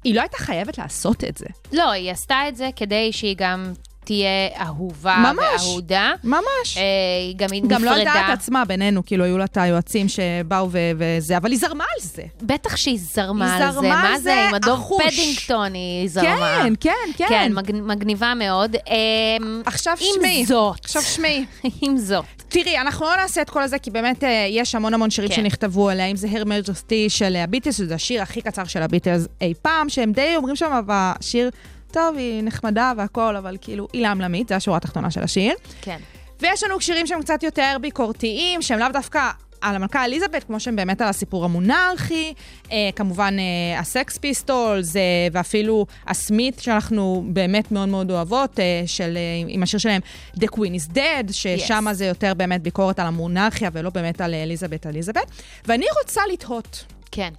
היא 0.03 0.15
לא 0.15 0.21
הייתה 0.21 0.37
חייבת 0.37 0.77
לעשות 0.77 1.23
את 1.23 1.37
זה. 1.37 1.45
לא, 1.71 1.91
היא 1.91 2.11
עשתה 2.11 2.47
את 2.47 2.55
זה 2.55 2.69
כדי 2.75 3.11
שהיא 3.11 3.35
גם 3.37 3.73
תהיה 4.09 4.29
אהובה 4.61 5.15
ממש. 5.33 5.61
ואהודה. 5.67 6.11
ממש. 6.23 6.77
אה, 6.77 6.81
היא 7.27 7.35
גם 7.37 7.47
נפרדה. 7.51 7.75
גם 7.75 7.83
לא 7.83 7.91
על 7.91 8.03
דעת 8.03 8.29
עצמה 8.29 8.65
בינינו, 8.65 9.05
כאילו, 9.05 9.23
היו 9.23 9.37
לה 9.37 9.45
את 9.45 9.57
היועצים 9.57 10.07
שבאו 10.09 10.67
ו- 10.71 10.77
וזה, 10.97 11.37
אבל 11.37 11.51
היא 11.51 11.59
זרמה 11.59 11.83
על 11.83 12.05
זה. 12.05 12.23
בטח 12.41 12.75
שהיא 12.77 12.99
זרמה 13.01 13.55
היא 13.55 13.63
על 13.65 13.71
זה. 13.71 13.79
זרמה 13.81 14.01
על 14.09 14.15
זה 14.17 14.21
זה? 14.23 14.47
עם 14.67 14.73
אחוש. 14.73 15.01
פדינגטון 15.13 15.73
היא 15.73 16.09
זרמה. 16.09 16.57
כן, 16.63 16.73
כן, 16.79 16.91
כן. 17.17 17.25
כן, 17.29 17.51
מג- 17.55 17.81
מגניבה 17.81 18.33
מאוד. 18.33 18.75
אמ, 18.75 19.61
עכשיו 19.65 19.93
עם 20.01 20.07
שמעי. 20.15 20.45
זאת. 20.45 20.85
עכשיו 20.85 21.01
שמעי. 21.01 21.45
עם 21.81 21.97
זאת. 21.97 22.25
תראי, 22.49 22.77
אנחנו 22.77 23.05
לא 23.05 23.15
נעשה 23.15 23.41
את 23.41 23.49
כל 23.49 23.63
הזה, 23.63 23.79
כי 23.79 23.91
באמת 23.91 24.23
אה, 24.23 24.45
יש 24.49 24.75
המון 24.75 24.93
המון 24.93 25.09
שירים 25.09 25.29
כן. 25.29 25.35
שנכתבו 25.35 25.89
עליה, 25.89 26.05
אם 26.05 26.15
זה 26.15 26.27
הר 26.31 26.45
מרג'סטי 26.45 27.09
של 27.09 27.35
הביטלס, 27.35 27.77
שזה 27.77 27.95
השיר 27.95 28.21
הכי 28.21 28.41
קצר 28.41 28.63
של 28.65 28.81
הביטלס 28.81 29.27
אי 29.41 29.53
פעם, 29.61 29.89
שהם 29.89 30.11
די 30.11 30.33
אומרים 30.35 30.55
שם 30.55 30.81
בשיר, 30.87 31.49
טוב, 31.91 32.17
היא 32.17 32.43
נחמדה 32.43 32.93
והכל, 32.97 33.35
אבל 33.35 33.57
כאילו, 33.61 33.87
היא 33.93 34.07
למלמית, 34.07 34.47
זה 34.47 34.55
השורה 34.55 34.77
התחתונה 34.77 35.11
של 35.11 35.23
השיר. 35.23 35.53
כן. 35.81 35.97
ויש 36.39 36.63
לנו 36.63 36.81
שירים 36.81 37.07
שהם 37.07 37.21
קצת 37.21 37.43
יותר 37.43 37.77
ביקורתיים, 37.81 38.61
שהם 38.61 38.79
לאו 38.79 38.87
דווקא 38.93 39.29
על 39.61 39.75
המלכה 39.75 40.05
אליזבת, 40.05 40.43
כמו 40.43 40.59
שהם 40.59 40.75
באמת 40.75 41.01
על 41.01 41.07
הסיפור 41.07 41.45
המונרכי, 41.45 42.33
אה, 42.71 42.89
כמובן 42.95 43.35
אה, 43.39 43.79
הסקס 43.79 44.17
פיסטולס, 44.17 44.95
אה, 44.95 45.01
ואפילו 45.31 45.85
הסמית, 46.07 46.59
שאנחנו 46.59 47.23
באמת 47.27 47.71
מאוד 47.71 47.89
מאוד 47.89 48.11
אוהבות, 48.11 48.59
אה, 48.59 48.83
של, 48.85 49.17
אה, 49.17 49.21
עם 49.47 49.63
השיר 49.63 49.79
שלהם 49.79 50.01
The 50.35 50.45
Queen 50.55 50.91
is 50.91 50.95
Dead, 50.95 51.31
ששם 51.31 51.87
Yes. 51.89 51.93
זה 51.93 52.05
יותר 52.05 52.33
באמת 52.33 52.61
ביקורת 52.61 52.99
על 52.99 53.07
המונרכיה 53.07 53.69
ולא 53.73 53.89
באמת 53.89 54.21
על 54.21 54.33
אליזבת 54.33 54.85
אליזבת. 54.85 55.31
ואני 55.65 55.85
רוצה 56.03 56.21
לתהות, 56.33 56.85
כן. 57.11 57.33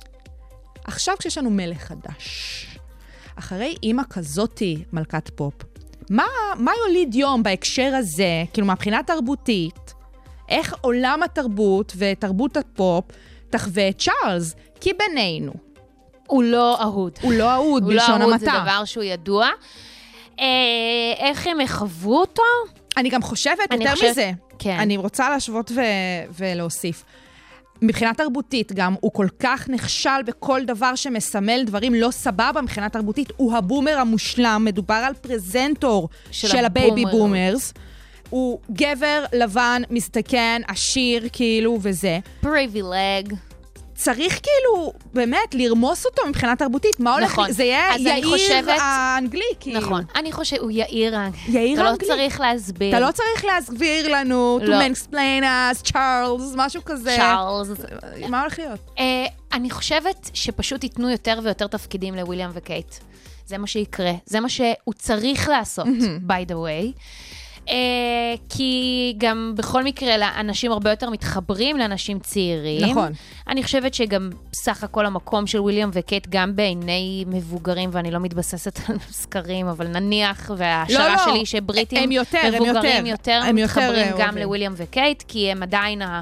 עכשיו 0.85 1.15
כשיש 1.19 1.39
לנו 1.39 1.51
מלך 1.51 1.79
חדש, 1.83 2.67
אחרי 3.41 3.75
אימא 3.83 4.03
כזאתי 4.11 4.85
מלכת 4.93 5.31
פופ, 5.35 5.55
מה, 6.11 6.25
מה 6.57 6.73
יוליד 6.87 7.15
יום 7.15 7.43
בהקשר 7.43 7.93
הזה, 7.99 8.45
כאילו 8.53 8.67
מהבחינה 8.67 9.01
תרבותית, 9.07 9.95
איך 10.49 10.75
עולם 10.81 11.23
התרבות 11.23 11.93
ותרבות 11.97 12.57
הפופ 12.57 13.05
תחווה 13.51 13.89
את 13.89 13.99
צ'ארלס? 14.03 14.55
כי 14.81 14.91
בינינו, 14.93 15.53
הוא 16.27 16.43
לא 16.43 16.81
אהוד. 16.83 17.13
הוא 17.23 17.33
לא 17.33 17.53
אהוד 17.55 17.83
הוא 17.83 17.93
לא 17.93 18.01
בלשון 18.01 18.23
אהוד, 18.23 18.39
זה 18.41 18.51
המעטה. 18.51 18.63
דבר 18.65 18.85
שהוא 18.85 19.05
ידוע. 19.05 19.49
אה, 20.41 20.45
איך 21.19 21.47
הם 21.47 21.61
יחוו 21.61 22.17
אותו? 22.21 22.43
אני 22.97 23.09
גם 23.09 23.23
חושבת, 23.23 23.59
אני 23.71 23.85
יותר 23.85 23.95
חושבת- 23.95 24.11
מזה, 24.11 24.31
כן. 24.59 24.77
אני 24.79 24.97
רוצה 24.97 25.31
להשוות 25.31 25.71
ו- 25.75 25.81
ולהוסיף. 26.39 27.05
מבחינה 27.83 28.15
תרבותית 28.15 28.73
גם, 28.73 28.95
הוא 29.01 29.13
כל 29.13 29.27
כך 29.39 29.69
נכשל 29.69 30.23
בכל 30.27 30.61
דבר 30.65 30.95
שמסמל 30.95 31.63
דברים 31.67 31.95
לא 31.95 32.11
סבבה 32.11 32.61
מבחינה 32.63 32.89
תרבותית. 32.89 33.33
הוא 33.37 33.57
ה 33.57 33.63
boomer 33.63 33.99
המושלם, 33.99 34.63
מדובר 34.65 34.95
על 34.95 35.15
פרזנטור 35.15 36.09
של 36.31 36.49
של, 36.49 36.65
ה 36.65 36.72
baby. 36.72 37.05
boomers. 37.05 37.73
הוא 38.31 38.59
גבר 38.71 39.25
לבן, 39.33 39.83
מזדקן, 39.91 40.61
עשיר, 40.69 41.29
כאילו, 41.33 41.79
וזה. 41.83 42.19
privileged. 42.41 43.35
צריך 44.03 44.41
כאילו, 44.43 44.93
באמת, 45.13 45.55
לרמוס 45.55 46.07
אותו 46.07 46.23
מבחינה 46.29 46.57
תרבותית. 46.57 47.01
מה 47.01 47.15
הולך... 47.15 47.33
נכון. 47.33 47.53
זה 47.53 47.65
יהיה 47.65 47.97
יאיר 47.99 48.29
חושבת- 48.29 48.79
האנגלי, 48.81 49.43
כאילו. 49.61 49.81
נכון. 49.81 50.05
אני 50.17 50.33
חושבת, 50.33 50.59
הוא 50.61 50.71
יאיר 50.71 51.17
האנגלי. 51.17 51.41
יאיר 51.49 51.81
אתה 51.81 51.89
האנגלי. 51.89 52.09
לא 52.09 52.15
צריך 52.15 52.41
להסביר. 52.41 52.89
אתה 52.97 53.01
לא 53.07 53.13
צריך 53.13 53.45
להסביר 53.45 54.09
לנו, 54.09 54.59
to 54.63 54.67
לא. 54.67 54.77
explain 54.81 55.43
us, 55.43 55.93
צ'ארלס, 55.93 56.53
משהו 56.57 56.85
כזה. 56.85 57.15
צ'ארלס. 57.17 57.69
מה 58.29 58.41
הולך 58.41 58.59
להיות? 58.59 58.81
אה, 58.99 59.05
אני 59.53 59.71
חושבת 59.71 60.31
שפשוט 60.35 60.85
ייתנו 60.85 61.11
יותר 61.11 61.39
ויותר 61.43 61.67
תפקידים 61.67 62.15
לוויליאם 62.15 62.51
וקייט. 62.55 62.95
זה 63.47 63.59
מה 63.59 63.67
שיקרה, 63.67 64.13
זה 64.27 64.41
מה 64.41 64.49
שהוא 64.49 64.95
צריך 64.99 65.49
לעשות, 65.49 65.87
by 66.29 66.49
the 66.51 66.55
way. 66.55 66.99
Uh, 67.67 67.73
כי 68.49 69.15
גם 69.19 69.55
בכל 69.57 69.85
מקרה, 69.85 70.41
אנשים 70.41 70.73
הרבה 70.73 70.91
יותר 70.91 71.11
מתחברים 71.11 71.77
לאנשים 71.77 72.19
צעירים. 72.19 72.91
נכון. 72.91 73.13
אני 73.49 73.63
חושבת 73.63 73.95
שגם 73.95 74.31
סך 74.55 74.85
הכל 74.85 75.07
המקום 75.07 75.47
של 75.47 75.61
וויליאם 75.61 75.91
וקייט, 75.93 76.27
גם 76.31 76.57
בעיני 76.57 77.25
מבוגרים, 77.27 77.91
ואני 77.93 78.11
לא 78.11 78.21
מתבססת 78.21 78.81
על 78.89 78.97
סקרים, 79.11 79.67
אבל 79.67 79.87
נניח, 79.87 80.51
וההשערה 80.57 81.09
לא, 81.09 81.15
לא. 81.15 81.25
שלי 81.25 81.47
שבריטים 81.47 82.03
הם 82.03 82.13
יותר, 82.13 82.39
הם 82.43 82.55
מבוגרים 82.55 83.07
יותר. 83.07 83.31
יותר 83.31 83.49
הם 83.49 83.59
יותר, 83.59 83.81
מתחברים 83.81 84.07
אה, 84.07 84.11
גם 84.11 84.21
אוהבים. 84.21 84.43
לוויליאם 84.43 84.73
וקייט, 84.77 85.23
כי 85.29 85.51
הם 85.51 85.63
עדיין 85.63 86.03
ה... 86.03 86.21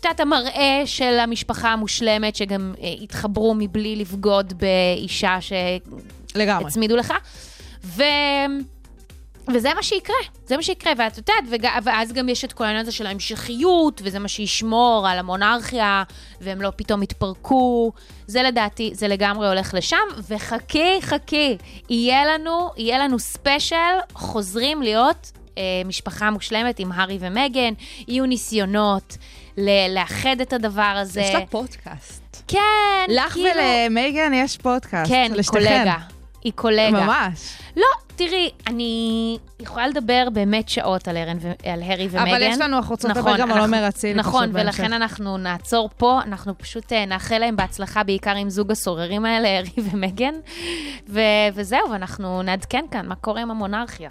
את 0.00 0.04
יודעת, 0.04 0.20
המראה 0.20 0.82
של 0.84 1.18
המשפחה 1.18 1.72
המושלמת, 1.72 2.36
שגם 2.36 2.74
אה, 2.82 2.94
התחברו 3.02 3.54
מבלי 3.54 3.96
לבגוד 3.96 4.52
באישה 4.58 5.38
לגמרי. 6.34 6.64
שהצמידו 6.64 6.96
לך. 6.96 7.12
ו... 7.84 8.02
וזה 9.54 9.74
מה 9.74 9.82
שיקרה, 9.82 10.16
זה 10.46 10.56
מה 10.56 10.62
שיקרה, 10.62 10.92
ואת 10.98 11.16
יודעת, 11.16 11.44
וג... 11.50 11.66
ואז 11.84 12.12
גם 12.12 12.28
יש 12.28 12.44
את 12.44 12.52
כל 12.52 12.64
העניין 12.64 12.82
הזה 12.82 12.92
של 12.92 13.06
ההמשכיות, 13.06 14.00
וזה 14.04 14.18
מה 14.18 14.28
שישמור 14.28 15.08
על 15.08 15.18
המונרכיה, 15.18 16.02
והם 16.40 16.62
לא 16.62 16.72
פתאום 16.76 17.02
יתפרקו. 17.02 17.92
זה 18.26 18.42
לדעתי, 18.42 18.90
זה 18.94 19.08
לגמרי 19.08 19.48
הולך 19.48 19.74
לשם, 19.74 19.96
וחכי, 20.28 20.98
חכי, 21.00 21.56
יהיה 21.90 22.24
לנו, 22.26 22.70
יהיה 22.76 22.98
לנו 22.98 23.18
ספיישל, 23.18 23.76
חוזרים 24.14 24.82
להיות 24.82 25.32
אה, 25.58 25.62
משפחה 25.84 26.30
מושלמת 26.30 26.78
עם 26.78 26.92
הארי 26.92 27.18
ומגן, 27.20 27.72
יהיו 28.08 28.26
ניסיונות 28.26 29.16
ל- 29.56 29.94
לאחד 29.94 30.40
את 30.40 30.52
הדבר 30.52 30.82
הזה. 30.82 31.20
יש 31.20 31.34
לה 31.34 31.46
פודקאסט. 31.46 32.42
כן, 32.48 33.04
לך 33.08 33.32
כאילו... 33.32 33.48
ולמייגן 33.50 34.32
יש 34.34 34.56
פודקאסט. 34.56 35.10
כן, 35.10 35.32
לשתיכן. 35.34 35.58
קולגה. 35.58 35.96
היא 36.44 36.52
קולגה. 36.54 36.90
ממש. 37.06 37.58
לא, 37.76 37.86
תראי, 38.16 38.50
אני 38.66 39.38
יכולה 39.60 39.88
לדבר 39.88 40.28
באמת 40.32 40.68
שעות 40.68 41.08
על, 41.08 41.16
הרן 41.16 41.36
ו... 41.40 41.52
על 41.72 41.82
הרי 41.82 42.08
ומגן. 42.10 42.18
אבל 42.28 42.42
יש 42.42 42.58
לנו, 42.58 42.76
אנחנו 42.76 42.90
רוצות 42.90 43.10
לדבר 43.10 43.36
גם 43.36 43.50
על 43.50 43.58
אנחנו- 43.58 43.60
עומר 43.76 43.88
אצילי 43.88 44.14
נכון, 44.14 44.42
פשוט 44.44 44.54
בהמשך. 44.54 44.78
ולכן 44.80 44.92
אנחנו 44.92 45.38
נעצור 45.38 45.90
פה, 45.96 46.20
אנחנו 46.24 46.58
פשוט 46.58 46.92
אה, 46.92 47.06
נאחל 47.06 47.38
להם 47.38 47.56
בהצלחה, 47.56 48.02
בעיקר 48.02 48.34
עם 48.36 48.50
זוג 48.50 48.70
הסוררים 48.70 49.24
האלה, 49.24 49.48
הרי 49.58 49.70
ומגן. 49.76 50.34
ו... 51.08 51.20
וזהו, 51.54 51.90
ואנחנו 51.90 52.42
נעדכן 52.42 52.84
כאן 52.90 53.06
מה 53.08 53.14
קורה 53.14 53.42
עם 53.42 53.50
המונרכיה. 53.50 54.08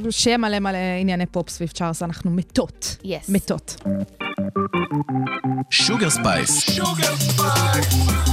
ושיהיה 0.00 0.36
מלא 0.38 0.58
מלא 0.58 0.78
ענייני 1.00 1.26
פופ 1.26 1.48
סביב 1.48 1.68
צ'ארלס, 1.68 2.02
אנחנו 2.02 2.30
מתות. 2.30 2.96
Yes. 3.02 3.06
מתות. 3.28 3.76
שוגר 5.70 6.10
ספייס. 6.10 6.78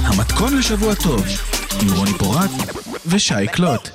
המתכון 0.04 0.58
לשבוע 0.58 0.94
טוב, 0.94 1.24
עם 1.82 1.88
רוני 1.98 2.10
פורט 2.18 2.50
ושי 3.06 3.46
קלוט. 3.52 3.88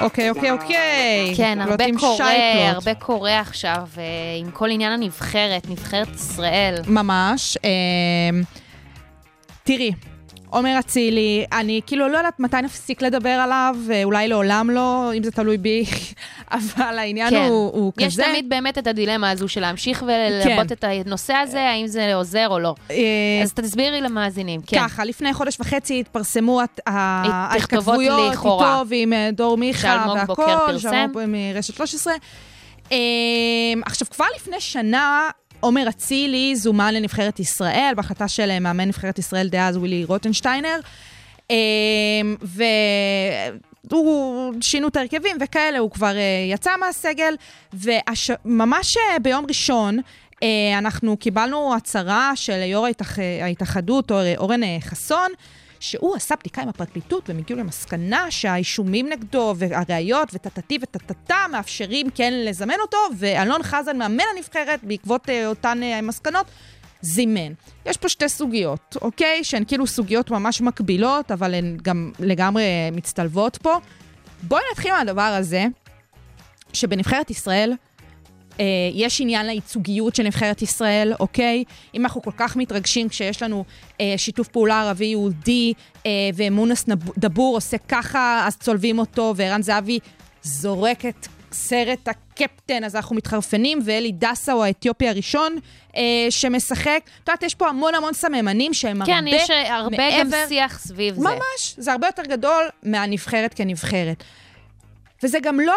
אוקיי, 0.00 0.30
אוקיי, 0.30 0.50
אוקיי. 0.50 1.34
כן, 1.36 1.58
הרבה 1.60 1.84
קורה. 2.00 2.70
הרבה 2.70 2.94
קורה 2.94 3.40
עכשיו, 3.40 3.88
אה, 3.98 4.02
עם 4.40 4.50
כל 4.50 4.70
עניין 4.70 4.92
הנבחרת, 4.92 5.70
נבחרת 5.70 6.14
ישראל. 6.14 6.82
ממש. 6.86 7.58
אמ, 7.64 8.42
תראי, 9.62 9.92
עומר 10.54 10.78
אצילי, 10.78 11.44
אני 11.52 11.80
כאילו 11.86 12.08
לא 12.08 12.16
יודעת 12.16 12.40
מתי 12.40 12.56
נפסיק 12.62 13.02
לדבר 13.02 13.28
עליו, 13.28 13.76
אה, 13.90 14.04
אולי 14.04 14.28
לעולם 14.28 14.70
לא, 14.70 15.10
אם 15.14 15.22
זה 15.22 15.30
תלוי 15.30 15.58
בי, 15.58 15.84
אבל 16.50 16.98
העניין 16.98 17.30
כן. 17.30 17.46
הוא, 17.48 17.72
הוא 17.72 17.92
יש 17.98 18.14
כזה. 18.14 18.22
תמיד 18.22 18.48
באמת 18.48 18.78
את 18.78 18.86
הדילמה 18.86 19.30
הזו 19.30 19.48
של 19.48 19.60
להמשיך 19.60 20.04
וללבות 20.06 20.68
כן. 20.68 20.72
את 20.72 20.84
הנושא 20.84 21.34
הזה, 21.34 21.60
האם 21.60 21.86
זה 21.86 22.14
עוזר 22.14 22.48
או 22.48 22.58
לא. 22.58 22.74
אה, 22.90 22.96
אז 23.42 23.52
תסבירי 23.52 24.00
למאזינים, 24.00 24.60
כן. 24.66 24.88
ככה, 24.88 25.04
לפני 25.04 25.34
חודש 25.34 25.60
וחצי 25.60 26.00
התפרסמו 26.00 26.60
ההתכתבויות. 26.86 28.32
איתו 28.32 28.82
ועם 28.88 29.12
אה, 29.12 29.30
דור 29.32 29.56
מיכה 29.56 30.06
והכל. 30.14 30.26
בוקר 30.26 30.58
פרסם. 30.66 30.90
שאלמוג 30.90 31.22
מרשת 31.28 31.74
13. 31.74 32.14
אמ, 32.92 32.96
עכשיו, 33.86 34.08
כבר 34.10 34.26
לפני 34.36 34.60
שנה, 34.60 35.30
עומר 35.64 35.88
אצילי 35.88 36.56
זומן 36.56 36.94
לנבחרת 36.94 37.40
ישראל, 37.40 37.92
בהחלטה 37.96 38.28
של 38.28 38.50
אה, 38.50 38.60
מאמן 38.60 38.88
נבחרת 38.88 39.18
ישראל 39.18 39.48
דאז, 39.48 39.76
ווילי 39.76 40.04
רוטנשטיינר. 40.04 40.80
אמ, 41.50 41.56
והוא 43.90 44.52
שינו 44.60 44.88
את 44.88 44.96
ההרכבים 44.96 45.36
וכאלה, 45.40 45.78
הוא 45.78 45.90
כבר 45.90 46.16
אה, 46.16 46.22
יצא 46.50 46.70
מהסגל, 46.80 47.34
וממש 47.74 48.96
אה, 48.96 49.18
ביום 49.18 49.44
ראשון, 49.48 49.98
אה, 50.42 50.48
אנחנו 50.78 51.16
קיבלנו 51.16 51.74
הצהרה 51.74 52.32
של 52.34 52.62
יו"ר 52.62 52.86
ההתאח- 52.86 53.18
ההתאחדות, 53.42 54.10
אור- 54.10 54.36
אורן 54.36 54.62
אה, 54.62 54.76
חסון, 54.80 55.30
שהוא 55.84 56.16
עשה 56.16 56.34
בדיקה 56.36 56.62
עם 56.62 56.68
הפרקליטות, 56.68 57.28
והם 57.28 57.38
הגיעו 57.38 57.58
למסקנה 57.58 58.30
שהאישומים 58.30 59.08
נגדו, 59.08 59.54
והראיות, 59.56 60.28
וטטטי 60.32 60.78
וטטטה, 60.82 61.36
מאפשרים 61.52 62.10
כן 62.10 62.32
לזמן 62.34 62.74
אותו, 62.82 62.98
ואלון 63.18 63.62
חזן, 63.62 63.98
מאמן 63.98 64.24
הנבחרת, 64.36 64.84
בעקבות 64.84 65.30
אה, 65.30 65.46
אותן 65.46 65.82
אה, 65.82 66.00
מסקנות, 66.00 66.46
זימן. 67.00 67.52
יש 67.86 67.96
פה 67.96 68.08
שתי 68.08 68.28
סוגיות, 68.28 68.96
אוקיי? 69.02 69.44
שהן 69.44 69.64
כאילו 69.64 69.86
סוגיות 69.86 70.30
ממש 70.30 70.60
מקבילות, 70.60 71.30
אבל 71.30 71.54
הן 71.54 71.76
גם 71.82 72.12
לגמרי 72.18 72.64
מצטלבות 72.92 73.56
פה. 73.56 73.76
בואי 74.42 74.62
נתחיל 74.72 74.92
מהדבר 74.92 75.22
הזה, 75.22 75.66
שבנבחרת 76.72 77.30
ישראל, 77.30 77.72
אה, 78.60 78.64
יש 78.94 79.20
עניין 79.20 79.46
לייצוגיות 79.46 80.14
של 80.14 80.22
נבחרת 80.22 80.62
ישראל, 80.62 81.12
אוקיי? 81.20 81.64
אם 81.94 82.02
אנחנו 82.02 82.22
כל 82.22 82.30
כך 82.36 82.56
מתרגשים 82.56 83.08
כשיש 83.08 83.42
לנו 83.42 83.64
אה, 84.00 84.14
שיתוף 84.16 84.48
פעולה 84.48 84.80
ערבי-יהודי, 84.82 85.72
אה, 86.06 86.10
ומונס 86.34 86.84
דבור 87.18 87.56
עושה 87.56 87.76
ככה, 87.78 88.44
אז 88.46 88.56
צולבים 88.56 88.98
אותו, 88.98 89.32
וערן 89.36 89.62
זהבי 89.62 89.98
זורק 90.42 91.06
את 91.06 91.26
סרט 91.52 92.08
הקפטן, 92.08 92.84
אז 92.84 92.96
אנחנו 92.96 93.16
מתחרפנים, 93.16 93.80
ואלי 93.84 94.12
דסה 94.12 94.52
הוא 94.52 94.64
האתיופי 94.64 95.08
הראשון 95.08 95.56
אה, 95.96 96.02
שמשחק. 96.30 97.00
את 97.22 97.28
יודעת, 97.28 97.42
יש 97.42 97.54
פה 97.54 97.68
המון 97.68 97.94
המון 97.94 98.12
סממנים 98.12 98.74
שהם 98.74 99.02
הרבה 99.02 99.14
כן, 99.14 99.24
יש 99.28 99.50
הרבה 99.50 99.96
גם 99.96 100.28
מעבר- 100.28 100.44
שיח 100.48 100.78
סביב 100.78 101.14
זה. 101.14 101.20
ממש, 101.20 101.74
זה 101.76 101.92
הרבה 101.92 102.06
יותר 102.06 102.22
גדול 102.22 102.64
מהנבחרת 102.82 103.54
כנבחרת. 103.54 104.24
וזה 105.22 105.38
גם 105.42 105.60
לא 105.60 105.76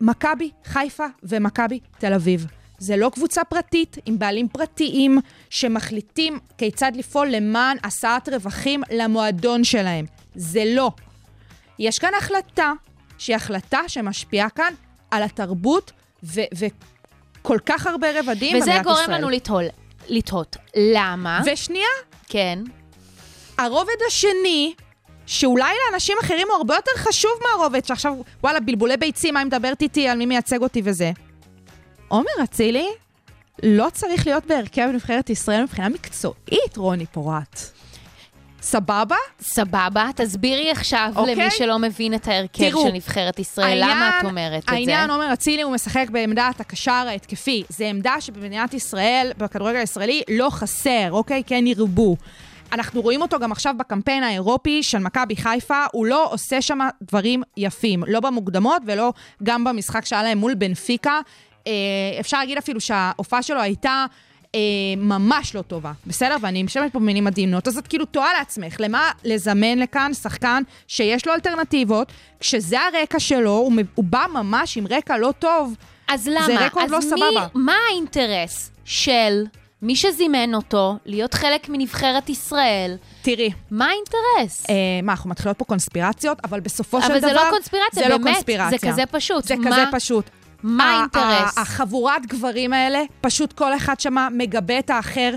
מכבי 0.00 0.50
חיפה 0.64 1.06
ומכבי 1.22 1.80
תל 1.98 2.14
אביב. 2.14 2.46
זה 2.78 2.96
לא 2.96 3.10
קבוצה 3.14 3.44
פרטית 3.44 3.96
עם 4.06 4.18
בעלים 4.18 4.48
פרטיים 4.48 5.18
שמחליטים 5.50 6.38
כיצד 6.58 6.92
לפעול 6.94 7.28
למען 7.28 7.76
השאת 7.84 8.28
רווחים 8.28 8.82
למועדון 8.90 9.64
שלהם. 9.64 10.04
זה 10.34 10.62
לא. 10.66 10.90
יש 11.78 11.98
כאן 11.98 12.10
החלטה 12.18 12.72
שהיא 13.18 13.36
החלטה 13.36 13.80
שמשפיעה 13.88 14.50
כאן 14.50 14.74
על 15.10 15.22
התרבות 15.22 15.92
ו- 16.24 16.40
וכל 16.58 17.58
כך 17.66 17.86
הרבה 17.86 18.20
רבדים 18.20 18.56
וזה 18.56 18.66
במדינת 18.66 18.84
גורם 18.84 19.02
ישראל. 19.02 19.18
לנו 19.18 19.30
לתהול, 19.30 19.64
לתהות. 20.08 20.56
למה? 20.76 21.42
ושנייה, 21.52 21.86
כן. 22.28 22.58
הרובד 23.58 23.96
השני, 24.08 24.74
שאולי 25.26 25.74
לאנשים 25.90 26.16
אחרים 26.22 26.46
הוא 26.50 26.56
הרבה 26.56 26.74
יותר 26.74 26.90
חשוב 26.96 27.30
מהרובד, 27.42 27.84
שעכשיו, 27.84 28.14
וואלה, 28.42 28.60
בלבולי 28.60 28.96
ביצים, 28.96 29.34
מה 29.34 29.40
היא 29.40 29.46
מדברת 29.46 29.82
איתי, 29.82 30.08
על 30.08 30.18
מי 30.18 30.26
מייצג 30.26 30.62
אותי 30.62 30.82
וזה. 30.84 31.10
עומר 32.08 32.44
אצילי 32.44 32.88
לא 33.62 33.86
צריך 33.92 34.26
להיות 34.26 34.46
בהרכב 34.46 34.88
נבחרת 34.94 35.30
ישראל 35.30 35.62
מבחינה 35.62 35.88
מקצועית, 35.88 36.76
רוני 36.76 37.06
פורט. 37.06 37.60
סבבה? 38.64 39.16
סבבה, 39.40 40.08
תסבירי 40.16 40.70
עכשיו 40.70 41.12
אוקיי. 41.16 41.34
למי 41.34 41.50
שלא 41.50 41.78
מבין 41.78 42.14
את 42.14 42.28
ההרכב 42.28 42.70
תראו, 42.70 42.86
של 42.86 42.92
נבחרת 42.92 43.38
ישראל, 43.38 43.78
למה 43.82 44.18
את 44.20 44.24
אומרת 44.24 44.62
את 44.62 44.68
זה? 44.68 44.74
העניין, 44.74 45.10
עומר 45.10 45.32
אצילי, 45.32 45.62
הוא 45.62 45.72
משחק 45.72 46.06
בעמדת 46.10 46.60
הקשר 46.60 47.04
ההתקפי. 47.08 47.62
זו 47.68 47.84
עמדה 47.84 48.14
שבמדינת 48.20 48.74
ישראל, 48.74 49.32
בכדורגל 49.38 49.78
הישראלי, 49.78 50.22
לא 50.28 50.48
חסר, 50.50 51.08
אוקיי? 51.10 51.42
כן 51.46 51.66
ירבו. 51.66 52.16
אנחנו 52.72 53.00
רואים 53.00 53.22
אותו 53.22 53.38
גם 53.38 53.52
עכשיו 53.52 53.74
בקמפיין 53.78 54.22
האירופי 54.22 54.82
של 54.82 54.98
מכבי 54.98 55.36
חיפה, 55.36 55.84
הוא 55.92 56.06
לא 56.06 56.32
עושה 56.32 56.62
שם 56.62 56.78
דברים 57.02 57.42
יפים, 57.56 58.04
לא 58.06 58.20
במוקדמות 58.20 58.82
ולא 58.86 59.12
גם 59.42 59.64
במשחק 59.64 60.04
שהיה 60.04 60.22
להם 60.22 60.38
מול 60.38 60.54
בנפיקה. 60.54 61.20
אה, 61.66 61.72
אפשר 62.20 62.38
להגיד 62.38 62.58
אפילו 62.58 62.80
שההופעה 62.80 63.42
שלו 63.42 63.60
הייתה 63.60 64.06
אה, 64.54 64.60
ממש 64.96 65.54
לא 65.54 65.62
טובה, 65.62 65.92
בסדר? 66.06 66.36
ואני 66.40 66.62
משלמת 66.62 66.92
פה 66.92 66.98
במילים 66.98 67.26
עדינות, 67.26 67.68
אז 67.68 67.78
את 67.78 67.86
כאילו 67.86 68.04
טועה 68.04 68.28
לעצמך, 68.38 68.76
למה 68.78 69.10
לזמן 69.24 69.78
לכאן 69.78 70.14
שחקן 70.14 70.62
שיש 70.88 71.26
לו 71.26 71.34
אלטרנטיבות, 71.34 72.12
כשזה 72.40 72.76
הרקע 72.80 73.20
שלו, 73.20 73.50
הוא, 73.50 73.72
הוא 73.94 74.04
בא 74.04 74.26
ממש 74.34 74.76
עם 74.76 74.86
רקע 74.90 75.18
לא 75.18 75.32
טוב. 75.38 75.74
אז 76.08 76.28
למה? 76.28 76.46
זה 76.46 76.66
רקורד 76.66 76.84
אז 76.84 76.92
לא 76.92 76.98
מי, 76.98 77.04
סבבה. 77.04 77.46
מה 77.54 77.74
האינטרס 77.88 78.70
של 78.84 79.44
מי 79.84 79.96
שזימן 79.96 80.54
אותו 80.54 80.96
להיות 81.06 81.34
חלק 81.34 81.68
מנבחרת 81.68 82.28
ישראל, 82.28 82.96
תראי, 83.22 83.50
מה 83.70 83.86
האינטרס? 83.86 84.66
אה, 84.70 84.74
מה, 85.02 85.12
אנחנו 85.12 85.30
מתחילות 85.30 85.58
פה 85.58 85.64
קונספירציות, 85.64 86.38
אבל 86.44 86.60
בסופו 86.60 87.02
של 87.02 87.08
דבר... 87.08 87.18
אבל 87.18 87.28
זה 87.28 87.32
לא 87.32 87.42
קונספירציה, 87.50 88.02
זה 88.02 88.08
לא 88.08 88.16
באמת, 88.16 88.32
קונספירציה. 88.34 88.78
זה 88.78 88.86
כזה 88.92 89.06
פשוט. 89.06 89.44
זה 89.44 89.56
מה- 89.56 89.70
כזה 89.70 89.84
פשוט. 89.92 90.30
מה 90.62 90.90
האינטרס? 90.90 91.58
החבורת 91.58 92.26
גברים 92.26 92.72
האלה, 92.72 93.02
פשוט 93.20 93.52
כל 93.52 93.76
אחד 93.76 94.00
שמה 94.00 94.28
מגבה 94.32 94.78
את 94.78 94.90
האחר. 94.90 95.30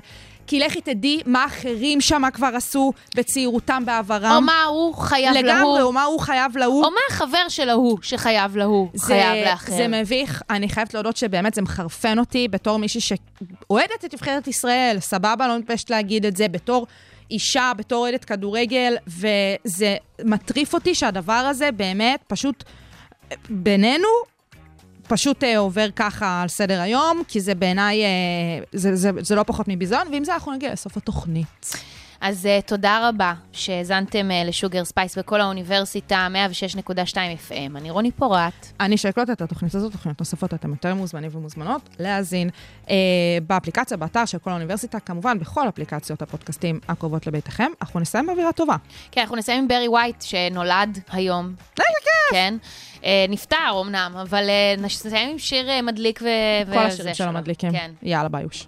כי 0.47 0.59
לכי 0.59 0.81
תדעי 0.81 1.21
מה 1.25 1.45
אחרים 1.45 2.01
שם 2.01 2.23
כבר 2.33 2.49
עשו 2.55 2.93
בצעירותם 3.15 3.83
בעברם. 3.85 4.31
או 4.35 4.41
מה 4.41 4.63
הוא 4.63 4.95
חייב 4.95 5.33
לגמרי, 5.35 5.53
להוא, 5.61 5.81
או 5.81 5.91
מה 5.91 6.03
הוא 6.03 6.19
חייב 6.19 6.57
להוא. 6.57 6.85
או 6.85 6.91
מה 6.91 6.97
החבר 7.09 7.49
של 7.49 7.69
ההוא 7.69 7.97
שחייב 8.01 8.57
להוא, 8.57 8.87
זה- 8.93 9.05
חייב 9.05 9.45
לאחר. 9.47 9.71
זה 9.77 9.87
מביך, 9.87 10.41
אני 10.49 10.69
חייבת 10.69 10.93
להודות 10.93 11.17
שבאמת 11.17 11.53
זה 11.53 11.61
מחרפן 11.61 12.19
אותי 12.19 12.47
בתור 12.47 12.79
מישהי 12.79 13.01
שאוהדת 13.01 14.05
את 14.05 14.13
נבחרת 14.13 14.47
ישראל, 14.47 14.97
סבבה, 14.99 15.47
לא 15.47 15.57
מתביישת 15.57 15.89
להגיד 15.89 16.25
את 16.25 16.37
זה, 16.37 16.47
בתור 16.47 16.87
אישה, 17.31 17.71
בתור 17.77 17.99
אוהדת 18.03 18.25
כדורגל, 18.25 18.95
וזה 19.07 19.95
מטריף 20.25 20.73
אותי 20.73 20.95
שהדבר 20.95 21.33
הזה 21.33 21.71
באמת 21.71 22.19
פשוט 22.27 22.63
בינינו, 23.49 24.07
פשוט 25.07 25.43
אה, 25.43 25.57
עובר 25.57 25.87
ככה 25.95 26.41
על 26.41 26.47
סדר 26.47 26.81
היום, 26.81 27.23
כי 27.27 27.41
זה 27.41 27.55
בעיניי, 27.55 28.03
אה, 28.03 28.09
זה, 28.73 28.95
זה, 28.95 29.11
זה 29.19 29.35
לא 29.35 29.43
פחות 29.43 29.67
מביזיון, 29.67 30.07
ועם 30.11 30.23
זה 30.23 30.33
אנחנו 30.33 30.51
נגיע 30.51 30.71
לסוף 30.73 30.97
התוכנית. 30.97 31.75
אז 32.21 32.45
אה, 32.45 32.67
תודה 32.67 33.09
רבה 33.09 33.33
שהאזנתם 33.51 34.29
אה, 34.31 34.47
לשוגר 34.47 34.85
ספייס 34.85 35.17
בקול 35.17 35.41
האוניברסיטה, 35.41 36.27
106.2 36.77 37.15
FM. 37.15 37.77
אני 37.77 37.91
רוני 37.91 38.11
פורט. 38.11 38.67
אני 38.79 38.97
שי 38.97 39.09
קלוט. 39.09 39.29
את 39.29 39.41
התוכנית 39.41 39.75
הזאת, 39.75 39.91
תוכניות 39.91 40.19
נוספות, 40.19 40.53
אתם 40.53 40.69
יותר 40.69 40.95
מוזמנים 40.95 41.29
ומוזמנות 41.33 41.81
להאזין 41.99 42.49
אה, 42.89 42.95
באפליקציה, 43.47 43.97
באתר 43.97 44.25
של 44.25 44.37
כל 44.37 44.49
האוניברסיטה, 44.49 44.99
כמובן 44.99 45.39
בכל 45.39 45.69
אפליקציות 45.69 46.21
הפודקאסטים 46.21 46.79
הקרובות 46.87 47.27
לביתכם. 47.27 47.71
אנחנו 47.81 47.99
נסיים 47.99 48.25
באווירה 48.27 48.51
טובה. 48.51 48.75
כן, 49.11 49.21
אנחנו 49.21 49.35
נסיים 49.35 49.59
עם 49.61 49.67
ברי 49.67 49.87
ווייט, 49.87 50.21
שנולד 50.21 50.99
היום. 51.11 51.53
כן. 52.31 52.55
אה, 53.03 53.25
נפטר 53.29 53.81
אמנם, 53.81 54.15
אבל 54.21 54.49
אה, 54.49 54.75
נסיים 54.77 55.29
עם 55.29 55.39
שיר 55.39 55.69
אה, 55.69 55.81
מדליק 55.81 56.19
ו... 56.21 56.27
כל 56.73 56.79
השירים 56.79 57.13
שלו 57.13 57.31
מדליקים. 57.31 57.71
כן. 57.71 57.91
יאללה 58.01 58.29
ביוש. 58.29 58.67